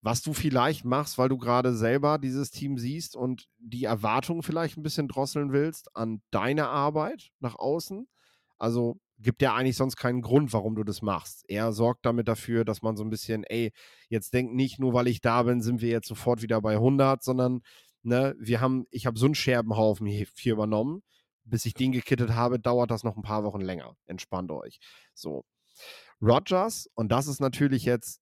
was 0.00 0.22
du 0.22 0.32
vielleicht 0.32 0.84
machst, 0.84 1.18
weil 1.18 1.28
du 1.28 1.38
gerade 1.38 1.74
selber 1.74 2.18
dieses 2.18 2.50
Team 2.50 2.78
siehst 2.78 3.16
und 3.16 3.46
die 3.58 3.84
Erwartungen 3.84 4.42
vielleicht 4.42 4.76
ein 4.76 4.82
bisschen 4.82 5.08
drosseln 5.08 5.52
willst 5.52 5.94
an 5.96 6.22
deine 6.30 6.68
Arbeit 6.68 7.30
nach 7.40 7.56
außen. 7.56 8.06
Also 8.58 9.00
gibt 9.18 9.42
ja 9.42 9.54
eigentlich 9.54 9.76
sonst 9.76 9.96
keinen 9.96 10.22
Grund, 10.22 10.52
warum 10.52 10.76
du 10.76 10.84
das 10.84 11.02
machst. 11.02 11.44
Er 11.48 11.72
sorgt 11.72 12.06
damit 12.06 12.28
dafür, 12.28 12.64
dass 12.64 12.82
man 12.82 12.96
so 12.96 13.04
ein 13.04 13.10
bisschen, 13.10 13.44
ey, 13.44 13.72
jetzt 14.08 14.32
denkt 14.32 14.54
nicht 14.54 14.78
nur, 14.78 14.94
weil 14.94 15.08
ich 15.08 15.20
da 15.20 15.42
bin, 15.42 15.60
sind 15.60 15.80
wir 15.80 15.90
jetzt 15.90 16.08
sofort 16.08 16.42
wieder 16.42 16.60
bei 16.60 16.74
100, 16.74 17.22
sondern 17.22 17.62
ne, 18.02 18.34
wir 18.38 18.60
haben, 18.60 18.86
ich 18.90 19.06
habe 19.06 19.18
so 19.18 19.26
einen 19.26 19.34
Scherbenhaufen 19.34 20.06
hier, 20.06 20.26
hier 20.36 20.52
übernommen. 20.52 21.02
Bis 21.44 21.64
ich 21.64 21.72
den 21.72 21.92
gekittet 21.92 22.34
habe, 22.34 22.60
dauert 22.60 22.90
das 22.90 23.04
noch 23.04 23.16
ein 23.16 23.22
paar 23.22 23.42
Wochen 23.42 23.62
länger. 23.62 23.96
Entspannt 24.06 24.50
euch. 24.50 24.80
So. 25.14 25.46
Rogers, 26.20 26.88
und 26.94 27.10
das 27.10 27.26
ist 27.26 27.40
natürlich 27.40 27.84
jetzt, 27.84 28.20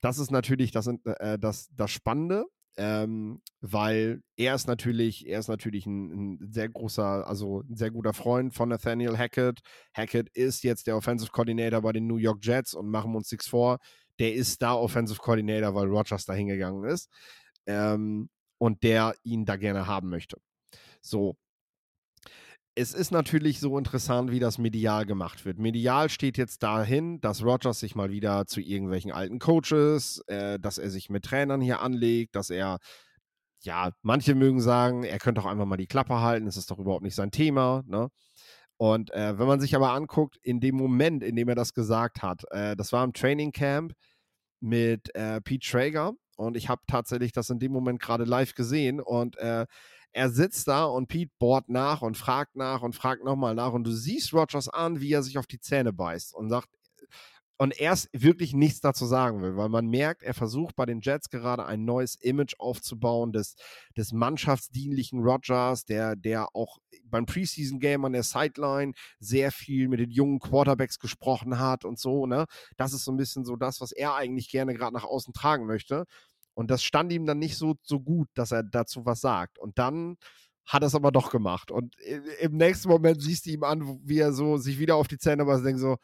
das 0.00 0.18
ist 0.18 0.30
natürlich 0.30 0.70
das, 0.70 0.86
äh, 0.86 1.38
das, 1.40 1.68
das 1.74 1.90
Spannende, 1.90 2.44
ähm, 2.78 3.42
weil 3.60 4.22
er 4.36 4.54
ist 4.54 4.68
natürlich, 4.68 5.26
er 5.26 5.40
ist 5.40 5.48
natürlich 5.48 5.84
ein, 5.84 6.36
ein, 6.36 6.52
sehr 6.52 6.68
großer, 6.68 7.26
also 7.26 7.64
ein 7.68 7.76
sehr 7.76 7.90
guter 7.90 8.12
Freund 8.12 8.54
von 8.54 8.68
Nathaniel 8.68 9.18
Hackett. 9.18 9.60
Hackett 9.92 10.28
ist 10.28 10.62
jetzt 10.62 10.86
der 10.86 10.96
Offensive 10.96 11.32
Coordinator 11.32 11.82
bei 11.82 11.92
den 11.92 12.06
New 12.06 12.18
York 12.18 12.38
Jets 12.40 12.74
und 12.74 12.88
machen 12.88 13.10
wir 13.10 13.18
uns 13.18 13.32
nichts 13.32 13.48
vor. 13.48 13.78
Der 14.20 14.32
ist 14.32 14.62
da 14.62 14.74
Offensive 14.74 15.18
Coordinator, 15.20 15.74
weil 15.74 15.88
Rogers 15.88 16.24
da 16.24 16.34
hingegangen 16.34 16.84
ist 16.84 17.10
ähm, 17.66 18.30
und 18.58 18.84
der 18.84 19.16
ihn 19.24 19.44
da 19.44 19.56
gerne 19.56 19.88
haben 19.88 20.08
möchte. 20.08 20.38
So, 21.00 21.36
es 22.78 22.94
ist 22.94 23.10
natürlich 23.10 23.58
so 23.58 23.76
interessant, 23.76 24.30
wie 24.30 24.38
das 24.38 24.56
medial 24.56 25.04
gemacht 25.04 25.44
wird. 25.44 25.58
Medial 25.58 26.08
steht 26.08 26.38
jetzt 26.38 26.62
dahin, 26.62 27.20
dass 27.20 27.42
Rogers 27.42 27.80
sich 27.80 27.96
mal 27.96 28.10
wieder 28.10 28.46
zu 28.46 28.60
irgendwelchen 28.60 29.10
alten 29.10 29.40
Coaches, 29.40 30.22
äh, 30.28 30.60
dass 30.60 30.78
er 30.78 30.88
sich 30.88 31.10
mit 31.10 31.24
Trainern 31.24 31.60
hier 31.60 31.80
anlegt, 31.80 32.36
dass 32.36 32.50
er, 32.50 32.78
ja, 33.64 33.90
manche 34.02 34.36
mögen 34.36 34.60
sagen, 34.60 35.02
er 35.02 35.18
könnte 35.18 35.40
auch 35.40 35.46
einfach 35.46 35.64
mal 35.66 35.76
die 35.76 35.88
Klappe 35.88 36.20
halten, 36.20 36.46
es 36.46 36.56
ist 36.56 36.70
doch 36.70 36.78
überhaupt 36.78 37.02
nicht 37.02 37.16
sein 37.16 37.32
Thema, 37.32 37.82
ne? 37.86 38.10
Und 38.76 39.10
äh, 39.12 39.36
wenn 39.36 39.48
man 39.48 39.58
sich 39.58 39.74
aber 39.74 39.92
anguckt, 39.92 40.36
in 40.40 40.60
dem 40.60 40.76
Moment, 40.76 41.24
in 41.24 41.34
dem 41.34 41.48
er 41.48 41.56
das 41.56 41.74
gesagt 41.74 42.22
hat, 42.22 42.44
äh, 42.52 42.76
das 42.76 42.92
war 42.92 43.02
im 43.02 43.12
Training 43.12 43.50
Camp 43.50 43.92
mit 44.60 45.12
äh, 45.16 45.40
Pete 45.40 45.68
Traeger 45.68 46.12
und 46.36 46.56
ich 46.56 46.68
habe 46.68 46.82
tatsächlich 46.86 47.32
das 47.32 47.50
in 47.50 47.58
dem 47.58 47.72
Moment 47.72 48.00
gerade 48.00 48.22
live 48.22 48.54
gesehen 48.54 49.00
und 49.00 49.36
äh, 49.38 49.66
er 50.18 50.30
sitzt 50.30 50.66
da 50.66 50.84
und 50.84 51.06
Pete 51.06 51.30
bohrt 51.38 51.68
nach 51.68 52.02
und 52.02 52.16
fragt 52.16 52.56
nach 52.56 52.82
und 52.82 52.96
fragt 52.96 53.22
nochmal 53.22 53.54
nach 53.54 53.72
und 53.72 53.84
du 53.84 53.92
siehst 53.92 54.34
Rogers 54.34 54.68
an, 54.68 55.00
wie 55.00 55.12
er 55.12 55.22
sich 55.22 55.38
auf 55.38 55.46
die 55.46 55.60
Zähne 55.60 55.92
beißt 55.92 56.34
und 56.34 56.50
sagt, 56.50 56.68
und 57.56 57.80
erst 57.80 58.08
wirklich 58.12 58.52
nichts 58.52 58.80
dazu 58.80 59.06
sagen 59.06 59.42
will, 59.42 59.56
weil 59.56 59.68
man 59.68 59.86
merkt, 59.86 60.22
er 60.24 60.34
versucht 60.34 60.74
bei 60.74 60.86
den 60.86 61.00
Jets 61.00 61.30
gerade 61.30 61.66
ein 61.66 61.84
neues 61.84 62.16
Image 62.16 62.54
aufzubauen 62.58 63.32
des, 63.32 63.54
des 63.96 64.12
mannschaftsdienlichen 64.12 65.20
Rodgers, 65.20 65.84
der, 65.84 66.16
der 66.16 66.54
auch 66.54 66.78
beim 67.04 67.26
Preseason-Game 67.26 68.04
an 68.04 68.12
der 68.12 68.22
Sideline 68.24 68.94
sehr 69.20 69.52
viel 69.52 69.88
mit 69.88 70.00
den 70.00 70.10
jungen 70.10 70.40
Quarterbacks 70.40 70.98
gesprochen 70.98 71.60
hat 71.60 71.84
und 71.84 71.98
so, 71.98 72.26
ne? 72.26 72.46
Das 72.76 72.92
ist 72.92 73.04
so 73.04 73.12
ein 73.12 73.16
bisschen 73.16 73.44
so 73.44 73.56
das, 73.56 73.80
was 73.80 73.92
er 73.92 74.14
eigentlich 74.14 74.50
gerne 74.50 74.74
gerade 74.74 74.94
nach 74.94 75.04
außen 75.04 75.32
tragen 75.32 75.66
möchte. 75.66 76.06
Und 76.58 76.72
das 76.72 76.82
stand 76.82 77.12
ihm 77.12 77.24
dann 77.24 77.38
nicht 77.38 77.56
so, 77.56 77.76
so 77.84 78.00
gut, 78.00 78.28
dass 78.34 78.50
er 78.50 78.64
dazu 78.64 79.06
was 79.06 79.20
sagt. 79.20 79.60
Und 79.60 79.78
dann 79.78 80.16
hat 80.66 80.82
er 80.82 80.88
es 80.88 80.96
aber 80.96 81.12
doch 81.12 81.30
gemacht. 81.30 81.70
Und 81.70 81.94
im 82.40 82.56
nächsten 82.56 82.88
Moment 82.88 83.22
siehst 83.22 83.46
du 83.46 83.50
ihm 83.50 83.62
an, 83.62 84.00
wie 84.02 84.18
er 84.18 84.32
so 84.32 84.56
sich 84.56 84.80
wieder 84.80 84.96
auf 84.96 85.06
die 85.06 85.18
Zähne 85.18 85.42
aber 85.42 85.62
denkt 85.62 85.80
so, 85.80 85.98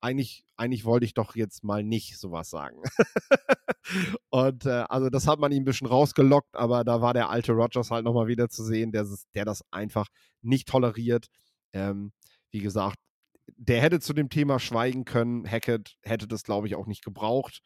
eigentlich, 0.00 0.44
eigentlich 0.56 0.84
wollte 0.84 1.04
ich 1.04 1.14
doch 1.14 1.34
jetzt 1.34 1.64
mal 1.64 1.82
nicht 1.82 2.16
sowas 2.16 2.48
sagen. 2.48 2.80
und 4.30 4.66
äh, 4.66 4.84
also 4.88 5.10
das 5.10 5.26
hat 5.26 5.40
man 5.40 5.50
ihm 5.50 5.62
ein 5.62 5.64
bisschen 5.64 5.88
rausgelockt, 5.88 6.54
aber 6.54 6.84
da 6.84 7.00
war 7.00 7.12
der 7.12 7.28
alte 7.28 7.50
Rogers 7.50 7.90
halt 7.90 8.04
nochmal 8.04 8.28
wieder 8.28 8.48
zu 8.48 8.62
sehen, 8.62 8.92
der, 8.92 9.04
der 9.34 9.44
das 9.44 9.64
einfach 9.72 10.06
nicht 10.42 10.68
toleriert. 10.68 11.26
Ähm, 11.72 12.12
wie 12.52 12.60
gesagt, 12.60 13.00
der 13.56 13.82
hätte 13.82 13.98
zu 13.98 14.12
dem 14.12 14.28
Thema 14.28 14.60
schweigen 14.60 15.04
können. 15.04 15.44
Hackett 15.44 15.96
hätte 16.02 16.28
das, 16.28 16.44
glaube 16.44 16.68
ich, 16.68 16.76
auch 16.76 16.86
nicht 16.86 17.04
gebraucht. 17.04 17.62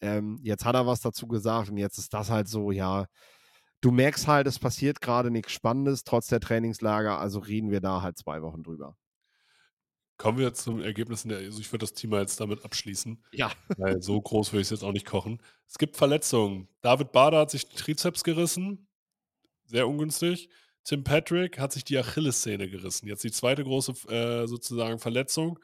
Ähm, 0.00 0.38
jetzt 0.42 0.64
hat 0.64 0.74
er 0.74 0.86
was 0.86 1.00
dazu 1.00 1.26
gesagt 1.26 1.70
und 1.70 1.78
jetzt 1.78 1.98
ist 1.98 2.12
das 2.12 2.30
halt 2.30 2.48
so, 2.48 2.70
ja, 2.70 3.06
du 3.80 3.90
merkst 3.90 4.26
halt, 4.28 4.46
es 4.46 4.58
passiert 4.58 5.00
gerade 5.00 5.30
nichts 5.30 5.52
Spannendes 5.52 6.04
trotz 6.04 6.26
der 6.26 6.40
Trainingslager, 6.40 7.18
also 7.18 7.38
reden 7.38 7.70
wir 7.70 7.80
da 7.80 8.02
halt 8.02 8.18
zwei 8.18 8.42
Wochen 8.42 8.62
drüber. 8.62 8.96
Kommen 10.18 10.38
wir 10.38 10.54
zum 10.54 10.80
Ergebnis. 10.80 11.26
Also 11.26 11.60
ich 11.60 11.70
würde 11.72 11.82
das 11.82 11.92
Thema 11.92 12.20
jetzt 12.20 12.40
damit 12.40 12.64
abschließen. 12.64 13.22
Ja. 13.32 13.52
Weil 13.76 14.00
so 14.00 14.20
groß 14.20 14.52
würde 14.52 14.62
ich 14.62 14.68
es 14.68 14.70
jetzt 14.70 14.82
auch 14.82 14.92
nicht 14.92 15.04
kochen. 15.04 15.42
Es 15.68 15.76
gibt 15.76 15.96
Verletzungen. 15.96 16.68
David 16.80 17.12
Bader 17.12 17.40
hat 17.40 17.50
sich 17.50 17.68
den 17.68 17.76
Trizeps 17.76 18.24
gerissen. 18.24 18.88
Sehr 19.66 19.86
ungünstig. 19.86 20.48
Tim 20.84 21.04
Patrick 21.04 21.58
hat 21.58 21.72
sich 21.72 21.84
die 21.84 21.98
Achillessehne 21.98 22.70
gerissen. 22.70 23.08
Jetzt 23.08 23.24
die 23.24 23.30
zweite 23.30 23.62
große 23.64 23.92
äh, 24.08 24.46
sozusagen 24.46 25.00
Verletzung. 25.00 25.58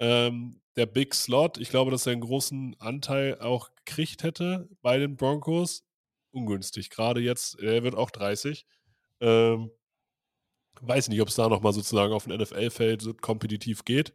Ähm, 0.00 0.60
der 0.78 0.86
Big 0.86 1.14
Slot, 1.14 1.58
ich 1.58 1.70
glaube, 1.70 1.90
dass 1.90 2.06
er 2.06 2.12
einen 2.12 2.22
großen 2.22 2.76
Anteil 2.78 3.40
auch 3.40 3.70
gekriegt 3.84 4.22
hätte 4.22 4.68
bei 4.80 4.98
den 4.98 5.16
Broncos. 5.16 5.84
Ungünstig. 6.30 6.90
Gerade 6.90 7.20
jetzt, 7.20 7.58
er 7.60 7.82
wird 7.82 7.94
auch 7.94 8.10
30. 8.10 8.66
Ähm, 9.20 9.70
Weiß 10.80 11.08
nicht, 11.08 11.20
ob 11.20 11.28
es 11.28 11.34
da 11.34 11.48
nochmal 11.48 11.72
sozusagen 11.72 12.12
auf 12.12 12.24
dem 12.24 12.40
NFL-Feld 12.40 13.02
so 13.02 13.14
kompetitiv 13.14 13.84
geht. 13.84 14.12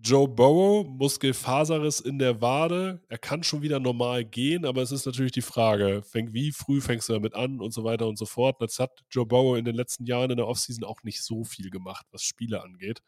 Joe 0.00 0.28
Burrow, 0.28 0.86
Muskelfaserriss 0.86 2.00
in 2.00 2.18
der 2.18 2.40
Wade. 2.40 3.02
Er 3.08 3.18
kann 3.18 3.42
schon 3.42 3.62
wieder 3.62 3.80
normal 3.80 4.24
gehen, 4.24 4.64
aber 4.64 4.82
es 4.82 4.92
ist 4.92 5.06
natürlich 5.06 5.32
die 5.32 5.42
Frage, 5.42 6.02
wie 6.12 6.52
früh 6.52 6.80
fängst 6.80 7.08
du 7.08 7.14
damit 7.14 7.34
an 7.34 7.60
und 7.60 7.72
so 7.72 7.82
weiter 7.82 8.06
und 8.06 8.16
so 8.16 8.26
fort. 8.26 8.60
Jetzt 8.60 8.78
hat 8.78 9.02
Joe 9.10 9.26
Burrow 9.26 9.56
in 9.56 9.64
den 9.64 9.74
letzten 9.74 10.04
Jahren 10.04 10.30
in 10.30 10.36
der 10.36 10.46
Offseason 10.46 10.84
auch 10.84 11.02
nicht 11.02 11.22
so 11.22 11.42
viel 11.44 11.70
gemacht, 11.70 12.06
was 12.12 12.22
Spiele 12.22 12.62
angeht. 12.62 13.00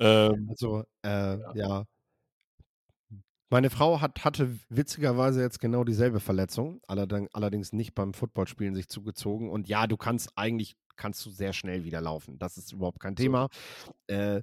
Ähm, 0.00 0.46
also, 0.48 0.84
äh, 1.02 1.38
ja. 1.38 1.52
ja. 1.54 1.84
Meine 3.52 3.70
Frau 3.70 4.00
hat, 4.00 4.24
hatte 4.24 4.56
witzigerweise 4.68 5.40
jetzt 5.42 5.60
genau 5.60 5.82
dieselbe 5.82 6.20
Verletzung, 6.20 6.80
allerdings 6.86 7.72
nicht 7.72 7.94
beim 7.96 8.14
Footballspielen 8.14 8.76
sich 8.76 8.88
zugezogen. 8.88 9.50
Und 9.50 9.68
ja, 9.68 9.88
du 9.88 9.96
kannst 9.96 10.30
eigentlich 10.36 10.76
kannst 11.00 11.24
du 11.26 11.30
sehr 11.30 11.52
schnell 11.52 11.84
wieder 11.84 12.00
laufen. 12.00 12.38
Das 12.38 12.56
ist 12.56 12.72
überhaupt 12.72 13.00
kein 13.00 13.16
Thema. 13.16 13.48
Äh, 14.06 14.42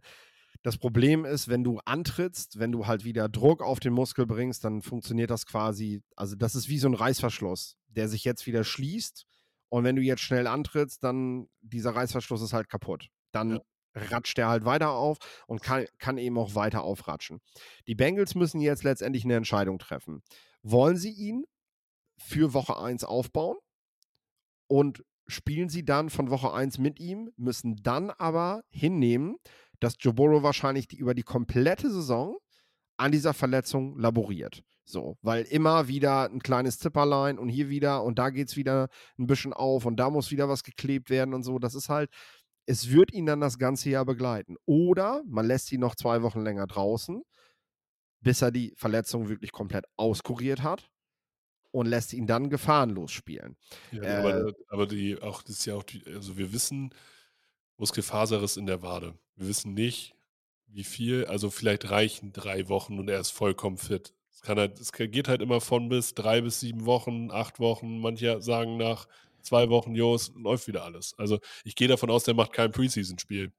das 0.64 0.78
Problem 0.78 1.24
ist, 1.24 1.48
wenn 1.48 1.64
du 1.64 1.80
antrittst, 1.86 2.60
wenn 2.60 2.72
du 2.72 2.88
halt 2.88 3.06
wieder 3.06 3.30
Druck 3.30 3.62
auf 3.62 3.80
den 3.80 3.94
Muskel 3.94 4.26
bringst, 4.26 4.66
dann 4.66 4.82
funktioniert 4.82 5.30
das 5.30 5.46
quasi, 5.46 6.02
also 6.16 6.36
das 6.36 6.56
ist 6.56 6.68
wie 6.68 6.80
so 6.80 6.90
ein 6.90 6.96
Reißverschluss, 6.96 7.78
der 7.88 8.10
sich 8.10 8.26
jetzt 8.26 8.48
wieder 8.48 8.64
schließt. 8.64 9.26
Und 9.70 9.84
wenn 9.84 9.96
du 9.96 10.02
jetzt 10.02 10.22
schnell 10.22 10.48
antrittst, 10.48 11.04
dann 11.04 11.48
dieser 11.62 11.96
Reißverschluss 11.96 12.42
ist 12.42 12.54
halt 12.54 12.70
kaputt. 12.70 13.08
Dann 13.32 13.52
ja. 13.52 13.62
Ratscht 13.98 14.38
der 14.38 14.48
halt 14.48 14.66
weiter 14.66 14.92
auf 14.92 15.18
und 15.48 15.62
kann, 15.62 15.86
kann 15.98 16.18
eben 16.18 16.38
auch 16.38 16.56
weiter 16.56 16.84
aufratschen. 16.84 17.42
Die 17.88 17.96
Bengals 17.96 18.36
müssen 18.36 18.62
jetzt 18.62 18.84
letztendlich 18.84 19.26
eine 19.26 19.36
Entscheidung 19.36 19.80
treffen. 19.80 20.22
Wollen 20.62 20.98
sie 20.98 21.12
ihn 21.12 21.46
für 22.18 22.54
Woche 22.54 22.80
1 22.80 23.04
aufbauen 23.04 23.58
und 24.68 25.04
spielen 25.28 25.70
sie 25.70 25.86
dann 25.86 26.10
von 26.10 26.30
Woche 26.30 26.54
1 26.54 26.78
mit 26.78 27.00
ihm, 27.00 27.32
müssen 27.36 27.76
dann 27.84 28.10
aber 28.12 28.64
hinnehmen, 28.70 29.38
dass 29.80 29.96
Joe 30.00 30.14
Burrow 30.14 30.44
wahrscheinlich 30.44 30.88
die, 30.88 30.98
über 30.98 31.14
die 31.14 31.24
komplette 31.24 31.92
Saison 31.92 32.38
an 32.98 33.12
dieser 33.12 33.34
Verletzung 33.34 34.00
laboriert. 34.00 34.64
So, 34.90 35.18
weil 35.22 35.44
immer 35.44 35.90
wieder 35.90 36.30
ein 36.30 36.40
kleines 36.40 36.80
Zipperlein 36.80 37.38
und 37.38 37.50
hier 37.50 37.68
wieder 37.68 38.04
und 38.04 38.18
da 38.18 38.30
geht 38.30 38.48
es 38.48 38.56
wieder 38.56 38.88
ein 39.20 39.28
bisschen 39.28 39.52
auf 39.52 39.86
und 39.86 39.98
da 39.98 40.10
muss 40.10 40.32
wieder 40.32 40.48
was 40.48 40.64
geklebt 40.64 41.10
werden 41.10 41.34
und 41.34 41.44
so. 41.44 41.60
Das 41.60 41.76
ist 41.76 41.90
halt, 41.90 42.10
es 42.68 42.92
wird 42.92 43.14
ihn 43.14 43.26
dann 43.26 43.40
das 43.40 43.58
ganze 43.58 43.90
Jahr 43.90 44.06
begleiten. 44.06 44.58
Oder 44.66 45.24
man 45.26 45.48
lässt 45.48 45.72
ihn 45.72 45.80
noch 45.80 45.96
zwei 45.96 46.22
Wochen 46.22 46.42
länger 46.42 46.68
draußen, 46.68 47.24
bis 48.22 48.42
er 48.42 48.52
die 48.52 48.74
Verletzung 48.76 49.30
wirklich 49.30 49.52
komplett 49.52 49.86
auskuriert 49.96 50.62
hat 50.62 50.92
und 51.72 51.88
lässt 51.88 52.14
ihn 52.14 52.28
dann 52.28 52.50
gefahrenlos 52.50 53.12
spielen. 53.12 53.56
Ja, 53.92 54.04
äh, 54.04 54.16
aber, 54.18 54.54
aber, 54.68 54.86
die, 54.86 55.20
auch, 55.22 55.42
das 55.42 55.60
ist 55.60 55.66
ja 55.66 55.76
auch, 55.76 55.84
die, 55.84 56.06
also 56.08 56.38
wir 56.38 56.52
wissen, 56.52 56.94
Muskelfaserriss 57.78 58.58
in 58.58 58.66
der 58.66 58.82
Wade. 58.82 59.18
Wir 59.36 59.48
wissen 59.48 59.74
nicht, 59.74 60.14
wie 60.68 60.84
viel, 60.84 61.26
also 61.26 61.50
vielleicht 61.50 61.90
reichen 61.90 62.34
drei 62.34 62.68
Wochen 62.68 63.00
und 63.00 63.10
er 63.10 63.22
ist 63.22 63.32
vollkommen 63.32 63.78
fit. 63.78 64.14
Es, 64.30 64.48
halt, 64.48 64.80
es 64.80 64.92
geht 64.92 65.30
halt 65.30 65.42
immer 65.42 65.62
von 65.62 65.88
bis 65.88 66.14
drei 66.16 66.42
bis 66.42 66.60
sieben 66.60 66.86
Wochen, 66.86 67.32
acht 67.32 67.60
Wochen. 67.60 68.00
Manche 68.00 68.42
sagen 68.42 68.76
nach 68.76 69.08
zwei 69.48 69.70
Wochen, 69.70 69.96
jo, 69.96 70.16
es 70.16 70.32
läuft 70.36 70.68
wieder 70.68 70.84
alles. 70.84 71.14
Also 71.18 71.40
ich 71.64 71.76
gehe 71.76 71.88
davon 71.88 72.10
aus, 72.10 72.24
der 72.24 72.34
macht 72.34 72.54
kein 72.54 72.72
Preseason-Spiel. 72.72 73.52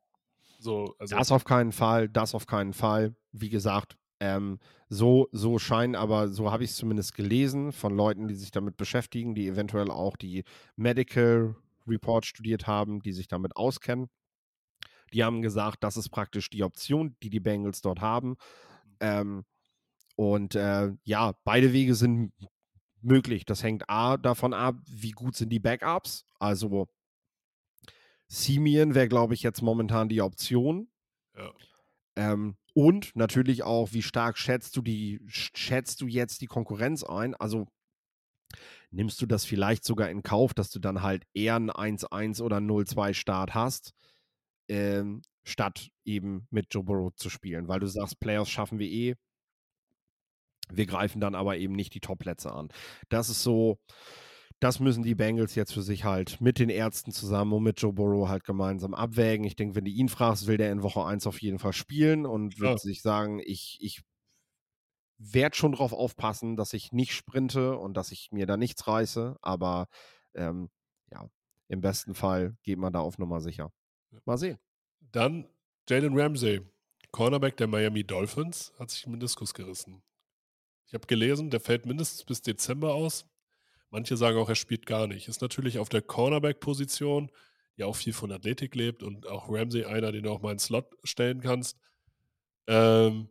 So, 0.58 0.94
also 0.98 1.16
das 1.16 1.32
auf 1.32 1.44
keinen 1.44 1.72
Fall, 1.72 2.08
das 2.08 2.34
auf 2.34 2.46
keinen 2.46 2.72
Fall. 2.72 3.14
Wie 3.32 3.48
gesagt, 3.48 3.96
ähm, 4.20 4.58
so, 4.88 5.28
so 5.32 5.58
scheinen 5.58 5.94
aber, 5.94 6.28
so 6.28 6.50
habe 6.50 6.64
ich 6.64 6.70
es 6.70 6.76
zumindest 6.76 7.14
gelesen 7.14 7.72
von 7.72 7.96
Leuten, 7.96 8.26
die 8.26 8.34
sich 8.34 8.50
damit 8.50 8.76
beschäftigen, 8.76 9.34
die 9.34 9.46
eventuell 9.46 9.90
auch 9.90 10.16
die 10.16 10.44
Medical 10.76 11.54
Report 11.86 12.26
studiert 12.26 12.66
haben, 12.66 13.00
die 13.02 13.12
sich 13.12 13.28
damit 13.28 13.56
auskennen. 13.56 14.08
Die 15.12 15.24
haben 15.24 15.42
gesagt, 15.42 15.84
das 15.84 15.96
ist 15.96 16.10
praktisch 16.10 16.50
die 16.50 16.64
Option, 16.64 17.16
die 17.22 17.30
die 17.30 17.40
Bengals 17.40 17.80
dort 17.80 18.00
haben. 18.00 18.36
Ähm, 19.00 19.44
und 20.16 20.54
äh, 20.54 20.92
ja, 21.04 21.34
beide 21.44 21.72
Wege 21.72 21.94
sind 21.94 22.32
möglich. 23.02 23.44
Das 23.44 23.62
hängt 23.62 23.88
A 23.88 24.16
davon 24.16 24.54
ab, 24.54 24.76
wie 24.86 25.12
gut 25.12 25.36
sind 25.36 25.50
die 25.50 25.60
Backups. 25.60 26.24
Also 26.38 26.88
Simeon 28.28 28.94
wäre, 28.94 29.08
glaube 29.08 29.34
ich, 29.34 29.42
jetzt 29.42 29.62
momentan 29.62 30.08
die 30.08 30.20
Option. 30.20 30.88
Ja. 31.36 31.52
Ähm, 32.16 32.56
und 32.74 33.14
natürlich 33.16 33.62
auch, 33.62 33.92
wie 33.92 34.02
stark 34.02 34.38
schätzt 34.38 34.76
du 34.76 34.82
die, 34.82 35.20
schätzt 35.26 36.00
du 36.00 36.06
jetzt 36.06 36.40
die 36.40 36.46
Konkurrenz 36.46 37.02
ein? 37.02 37.34
Also 37.34 37.66
nimmst 38.90 39.20
du 39.20 39.26
das 39.26 39.44
vielleicht 39.44 39.84
sogar 39.84 40.10
in 40.10 40.22
Kauf, 40.22 40.54
dass 40.54 40.70
du 40.70 40.78
dann 40.78 41.02
halt 41.02 41.24
eher 41.34 41.56
einen 41.56 41.70
1-1 41.70 42.42
oder 42.42 42.58
0-2 42.58 43.14
Start 43.14 43.54
hast, 43.54 43.92
ähm, 44.68 45.22
statt 45.44 45.90
eben 46.04 46.46
mit 46.50 46.66
Joe 46.70 46.84
Burrow 46.84 47.14
zu 47.14 47.30
spielen, 47.30 47.68
weil 47.68 47.80
du 47.80 47.86
sagst, 47.86 48.20
Playoffs 48.20 48.50
schaffen 48.50 48.78
wir 48.78 48.88
eh. 48.88 49.14
Wir 50.72 50.86
greifen 50.86 51.20
dann 51.20 51.34
aber 51.34 51.56
eben 51.56 51.74
nicht 51.74 51.94
die 51.94 52.00
Top-Plätze 52.00 52.52
an. 52.52 52.68
Das 53.08 53.28
ist 53.28 53.42
so, 53.42 53.78
das 54.60 54.80
müssen 54.80 55.02
die 55.02 55.14
Bengals 55.14 55.54
jetzt 55.54 55.72
für 55.72 55.82
sich 55.82 56.04
halt 56.04 56.40
mit 56.40 56.58
den 56.58 56.68
Ärzten 56.68 57.12
zusammen 57.12 57.52
und 57.52 57.62
mit 57.62 57.80
Joe 57.80 57.92
Burrow 57.92 58.28
halt 58.28 58.44
gemeinsam 58.44 58.94
abwägen. 58.94 59.46
Ich 59.46 59.56
denke, 59.56 59.76
wenn 59.76 59.84
du 59.84 59.90
ihn 59.90 60.08
fragst, 60.08 60.46
will 60.46 60.56
der 60.56 60.72
in 60.72 60.82
Woche 60.82 61.04
1 61.04 61.26
auf 61.26 61.40
jeden 61.40 61.58
Fall 61.58 61.72
spielen 61.72 62.26
und 62.26 62.58
wird 62.58 62.70
ja. 62.70 62.78
sich 62.78 63.02
sagen, 63.02 63.40
ich, 63.44 63.78
ich 63.80 64.02
werde 65.18 65.56
schon 65.56 65.72
darauf 65.72 65.92
aufpassen, 65.92 66.56
dass 66.56 66.72
ich 66.72 66.92
nicht 66.92 67.12
sprinte 67.12 67.76
und 67.76 67.96
dass 67.96 68.10
ich 68.10 68.30
mir 68.32 68.46
da 68.46 68.56
nichts 68.56 68.86
reiße. 68.86 69.36
Aber 69.42 69.86
ähm, 70.34 70.70
ja, 71.10 71.28
im 71.68 71.80
besten 71.80 72.14
Fall 72.14 72.56
geht 72.62 72.78
man 72.78 72.92
da 72.92 73.00
auf 73.00 73.18
Nummer 73.18 73.40
sicher. 73.40 73.72
Mal 74.24 74.38
sehen. 74.38 74.58
Dann 75.00 75.48
Jalen 75.88 76.18
Ramsey, 76.18 76.62
Cornerback 77.12 77.56
der 77.56 77.66
Miami 77.66 78.04
Dolphins, 78.04 78.72
hat 78.78 78.90
sich 78.90 79.04
einen 79.04 79.12
Meniskus 79.12 79.54
gerissen. 79.54 80.02
Ich 80.88 80.94
habe 80.94 81.06
gelesen, 81.06 81.50
der 81.50 81.60
fällt 81.60 81.84
mindestens 81.84 82.24
bis 82.24 82.40
Dezember 82.40 82.94
aus. 82.94 83.26
Manche 83.90 84.16
sagen 84.16 84.38
auch, 84.38 84.48
er 84.48 84.54
spielt 84.54 84.86
gar 84.86 85.06
nicht. 85.06 85.28
Ist 85.28 85.42
natürlich 85.42 85.78
auf 85.78 85.90
der 85.90 86.02
Cornerback-Position, 86.02 87.30
die 87.76 87.84
auch 87.84 87.94
viel 87.94 88.14
von 88.14 88.32
Athletik 88.32 88.74
lebt 88.74 89.02
und 89.02 89.26
auch 89.26 89.50
Ramsey 89.50 89.84
einer, 89.84 90.12
den 90.12 90.22
du 90.24 90.30
auch 90.30 90.40
mal 90.40 90.52
in 90.52 90.58
Slot 90.58 90.86
stellen 91.04 91.40
kannst. 91.40 91.78
Ähm, 92.66 93.28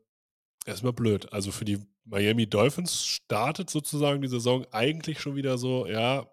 erstmal 0.65 0.93
blöd. 0.93 1.33
Also 1.33 1.51
für 1.51 1.65
die 1.65 1.79
Miami 2.05 2.47
Dolphins 2.47 3.05
startet 3.05 3.71
sozusagen 3.71 4.21
die 4.21 4.27
Saison 4.27 4.65
eigentlich 4.71 5.19
schon 5.19 5.35
wieder 5.35 5.57
so, 5.57 5.87
ja, 5.87 6.27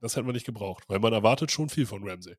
das 0.00 0.16
hätten 0.16 0.26
wir 0.26 0.34
nicht 0.34 0.46
gebraucht, 0.46 0.84
weil 0.88 1.00
man 1.00 1.14
erwartet 1.14 1.50
schon 1.50 1.70
viel 1.70 1.86
von 1.86 2.06
Ramsey. 2.06 2.36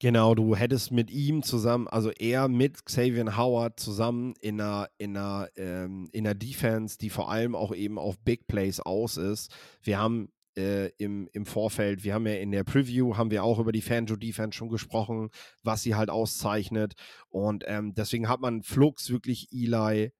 Genau, 0.00 0.34
du 0.34 0.56
hättest 0.56 0.90
mit 0.90 1.10
ihm 1.10 1.42
zusammen, 1.42 1.86
also 1.88 2.10
er 2.10 2.48
mit 2.48 2.84
Xavier 2.84 3.36
Howard 3.36 3.78
zusammen 3.78 4.34
in 4.40 4.60
einer, 4.60 4.88
in 4.98 5.16
einer, 5.16 5.48
ähm, 5.56 6.08
in 6.12 6.26
einer 6.26 6.34
Defense, 6.34 6.98
die 6.98 7.10
vor 7.10 7.30
allem 7.30 7.54
auch 7.54 7.74
eben 7.74 7.98
auf 7.98 8.18
Big 8.18 8.46
Plays 8.46 8.80
aus 8.80 9.16
ist. 9.16 9.54
Wir 9.82 9.98
haben 9.98 10.30
äh, 10.58 10.88
im, 10.98 11.28
im 11.32 11.46
Vorfeld, 11.46 12.04
wir 12.04 12.12
haben 12.14 12.26
ja 12.26 12.34
in 12.34 12.50
der 12.50 12.64
Preview, 12.64 13.16
haben 13.16 13.30
wir 13.30 13.44
auch 13.44 13.58
über 13.60 13.72
die 13.72 13.82
Fanjo 13.82 14.16
Defense 14.16 14.56
schon 14.56 14.68
gesprochen, 14.68 15.30
was 15.62 15.82
sie 15.82 15.94
halt 15.94 16.10
auszeichnet. 16.10 16.94
Und 17.28 17.64
ähm, 17.66 17.94
deswegen 17.94 18.28
hat 18.28 18.40
man 18.40 18.62
Flux 18.62 19.10
wirklich 19.10 19.48
Eli 19.52 20.12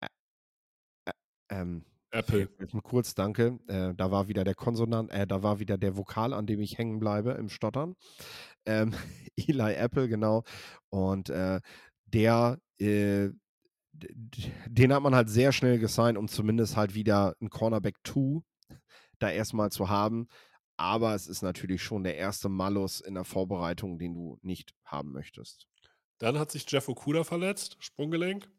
äh, 0.00 0.06
äh, 1.06 1.12
ähm, 1.50 1.84
Apple. 2.10 2.48
Kurz, 2.82 3.14
danke. 3.14 3.58
Äh, 3.68 3.94
da 3.94 4.10
war 4.10 4.28
wieder 4.28 4.44
der 4.44 4.54
Konsonant, 4.54 5.10
äh, 5.10 5.26
da 5.26 5.42
war 5.42 5.60
wieder 5.60 5.78
der 5.78 5.96
Vokal, 5.96 6.32
an 6.32 6.46
dem 6.46 6.60
ich 6.60 6.78
hängen 6.78 6.98
bleibe 6.98 7.32
im 7.32 7.48
Stottern. 7.48 7.94
Ähm, 8.66 8.92
Eli 9.36 9.74
Apple, 9.74 10.08
genau. 10.08 10.44
Und 10.88 11.30
äh, 11.30 11.60
der, 12.06 12.58
äh, 12.78 13.30
den 13.92 14.92
hat 14.92 15.02
man 15.02 15.14
halt 15.14 15.28
sehr 15.28 15.52
schnell 15.52 15.78
gesigned, 15.78 16.18
um 16.18 16.28
zumindest 16.28 16.76
halt 16.76 16.94
wieder 16.94 17.34
ein 17.40 17.50
Cornerback 17.50 17.96
2 18.04 18.40
da 19.18 19.30
erstmal 19.30 19.70
zu 19.70 19.88
haben. 19.88 20.28
Aber 20.76 21.14
es 21.14 21.26
ist 21.26 21.42
natürlich 21.42 21.82
schon 21.82 22.04
der 22.04 22.16
erste 22.16 22.48
Malus 22.48 23.00
in 23.00 23.14
der 23.14 23.24
Vorbereitung, 23.24 23.98
den 23.98 24.14
du 24.14 24.38
nicht 24.40 24.74
haben 24.84 25.12
möchtest. 25.12 25.66
Dann 26.18 26.38
hat 26.38 26.50
sich 26.50 26.64
Jeff 26.70 26.88
Okuda 26.88 27.24
verletzt, 27.24 27.76
Sprunggelenk. 27.80 28.50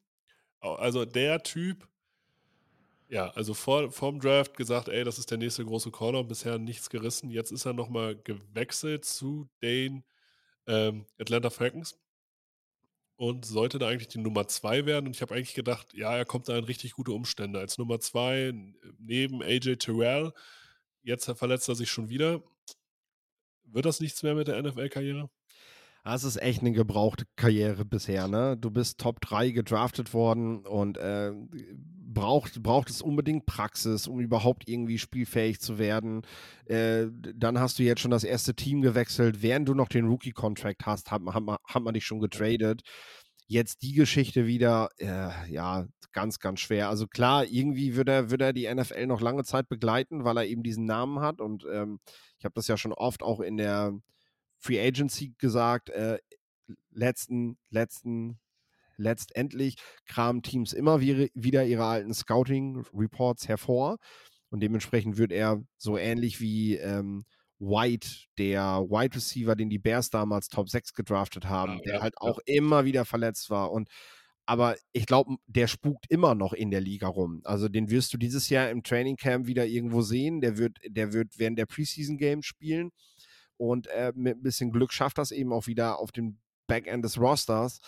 Also 0.60 1.06
der 1.06 1.42
Typ, 1.42 1.88
ja, 3.12 3.30
also 3.32 3.54
vor, 3.54 3.92
vorm 3.92 4.22
Draft 4.22 4.56
gesagt, 4.56 4.88
ey, 4.88 5.04
das 5.04 5.20
ist 5.20 5.30
der 5.32 5.38
nächste 5.38 5.66
große 5.66 5.92
Corner, 5.92 6.24
bisher 6.24 6.58
nichts 6.58 6.90
gerissen. 6.90 7.30
Jetzt 7.30 7.52
ist 7.52 7.66
er 7.66 7.74
nochmal 7.74 8.16
gewechselt 8.16 9.04
zu 9.04 9.50
den 9.62 10.06
ähm, 10.66 11.06
Atlanta 11.20 11.50
Falcons 11.50 12.00
und 13.18 13.46
sollte 13.46 13.80
da 13.80 13.90
eigentlich 13.90 14.08
die 14.08 14.20
Nummer 14.20 14.48
zwei 14.48 14.86
werden. 14.86 15.08
Und 15.08 15.16
ich 15.18 15.22
habe 15.22 15.36
eigentlich 15.36 15.56
gedacht, 15.56 15.94
ja, 15.94 16.16
er 16.16 16.24
kommt 16.24 16.48
da 16.48 16.58
in 16.58 16.64
richtig 16.64 16.94
gute 16.94 17.12
Umstände. 17.12 17.60
Als 17.60 17.78
Nummer 17.78 18.00
zwei 18.00 18.54
neben 18.98 19.44
AJ 19.44 19.76
Terrell. 19.76 20.32
Jetzt 21.04 21.26
verletzt 21.26 21.68
er 21.68 21.76
sich 21.76 21.92
schon 21.92 22.08
wieder. 22.08 22.42
Wird 23.66 23.86
das 23.86 24.00
nichts 24.00 24.24
mehr 24.24 24.36
mit 24.36 24.48
der 24.48 24.62
NFL-Karriere? 24.64 25.30
Das 26.06 26.24
ist 26.24 26.42
echt 26.42 26.62
eine 26.62 26.72
gebrauchte 26.72 27.26
Karriere 27.36 27.84
bisher, 27.84 28.30
ne? 28.30 28.58
Du 28.58 28.72
bist 28.72 29.00
Top 29.00 29.20
3 29.22 29.52
gedraftet 29.52 30.14
worden 30.14 30.66
und 30.66 30.98
äh, 30.98 31.34
braucht, 32.14 32.62
braucht 32.62 32.90
es 32.90 33.02
unbedingt 33.02 33.46
Praxis, 33.46 34.08
um 34.08 34.20
überhaupt 34.20 34.68
irgendwie 34.68 34.98
spielfähig 34.98 35.60
zu 35.60 35.78
werden. 35.78 36.22
Äh, 36.66 37.08
dann 37.12 37.60
hast 37.60 37.80
du 37.80 37.84
jetzt 37.84 38.02
schon 38.02 38.12
das 38.12 38.24
erste 38.24 38.56
Team 38.56 38.82
gewechselt. 38.82 39.42
Während 39.42 39.68
du 39.68 39.74
noch 39.74 39.88
den 39.88 40.08
Rookie-Contract 40.08 40.86
hast, 40.86 41.12
hat, 41.12 41.22
hat, 41.26 41.44
hat 41.64 41.84
man 41.84 41.94
dich 41.94 42.06
schon 42.06 42.20
getradet. 42.20 42.82
Jetzt 43.48 43.82
die 43.82 43.94
Geschichte 43.94 44.48
wieder, 44.48 44.90
äh, 44.98 45.52
ja, 45.52 45.88
ganz, 46.12 46.40
ganz 46.40 46.60
schwer. 46.60 46.90
Also 46.90 47.08
klar, 47.08 47.46
irgendwie 47.46 47.96
würde 47.96 48.12
er, 48.12 48.32
würde 48.32 48.46
er 48.46 48.54
die 48.54 48.74
NFL 48.74 49.08
noch 49.08 49.22
lange 49.22 49.44
Zeit 49.44 49.70
begleiten, 49.70 50.24
weil 50.24 50.38
er 50.38 50.46
eben 50.46 50.64
diesen 50.64 50.86
Namen 50.86 51.20
hat. 51.20 51.42
Und 51.42 51.66
ähm, 51.72 52.00
ich 52.38 52.46
habe 52.46 52.54
das 52.56 52.68
ja 52.68 52.78
schon 52.78 52.94
oft 52.94 53.24
auch 53.24 53.40
in 53.40 53.58
der 53.58 53.94
Free 54.60 54.80
Agency 54.80 55.34
gesagt, 55.38 55.90
äh, 55.90 56.20
letzten, 56.92 57.58
letzten, 57.70 58.40
letztendlich 58.98 59.76
kramen 60.06 60.42
Teams 60.42 60.74
immer 60.74 61.02
wieder 61.02 61.66
ihre 61.66 61.86
alten 61.86 62.14
Scouting-Reports 62.14 63.48
hervor. 63.48 63.98
Und 64.50 64.62
dementsprechend 64.62 65.18
wird 65.18 65.32
er 65.32 65.64
so 65.78 65.98
ähnlich 65.98 66.42
wie 66.42 66.76
ähm, 66.76 67.26
White, 67.60 68.10
der 68.38 68.86
Wide 68.90 69.16
Receiver, 69.16 69.56
den 69.56 69.70
die 69.70 69.80
Bears 69.80 70.10
damals 70.10 70.50
Top 70.50 70.70
6 70.70 70.94
gedraftet 70.94 71.46
haben, 71.46 71.74
ja, 71.78 71.82
der 71.84 71.94
ja, 71.96 72.02
halt 72.02 72.16
ja. 72.22 72.30
auch 72.30 72.40
immer 72.46 72.86
wieder 72.86 73.06
verletzt 73.06 73.50
war. 73.50 73.72
Und 73.72 73.88
aber 74.46 74.76
ich 74.92 75.06
glaube, 75.06 75.36
der 75.46 75.68
spukt 75.68 76.08
immer 76.10 76.36
noch 76.36 76.52
in 76.52 76.72
der 76.72 76.82
Liga 76.82 77.08
rum. 77.08 77.42
Also 77.46 77.70
den 77.70 77.90
wirst 77.90 78.14
du 78.14 78.18
dieses 78.18 78.50
Jahr 78.50 78.70
im 78.70 78.84
Training 78.84 79.16
Camp 79.16 79.48
wieder 79.48 79.66
irgendwo 79.66 80.02
sehen. 80.02 80.42
Der 80.42 80.58
wird, 80.58 80.78
der 80.86 81.14
wird 81.14 81.38
während 81.38 81.58
der 81.58 81.68
Preseason 81.68 82.18
Games 82.18 82.46
spielen. 82.46 82.92
Und 83.58 83.88
äh, 83.88 84.12
mit 84.16 84.38
ein 84.38 84.42
bisschen 84.42 84.72
Glück 84.72 84.92
schafft 84.92 85.20
das 85.20 85.32
eben 85.32 85.54
auch 85.54 85.68
wieder 85.68 86.00
auf 86.00 86.12
dem 86.12 86.40
Backend 86.68 87.06
des 87.06 87.20
Rosters, 87.20 87.80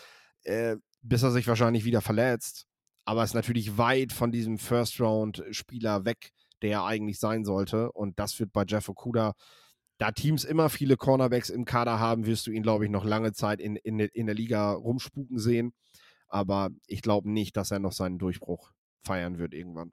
äh, 0.43 0.75
bis 1.03 1.23
er 1.23 1.31
sich 1.31 1.47
wahrscheinlich 1.47 1.85
wieder 1.85 2.01
verletzt. 2.01 2.65
Aber 3.05 3.23
ist 3.23 3.33
natürlich 3.33 3.77
weit 3.77 4.13
von 4.13 4.31
diesem 4.31 4.57
First-Round-Spieler 4.57 6.05
weg, 6.05 6.31
der 6.61 6.71
er 6.71 6.85
eigentlich 6.85 7.19
sein 7.19 7.43
sollte. 7.43 7.91
Und 7.91 8.17
das 8.17 8.39
wird 8.39 8.53
bei 8.53 8.63
Jeff 8.65 8.87
Okuda, 8.87 9.33
da 9.97 10.11
Teams 10.11 10.43
immer 10.43 10.69
viele 10.69 10.97
Cornerbacks 10.97 11.49
im 11.49 11.65
Kader 11.65 11.99
haben, 11.99 12.25
wirst 12.25 12.47
du 12.47 12.51
ihn, 12.51 12.63
glaube 12.63 12.85
ich, 12.85 12.91
noch 12.91 13.05
lange 13.05 13.33
Zeit 13.33 13.61
in, 13.61 13.75
in, 13.75 13.99
in 13.99 14.25
der 14.25 14.35
Liga 14.35 14.71
rumspuken 14.71 15.37
sehen. 15.37 15.73
Aber 16.27 16.69
ich 16.87 17.01
glaube 17.01 17.29
nicht, 17.29 17.57
dass 17.57 17.71
er 17.71 17.79
noch 17.79 17.91
seinen 17.91 18.17
Durchbruch 18.17 18.71
feiern 19.05 19.37
wird 19.37 19.53
irgendwann. 19.53 19.91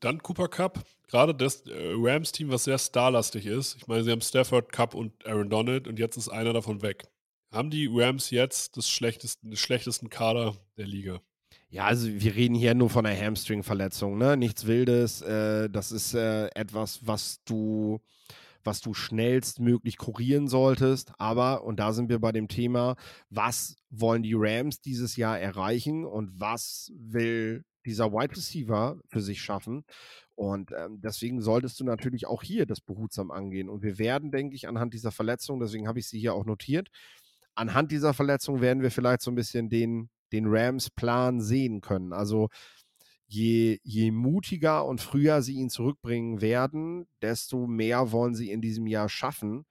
Dann 0.00 0.22
Cooper 0.22 0.48
Cup, 0.48 0.84
gerade 1.08 1.34
das 1.34 1.62
äh, 1.66 1.92
Rams-Team, 1.94 2.50
was 2.50 2.64
sehr 2.64 2.78
starlastig 2.78 3.46
ist. 3.46 3.76
Ich 3.76 3.86
meine, 3.86 4.04
sie 4.04 4.10
haben 4.10 4.20
Stafford, 4.20 4.72
Cup 4.72 4.94
und 4.94 5.26
Aaron 5.26 5.48
Donald 5.48 5.88
und 5.88 5.98
jetzt 5.98 6.16
ist 6.16 6.28
einer 6.28 6.52
davon 6.52 6.82
weg. 6.82 7.04
Haben 7.52 7.68
die 7.68 7.86
Rams 7.92 8.30
jetzt 8.30 8.78
das 8.78 8.88
schlechtesten, 8.88 9.50
den 9.50 9.56
schlechtesten 9.58 10.08
Kader 10.08 10.56
der 10.78 10.86
Liga? 10.86 11.20
Ja, 11.68 11.84
also 11.84 12.08
wir 12.08 12.34
reden 12.34 12.54
hier 12.54 12.74
nur 12.74 12.88
von 12.88 13.04
einer 13.04 13.18
Hamstring-Verletzung, 13.18 14.16
ne? 14.16 14.38
Nichts 14.38 14.66
Wildes. 14.66 15.20
Äh, 15.20 15.68
das 15.68 15.92
ist 15.92 16.14
äh, 16.14 16.46
etwas, 16.54 17.06
was 17.06 17.44
du, 17.44 18.00
was 18.64 18.80
du 18.80 18.94
schnellstmöglich 18.94 19.98
kurieren 19.98 20.48
solltest. 20.48 21.12
Aber, 21.18 21.64
und 21.64 21.78
da 21.78 21.92
sind 21.92 22.08
wir 22.08 22.20
bei 22.20 22.32
dem 22.32 22.48
Thema, 22.48 22.96
was 23.28 23.76
wollen 23.90 24.22
die 24.22 24.34
Rams 24.34 24.80
dieses 24.80 25.16
Jahr 25.16 25.38
erreichen 25.38 26.06
und 26.06 26.40
was 26.40 26.90
will 26.96 27.64
dieser 27.84 28.12
Wide 28.12 28.34
Receiver 28.34 28.98
für 29.08 29.20
sich 29.20 29.42
schaffen. 29.42 29.84
Und 30.34 30.72
ähm, 30.72 31.02
deswegen 31.02 31.42
solltest 31.42 31.80
du 31.80 31.84
natürlich 31.84 32.26
auch 32.26 32.42
hier 32.42 32.64
das 32.64 32.80
behutsam 32.80 33.30
angehen. 33.30 33.68
Und 33.68 33.82
wir 33.82 33.98
werden, 33.98 34.30
denke 34.30 34.54
ich, 34.54 34.68
anhand 34.68 34.94
dieser 34.94 35.10
Verletzung, 35.10 35.60
deswegen 35.60 35.86
habe 35.86 35.98
ich 35.98 36.08
sie 36.08 36.18
hier 36.18 36.34
auch 36.34 36.46
notiert, 36.46 36.88
anhand 37.54 37.92
dieser 37.92 38.14
Verletzung 38.14 38.60
werden 38.60 38.82
wir 38.82 38.90
vielleicht 38.90 39.22
so 39.22 39.30
ein 39.30 39.34
bisschen 39.34 39.68
den, 39.68 40.10
den 40.32 40.46
Rams-Plan 40.46 41.40
sehen 41.40 41.80
können. 41.80 42.12
Also 42.12 42.48
je, 43.26 43.78
je 43.82 44.10
mutiger 44.10 44.84
und 44.84 45.00
früher 45.00 45.42
sie 45.42 45.54
ihn 45.54 45.70
zurückbringen 45.70 46.40
werden, 46.40 47.06
desto 47.22 47.66
mehr 47.66 48.12
wollen 48.12 48.34
sie 48.34 48.50
in 48.50 48.60
diesem 48.60 48.86
Jahr 48.86 49.08
schaffen, 49.08 49.64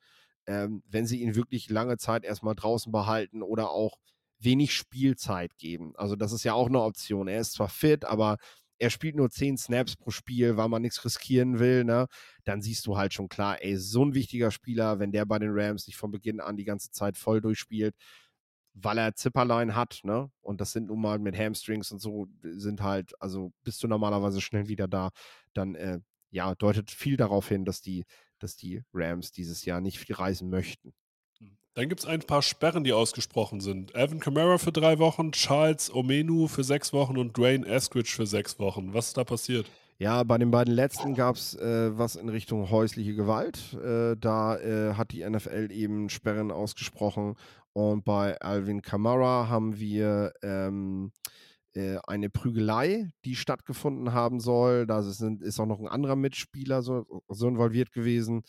ähm, 0.47 0.83
wenn 0.87 1.05
sie 1.05 1.21
ihn 1.21 1.35
wirklich 1.35 1.69
lange 1.69 1.97
Zeit 1.97 2.23
erstmal 2.23 2.55
draußen 2.55 2.91
behalten 2.91 3.43
oder 3.43 3.69
auch 3.69 3.97
wenig 4.39 4.73
Spielzeit 4.73 5.57
geben. 5.57 5.93
Also 5.95 6.15
das 6.15 6.31
ist 6.31 6.43
ja 6.43 6.53
auch 6.53 6.67
eine 6.67 6.81
Option. 6.81 7.27
Er 7.27 7.39
ist 7.39 7.53
zwar 7.53 7.69
fit, 7.69 8.05
aber 8.05 8.37
er 8.81 8.89
spielt 8.89 9.15
nur 9.15 9.29
10 9.29 9.57
Snaps 9.57 9.95
pro 9.95 10.11
Spiel, 10.11 10.57
weil 10.57 10.69
man 10.69 10.81
nichts 10.81 11.03
riskieren 11.05 11.59
will, 11.59 11.83
ne? 11.83 12.07
Dann 12.45 12.61
siehst 12.61 12.85
du 12.87 12.97
halt 12.97 13.13
schon 13.13 13.29
klar, 13.29 13.61
ey, 13.61 13.77
so 13.77 14.03
ein 14.05 14.13
wichtiger 14.15 14.51
Spieler, 14.51 14.99
wenn 14.99 15.11
der 15.11 15.25
bei 15.25 15.39
den 15.39 15.51
Rams 15.53 15.85
sich 15.85 15.97
von 15.97 16.11
Beginn 16.11 16.39
an 16.41 16.57
die 16.57 16.65
ganze 16.65 16.91
Zeit 16.91 17.17
voll 17.17 17.41
durchspielt, 17.41 17.95
weil 18.73 18.97
er 18.97 19.15
Zipperlein 19.15 19.75
hat, 19.75 19.99
ne? 20.03 20.31
Und 20.41 20.61
das 20.61 20.71
sind 20.71 20.87
nun 20.87 21.01
mal 21.01 21.19
mit 21.19 21.37
Hamstrings 21.37 21.91
und 21.91 21.99
so, 21.99 22.27
sind 22.41 22.81
halt, 22.81 23.13
also 23.21 23.51
bist 23.63 23.83
du 23.83 23.87
normalerweise 23.87 24.41
schnell 24.41 24.67
wieder 24.67 24.87
da, 24.87 25.09
dann 25.53 25.75
äh, 25.75 25.99
ja, 26.31 26.55
deutet 26.55 26.91
viel 26.91 27.17
darauf 27.17 27.49
hin, 27.49 27.65
dass 27.65 27.81
die, 27.81 28.05
dass 28.39 28.55
die 28.55 28.83
Rams 28.93 29.31
dieses 29.31 29.65
Jahr 29.65 29.81
nicht 29.81 29.99
viel 29.99 30.15
reisen 30.15 30.49
möchten. 30.49 30.93
Dann 31.73 31.87
gibt 31.87 32.01
es 32.01 32.05
ein 32.05 32.19
paar 32.19 32.41
Sperren, 32.41 32.83
die 32.83 32.91
ausgesprochen 32.91 33.61
sind. 33.61 33.95
Evan 33.95 34.19
Kamara 34.19 34.57
für 34.57 34.73
drei 34.73 34.99
Wochen, 34.99 35.31
Charles 35.31 35.93
Omenu 35.93 36.47
für 36.47 36.65
sechs 36.65 36.91
Wochen 36.91 37.17
und 37.17 37.37
Dwayne 37.37 37.65
Eskridge 37.65 38.11
für 38.13 38.27
sechs 38.27 38.59
Wochen. 38.59 38.93
Was 38.93 39.07
ist 39.07 39.17
da 39.17 39.23
passiert? 39.23 39.71
Ja, 39.97 40.23
bei 40.23 40.37
den 40.37 40.51
beiden 40.51 40.73
letzten 40.73 41.13
gab 41.13 41.37
es 41.37 41.55
äh, 41.55 41.97
was 41.97 42.17
in 42.17 42.27
Richtung 42.27 42.71
häusliche 42.71 43.13
Gewalt. 43.13 43.73
Äh, 43.73 44.17
da 44.17 44.57
äh, 44.57 44.95
hat 44.95 45.11
die 45.11 45.23
NFL 45.23 45.69
eben 45.71 46.09
Sperren 46.09 46.51
ausgesprochen. 46.51 47.35
Und 47.71 48.03
bei 48.03 48.37
Alvin 48.41 48.81
Kamara 48.81 49.47
haben 49.47 49.79
wir 49.79 50.33
ähm, 50.41 51.13
äh, 51.73 51.99
eine 52.05 52.29
Prügelei, 52.29 53.11
die 53.23 53.35
stattgefunden 53.35 54.11
haben 54.11 54.41
soll. 54.41 54.87
Da 54.87 55.03
sind, 55.03 55.41
ist 55.41 55.57
auch 55.59 55.67
noch 55.67 55.79
ein 55.79 55.87
anderer 55.87 56.17
Mitspieler 56.17 56.81
so, 56.81 57.23
so 57.29 57.47
involviert 57.47 57.93
gewesen. 57.93 58.43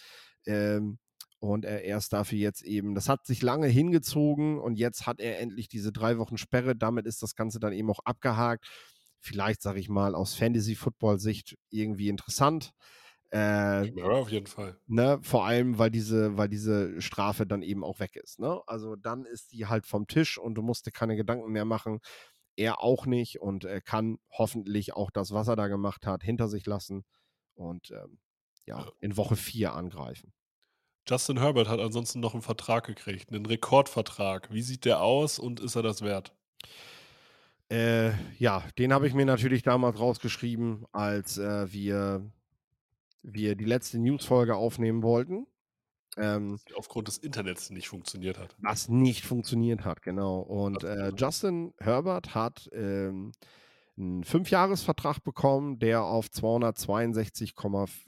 Ähm, 0.45 0.99
und 1.43 1.65
er 1.65 1.83
erst 1.83 2.13
dafür 2.13 2.39
jetzt 2.39 2.63
eben, 2.63 2.95
das 2.95 3.09
hat 3.09 3.27
sich 3.27 3.43
lange 3.43 3.67
hingezogen 3.67 4.61
und 4.61 4.79
jetzt 4.79 5.07
hat 5.07 5.19
er 5.19 5.41
endlich 5.41 5.67
diese 5.67 5.91
drei 5.91 6.17
Wochen 6.19 6.39
Sperre. 6.39 6.77
Damit 6.77 7.05
ist 7.05 7.21
das 7.21 7.35
Ganze 7.35 7.59
dann 7.59 7.73
eben 7.73 7.91
auch 7.91 7.99
abgehakt. 8.05 8.69
Vielleicht, 9.19 9.61
sage 9.61 9.81
ich 9.81 9.89
mal, 9.89 10.15
aus 10.15 10.37
Fantasy-Football-Sicht 10.37 11.59
irgendwie 11.69 12.11
interessant. 12.11 12.71
Äh, 13.33 13.89
ja, 13.89 14.05
auf 14.05 14.31
jeden 14.31 14.47
Fall. 14.47 14.79
Ne, 14.87 15.19
vor 15.23 15.45
allem, 15.45 15.79
weil 15.79 15.91
diese, 15.91 16.37
weil 16.37 16.49
diese 16.49 17.01
Strafe 17.01 17.45
dann 17.45 17.63
eben 17.63 17.83
auch 17.83 17.99
weg 17.99 18.15
ist. 18.15 18.39
Ne? 18.39 18.61
Also 18.69 18.95
dann 18.95 19.25
ist 19.25 19.51
die 19.51 19.67
halt 19.67 19.85
vom 19.85 20.07
Tisch 20.07 20.39
und 20.39 20.55
du 20.55 20.63
musst 20.63 20.87
dir 20.87 20.93
keine 20.93 21.17
Gedanken 21.17 21.51
mehr 21.51 21.65
machen. 21.65 21.99
Er 22.55 22.81
auch 22.81 23.05
nicht 23.05 23.41
und 23.41 23.65
er 23.65 23.81
kann 23.81 24.19
hoffentlich 24.31 24.95
auch 24.95 25.11
das, 25.11 25.33
was 25.33 25.49
er 25.49 25.57
da 25.57 25.67
gemacht 25.67 26.07
hat, 26.07 26.23
hinter 26.23 26.47
sich 26.47 26.67
lassen 26.67 27.05
und 27.55 27.91
ähm, 27.91 28.21
ja, 28.65 28.93
in 29.01 29.17
Woche 29.17 29.35
4 29.35 29.75
angreifen. 29.75 30.33
Justin 31.09 31.39
Herbert 31.39 31.69
hat 31.69 31.81
ansonsten 31.81 32.21
noch 32.21 32.35
einen 32.35 32.43
Vertrag 32.43 32.87
gekriegt, 32.87 33.33
einen 33.33 33.47
Rekordvertrag. 33.47 34.53
Wie 34.53 34.63
sieht 34.63 34.85
der 34.85 35.01
aus 35.01 35.39
und 35.39 35.61
ist 35.61 35.75
er 35.75 35.83
das 35.83 36.03
wert? 36.03 36.33
Äh, 37.71 38.13
ja, 38.39 38.63
den 38.79 38.93
habe 38.93 39.07
ich 39.09 39.15
mir 39.15 39.27
natürlich 39.27 39.63
damals 39.63 39.99
rausgeschrieben, 39.99 40.85
als 40.93 41.39
äh, 41.39 41.73
wir, 41.73 42.25
wir 43.23 43.57
die 43.57 43.65
letzte 43.65 43.99
Newsfolge 43.99 44.55
aufnehmen 44.55 45.03
wollten. 45.03 45.47
Ähm, 46.19 46.61
aufgrund 46.77 47.09
des 47.09 47.17
Internets 47.17 47.71
nicht 47.71 47.89
funktioniert 47.89 48.39
hat. 48.39 48.55
was 48.59 48.91
nicht 48.91 49.25
funktioniert 49.25 49.87
hat, 49.87 50.03
genau. 50.03 50.41
Und 50.41 50.85
äh, 50.85 51.11
Justin 51.17 51.73
Herbert 51.79 52.35
hat 52.35 52.69
ähm, 52.75 53.33
einen 53.97 54.25
Fünfjahresvertrag 54.25 55.23
bekommen, 55.23 55.79
der 55.79 56.03
auf 56.05 56.31
262, 56.31 57.55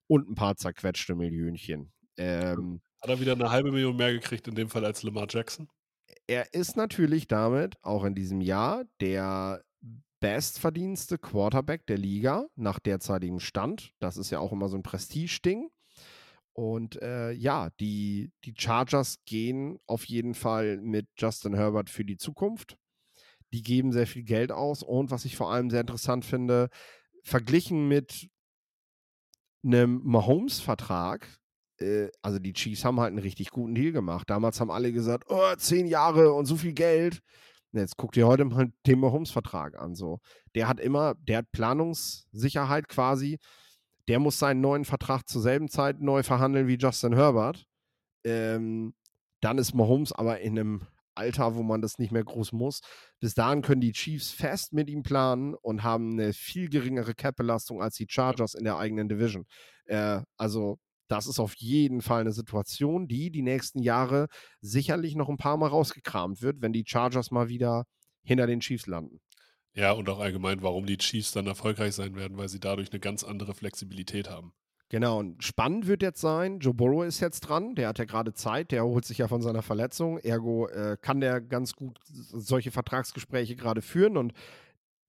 und 0.08 0.28
ein 0.28 0.34
paar 0.34 0.56
zerquetschte 0.56 1.14
Millionchen. 1.14 1.92
Ähm, 2.16 2.80
Hat 3.00 3.10
er 3.10 3.20
wieder 3.20 3.32
eine 3.32 3.50
halbe 3.50 3.70
Million 3.70 3.94
mehr 3.96 4.12
gekriegt, 4.12 4.48
in 4.48 4.56
dem 4.56 4.68
Fall 4.68 4.84
als 4.84 5.04
Lamar 5.04 5.28
Jackson? 5.28 5.68
er 6.26 6.54
ist 6.54 6.76
natürlich 6.76 7.28
damit 7.28 7.76
auch 7.82 8.04
in 8.04 8.14
diesem 8.14 8.40
Jahr 8.40 8.84
der 9.00 9.62
bestverdienste 10.22 11.18
Quarterback 11.18 11.84
der 11.86 11.98
Liga 11.98 12.46
nach 12.54 12.78
derzeitigem 12.78 13.40
Stand. 13.40 13.92
Das 13.98 14.16
ist 14.16 14.30
ja 14.30 14.38
auch 14.38 14.52
immer 14.52 14.68
so 14.68 14.76
ein 14.76 14.84
Prestige-Ding. 14.84 15.68
Und 16.54 17.02
äh, 17.02 17.32
ja, 17.32 17.70
die, 17.80 18.30
die 18.44 18.54
Chargers 18.56 19.18
gehen 19.24 19.80
auf 19.86 20.04
jeden 20.04 20.34
Fall 20.34 20.78
mit 20.78 21.08
Justin 21.18 21.54
Herbert 21.54 21.90
für 21.90 22.04
die 22.04 22.18
Zukunft. 22.18 22.76
Die 23.52 23.62
geben 23.62 23.90
sehr 23.90 24.06
viel 24.06 24.22
Geld 24.22 24.52
aus 24.52 24.82
und 24.82 25.10
was 25.10 25.24
ich 25.24 25.36
vor 25.36 25.50
allem 25.50 25.70
sehr 25.70 25.80
interessant 25.80 26.24
finde, 26.24 26.68
verglichen 27.24 27.88
mit 27.88 28.28
einem 29.64 30.02
Mahomes-Vertrag, 30.04 31.26
äh, 31.80 32.10
also 32.22 32.38
die 32.38 32.52
Chiefs 32.52 32.84
haben 32.84 33.00
halt 33.00 33.10
einen 33.10 33.18
richtig 33.18 33.50
guten 33.50 33.74
Deal 33.74 33.92
gemacht. 33.92 34.30
Damals 34.30 34.60
haben 34.60 34.70
alle 34.70 34.92
gesagt, 34.92 35.24
oh, 35.28 35.54
zehn 35.56 35.86
Jahre 35.86 36.32
und 36.32 36.46
so 36.46 36.56
viel 36.56 36.74
Geld. 36.74 37.20
Jetzt 37.72 37.96
guckt 37.96 38.16
ihr 38.16 38.26
heute 38.26 38.44
mal 38.44 38.72
den 38.86 39.00
Mahomes-Vertrag 39.00 39.78
an. 39.78 39.94
So. 39.94 40.20
Der 40.54 40.68
hat 40.68 40.78
immer, 40.78 41.14
der 41.14 41.38
hat 41.38 41.52
Planungssicherheit 41.52 42.88
quasi. 42.88 43.38
Der 44.08 44.18
muss 44.18 44.38
seinen 44.38 44.60
neuen 44.60 44.84
Vertrag 44.84 45.28
zur 45.28 45.42
selben 45.42 45.68
Zeit 45.68 46.00
neu 46.00 46.22
verhandeln 46.22 46.66
wie 46.68 46.76
Justin 46.76 47.14
Herbert. 47.14 47.66
Ähm, 48.24 48.94
dann 49.40 49.58
ist 49.58 49.74
Mahomes 49.74 50.12
aber 50.12 50.40
in 50.40 50.58
einem 50.58 50.86
Alter, 51.14 51.54
wo 51.56 51.62
man 51.62 51.82
das 51.82 51.98
nicht 51.98 52.12
mehr 52.12 52.24
groß 52.24 52.52
muss. 52.52 52.80
Bis 53.20 53.34
dahin 53.34 53.62
können 53.62 53.80
die 53.80 53.92
Chiefs 53.92 54.30
fest 54.30 54.72
mit 54.72 54.88
ihm 54.88 55.02
planen 55.02 55.54
und 55.54 55.82
haben 55.82 56.12
eine 56.12 56.32
viel 56.32 56.68
geringere 56.68 57.14
Cap-Belastung 57.14 57.82
als 57.82 57.96
die 57.96 58.06
Chargers 58.08 58.54
in 58.54 58.64
der 58.64 58.78
eigenen 58.78 59.08
Division. 59.08 59.46
Äh, 59.86 60.20
also 60.36 60.78
das 61.12 61.26
ist 61.26 61.38
auf 61.38 61.54
jeden 61.56 62.00
Fall 62.00 62.22
eine 62.22 62.32
Situation, 62.32 63.06
die 63.06 63.30
die 63.30 63.42
nächsten 63.42 63.82
Jahre 63.82 64.28
sicherlich 64.62 65.14
noch 65.14 65.28
ein 65.28 65.36
paar 65.36 65.58
Mal 65.58 65.68
rausgekramt 65.68 66.40
wird, 66.40 66.62
wenn 66.62 66.72
die 66.72 66.84
Chargers 66.86 67.30
mal 67.30 67.48
wieder 67.48 67.84
hinter 68.24 68.46
den 68.46 68.60
Chiefs 68.60 68.86
landen. 68.86 69.20
Ja, 69.74 69.92
und 69.92 70.08
auch 70.08 70.20
allgemein, 70.20 70.62
warum 70.62 70.86
die 70.86 70.96
Chiefs 70.96 71.32
dann 71.32 71.46
erfolgreich 71.46 71.94
sein 71.94 72.14
werden, 72.14 72.38
weil 72.38 72.48
sie 72.48 72.60
dadurch 72.60 72.90
eine 72.92 73.00
ganz 73.00 73.24
andere 73.24 73.54
Flexibilität 73.54 74.30
haben. 74.30 74.54
Genau, 74.88 75.18
und 75.18 75.42
spannend 75.44 75.86
wird 75.86 76.02
jetzt 76.02 76.20
sein, 76.20 76.58
Joe 76.60 76.74
Burrow 76.74 77.04
ist 77.04 77.20
jetzt 77.20 77.40
dran, 77.40 77.74
der 77.74 77.88
hat 77.88 77.98
ja 77.98 78.04
gerade 78.04 78.32
Zeit, 78.32 78.72
der 78.72 78.80
erholt 78.80 79.04
sich 79.04 79.18
ja 79.18 79.28
von 79.28 79.40
seiner 79.40 79.62
Verletzung, 79.62 80.18
ergo 80.18 80.66
äh, 80.68 80.96
kann 81.00 81.20
der 81.20 81.40
ganz 81.40 81.74
gut 81.74 81.98
solche 82.04 82.70
Vertragsgespräche 82.70 83.56
gerade 83.56 83.80
führen 83.80 84.18
und 84.18 84.32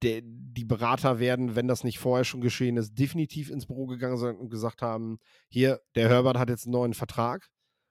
der, 0.03 0.21
die 0.23 0.65
Berater 0.65 1.19
werden, 1.19 1.55
wenn 1.55 1.67
das 1.67 1.83
nicht 1.83 1.99
vorher 1.99 2.25
schon 2.25 2.41
geschehen 2.41 2.77
ist, 2.77 2.93
definitiv 2.99 3.49
ins 3.49 3.65
Büro 3.65 3.85
gegangen 3.87 4.17
sein 4.17 4.37
und 4.37 4.49
gesagt 4.49 4.81
haben, 4.81 5.19
hier, 5.49 5.81
der 5.95 6.09
Herbert 6.09 6.37
hat 6.37 6.49
jetzt 6.49 6.65
einen 6.65 6.73
neuen 6.73 6.93
Vertrag, 6.93 7.49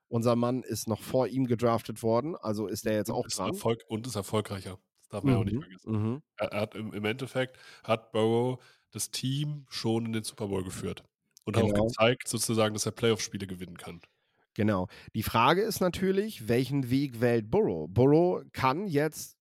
unser 0.09 0.37
Mann 0.37 0.63
ist 0.63 0.89
noch 0.89 1.01
vor 1.03 1.27
ihm 1.29 1.47
gedraftet 1.47 2.03
worden, 2.03 2.37
also 2.37 2.67
ist 2.69 2.85
der 2.85 2.95
jetzt 2.95 3.11
auch 3.11 3.27
ist, 3.27 3.39
dran. 3.39 3.49
Erfolg, 3.49 3.83
und 3.89 4.07
ist 4.07 4.17
erfolgreicher. 4.17 4.79
Das 5.03 5.09
darf 5.11 5.25
man 5.25 5.35
ja 5.35 5.41
auch 5.41 5.45
nicht 5.45 5.57
Mhm, 5.57 5.61
vergessen. 5.61 5.93
mhm. 5.93 6.23
Er, 6.37 6.53
er 6.53 6.61
hat 6.61 6.75
im, 6.75 6.93
im 6.93 7.05
Endeffekt 7.05 7.59
hat 7.85 8.13
Burrow 8.13 8.63
das 8.91 9.11
Team 9.11 9.67
schon 9.71 10.07
in 10.07 10.13
den 10.13 10.23
Super 10.25 10.49
Bowl 10.49 10.65
geführt. 10.65 11.03
Und 11.45 11.57
hat 11.57 11.65
auch 11.65 11.73
Genau. 11.73 11.87
gezeigt, 11.87 12.29
sozusagen, 12.29 12.75
dass 12.75 12.87
er 12.87 12.93
Playoff-Spiele 12.93 13.47
gewinnen 13.47 13.77
kann. 13.79 14.01
Genau. 14.55 14.89
Die 15.15 15.23
Frage 15.23 15.63
ist 15.63 15.81
natürlich, 15.81 16.47
welchen 16.49 16.91
Weg 16.91 17.21
wählt 17.21 17.51
Burrow? 17.51 17.89
Burrow 17.91 18.43
kann 18.53 18.87
jetzt, 18.87 19.37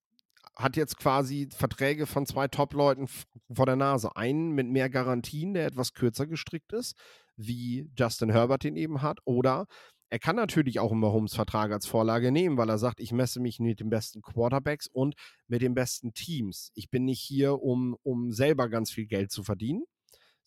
hat 0.62 0.78
jetzt 0.78 0.97
quasi 0.97 1.49
Verträge 1.51 2.05
von 2.05 2.26
zwei 2.26 2.47
Top-Leuten 2.47 3.07
vor 3.53 3.66
der 3.66 3.76
Nase. 3.76 4.16
Einen 4.16 4.51
mit 4.51 4.68
mehr 4.68 4.89
Garantien, 4.89 5.53
der 5.53 5.66
etwas 5.66 5.93
kürzer 5.93 6.28
gestrickt 6.28 6.74
ist, 6.74 6.95
wie 7.36 7.89
Justin 7.97 8.32
Herbert 8.32 8.64
den 8.64 8.76
eben 8.76 9.01
hat. 9.01 9.20
Oder 9.26 9.68
er 10.09 10.20
kann 10.20 10.36
natürlich 10.36 10.80
auch 10.80 10.91
einen 10.91 10.99
Mahomes-Vertrag 10.99 11.72
als 11.72 11.88
Vorlage 11.88 12.32
nehmen, 12.32 12.57
weil 12.57 12.70
er 12.70 12.78
sagt, 12.78 12.99
ich 12.99 13.14
messe 13.14 13.39
mich 13.39 13.59
mit 13.59 13.80
den 13.80 13.89
besten 13.89 14.22
Quarterbacks 14.22 14.88
und 14.88 15.16
mit 15.47 15.62
den 15.62 15.74
besten 15.74 16.14
Teams. 16.14 16.72
Ich 16.76 16.89
bin 16.89 17.05
nicht 17.05 17.22
hier, 17.22 17.62
um, 17.62 17.95
um 18.03 18.32
selber 18.32 18.68
ganz 18.70 18.91
viel 18.91 19.05
Geld 19.05 19.32
zu 19.32 19.43
verdienen 19.43 19.84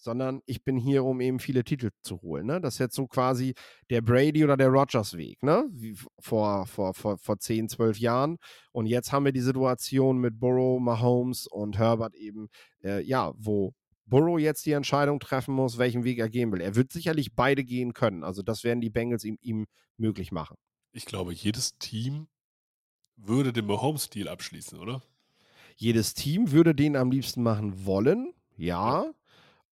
sondern 0.04 0.40
ich 0.46 0.62
bin 0.62 0.76
hier, 0.76 1.04
um 1.04 1.20
eben 1.20 1.40
viele 1.40 1.64
Titel 1.64 1.90
zu 2.02 2.20
holen. 2.22 2.46
Ne? 2.46 2.60
Das 2.60 2.74
ist 2.74 2.78
jetzt 2.78 2.94
so 2.94 3.06
quasi 3.06 3.54
der 3.90 4.02
Brady 4.02 4.44
oder 4.44 4.56
der 4.56 4.68
Rogers 4.68 5.16
Weg, 5.16 5.42
ne? 5.42 5.64
Wie 5.72 5.96
vor, 6.20 6.66
vor, 6.66 6.94
vor, 6.94 7.18
vor 7.18 7.38
10, 7.38 7.68
12 7.68 7.98
Jahren. 7.98 8.36
Und 8.72 8.86
jetzt 8.86 9.12
haben 9.12 9.24
wir 9.24 9.32
die 9.32 9.40
Situation 9.40 10.18
mit 10.18 10.38
Burrow, 10.38 10.80
Mahomes 10.80 11.46
und 11.46 11.78
Herbert 11.78 12.14
eben, 12.14 12.48
äh, 12.82 13.02
ja, 13.02 13.32
wo 13.36 13.72
Burrow 14.06 14.38
jetzt 14.38 14.66
die 14.66 14.72
Entscheidung 14.72 15.18
treffen 15.18 15.54
muss, 15.54 15.78
welchen 15.78 16.04
Weg 16.04 16.18
er 16.18 16.28
gehen 16.28 16.52
will. 16.52 16.60
Er 16.60 16.76
wird 16.76 16.92
sicherlich 16.92 17.34
beide 17.34 17.64
gehen 17.64 17.94
können. 17.94 18.22
Also 18.22 18.42
das 18.42 18.62
werden 18.62 18.80
die 18.80 18.90
Bengals 18.90 19.24
ihm, 19.24 19.38
ihm 19.40 19.66
möglich 19.96 20.30
machen. 20.30 20.56
Ich 20.92 21.06
glaube, 21.06 21.32
jedes 21.32 21.78
Team 21.78 22.28
würde 23.16 23.52
den 23.52 23.66
Mahomes-Deal 23.66 24.28
abschließen, 24.28 24.78
oder? 24.78 25.02
Jedes 25.76 26.14
Team 26.14 26.52
würde 26.52 26.74
den 26.74 26.94
am 26.96 27.10
liebsten 27.10 27.42
machen 27.42 27.84
wollen, 27.84 28.32
ja. 28.56 29.12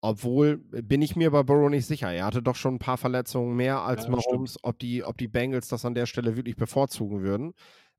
Obwohl 0.01 0.57
bin 0.57 1.01
ich 1.03 1.15
mir 1.15 1.29
bei 1.31 1.43
Burrow 1.43 1.69
nicht 1.69 1.85
sicher. 1.85 2.11
Er 2.11 2.25
hatte 2.25 2.41
doch 2.41 2.55
schon 2.55 2.75
ein 2.75 2.79
paar 2.79 2.97
Verletzungen 2.97 3.55
mehr 3.55 3.81
als 3.81 4.05
Ja. 4.05 4.09
Mahomes, 4.09 4.57
ob 4.63 4.79
die, 4.79 5.03
ob 5.03 5.17
die 5.17 5.27
Bengals 5.27 5.67
das 5.67 5.85
an 5.85 5.93
der 5.93 6.07
Stelle 6.07 6.35
wirklich 6.35 6.55
bevorzugen 6.55 7.21
würden. 7.21 7.53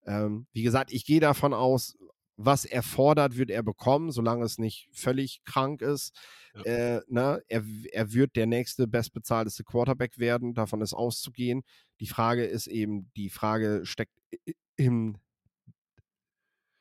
Ähm, 0.04 0.46
wie 0.52 0.62
gesagt, 0.64 0.92
ich 0.92 1.06
gehe 1.06 1.20
davon 1.20 1.54
aus, 1.54 1.96
was 2.36 2.64
er 2.64 2.82
fordert, 2.82 3.36
wird 3.36 3.50
er 3.50 3.62
bekommen, 3.62 4.10
solange 4.10 4.44
es 4.44 4.58
nicht 4.58 4.88
völlig 4.92 5.44
krank 5.44 5.80
ist. 5.80 6.12
Ja. 6.56 6.62
Äh, 6.96 7.00
ne? 7.06 7.40
er, 7.46 7.62
er 7.92 8.12
wird 8.12 8.34
der 8.34 8.46
nächste 8.46 8.88
bestbezahlteste 8.88 9.62
Quarterback 9.62 10.18
werden, 10.18 10.54
davon 10.54 10.80
ist 10.80 10.94
auszugehen. 10.94 11.62
Die 12.00 12.06
Frage 12.08 12.44
ist 12.44 12.66
eben, 12.66 13.12
die 13.16 13.30
Frage 13.30 13.82
steckt 13.84 14.12
i- 14.46 14.54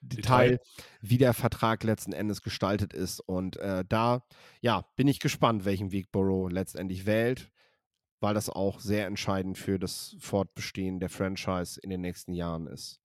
Detail, 0.01 0.59
wie 0.99 1.17
der 1.17 1.33
Vertrag 1.33 1.83
letzten 1.83 2.13
Endes 2.13 2.41
gestaltet 2.41 2.93
ist. 2.93 3.19
Und 3.19 3.57
äh, 3.57 3.85
da, 3.87 4.25
ja, 4.59 4.85
bin 4.95 5.07
ich 5.07 5.19
gespannt, 5.19 5.65
welchen 5.65 5.91
Weg 5.91 6.11
Burrow 6.11 6.51
letztendlich 6.51 7.05
wählt, 7.05 7.51
weil 8.19 8.33
das 8.33 8.49
auch 8.49 8.79
sehr 8.79 9.05
entscheidend 9.05 9.57
für 9.57 9.79
das 9.79 10.15
Fortbestehen 10.19 10.99
der 10.99 11.09
Franchise 11.09 11.79
in 11.81 11.89
den 11.89 12.01
nächsten 12.01 12.33
Jahren 12.33 12.67
ist. 12.67 12.99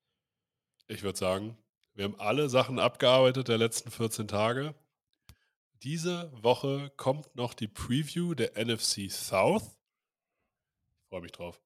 Ich 0.89 1.03
würde 1.03 1.19
sagen, 1.19 1.57
wir 1.95 2.05
haben 2.05 2.19
alle 2.19 2.49
Sachen 2.49 2.79
abgearbeitet 2.79 3.49
der 3.49 3.59
letzten 3.59 3.91
14 3.91 4.29
Tage. 4.29 4.75
Diese 5.83 6.33
Woche 6.43 6.91
kommt 6.97 7.35
noch 7.37 7.55
die 7.55 7.69
Preview 7.69 8.35
der 8.35 8.53
NFC 8.63 9.11
South. 9.11 9.79
Ich 10.99 11.09
freue 11.09 11.21
mich 11.21 11.33
drauf. 11.33 11.63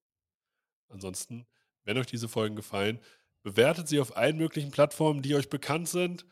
Ansonsten, 0.89 1.47
wenn 1.85 1.99
euch 1.99 2.07
diese 2.07 2.29
Folgen 2.29 2.57
gefallen, 2.57 3.01
bewertet 3.43 3.89
sie 3.89 4.01
auf 4.01 4.17
allen 4.17 4.37
möglichen 4.37 4.71
Plattformen, 4.71 5.23
die 5.23 5.35
euch 5.35 5.49
bekannt 5.49 5.89
sind. 5.89 6.27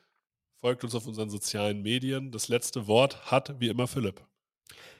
Folgt 0.61 0.85
uns 0.85 0.95
auf 0.95 1.07
unseren 1.07 1.31
sozialen 1.31 1.83
Medien. 1.83 2.33
Das 2.33 2.49
letzte 2.49 2.87
Wort 2.87 3.31
hat 3.31 3.61
wie 3.61 3.69
immer 3.69 3.87
Philipp. 3.87 4.25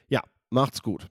Ja, 0.07 0.23
macht's 0.49 0.81
gut. 0.81 1.07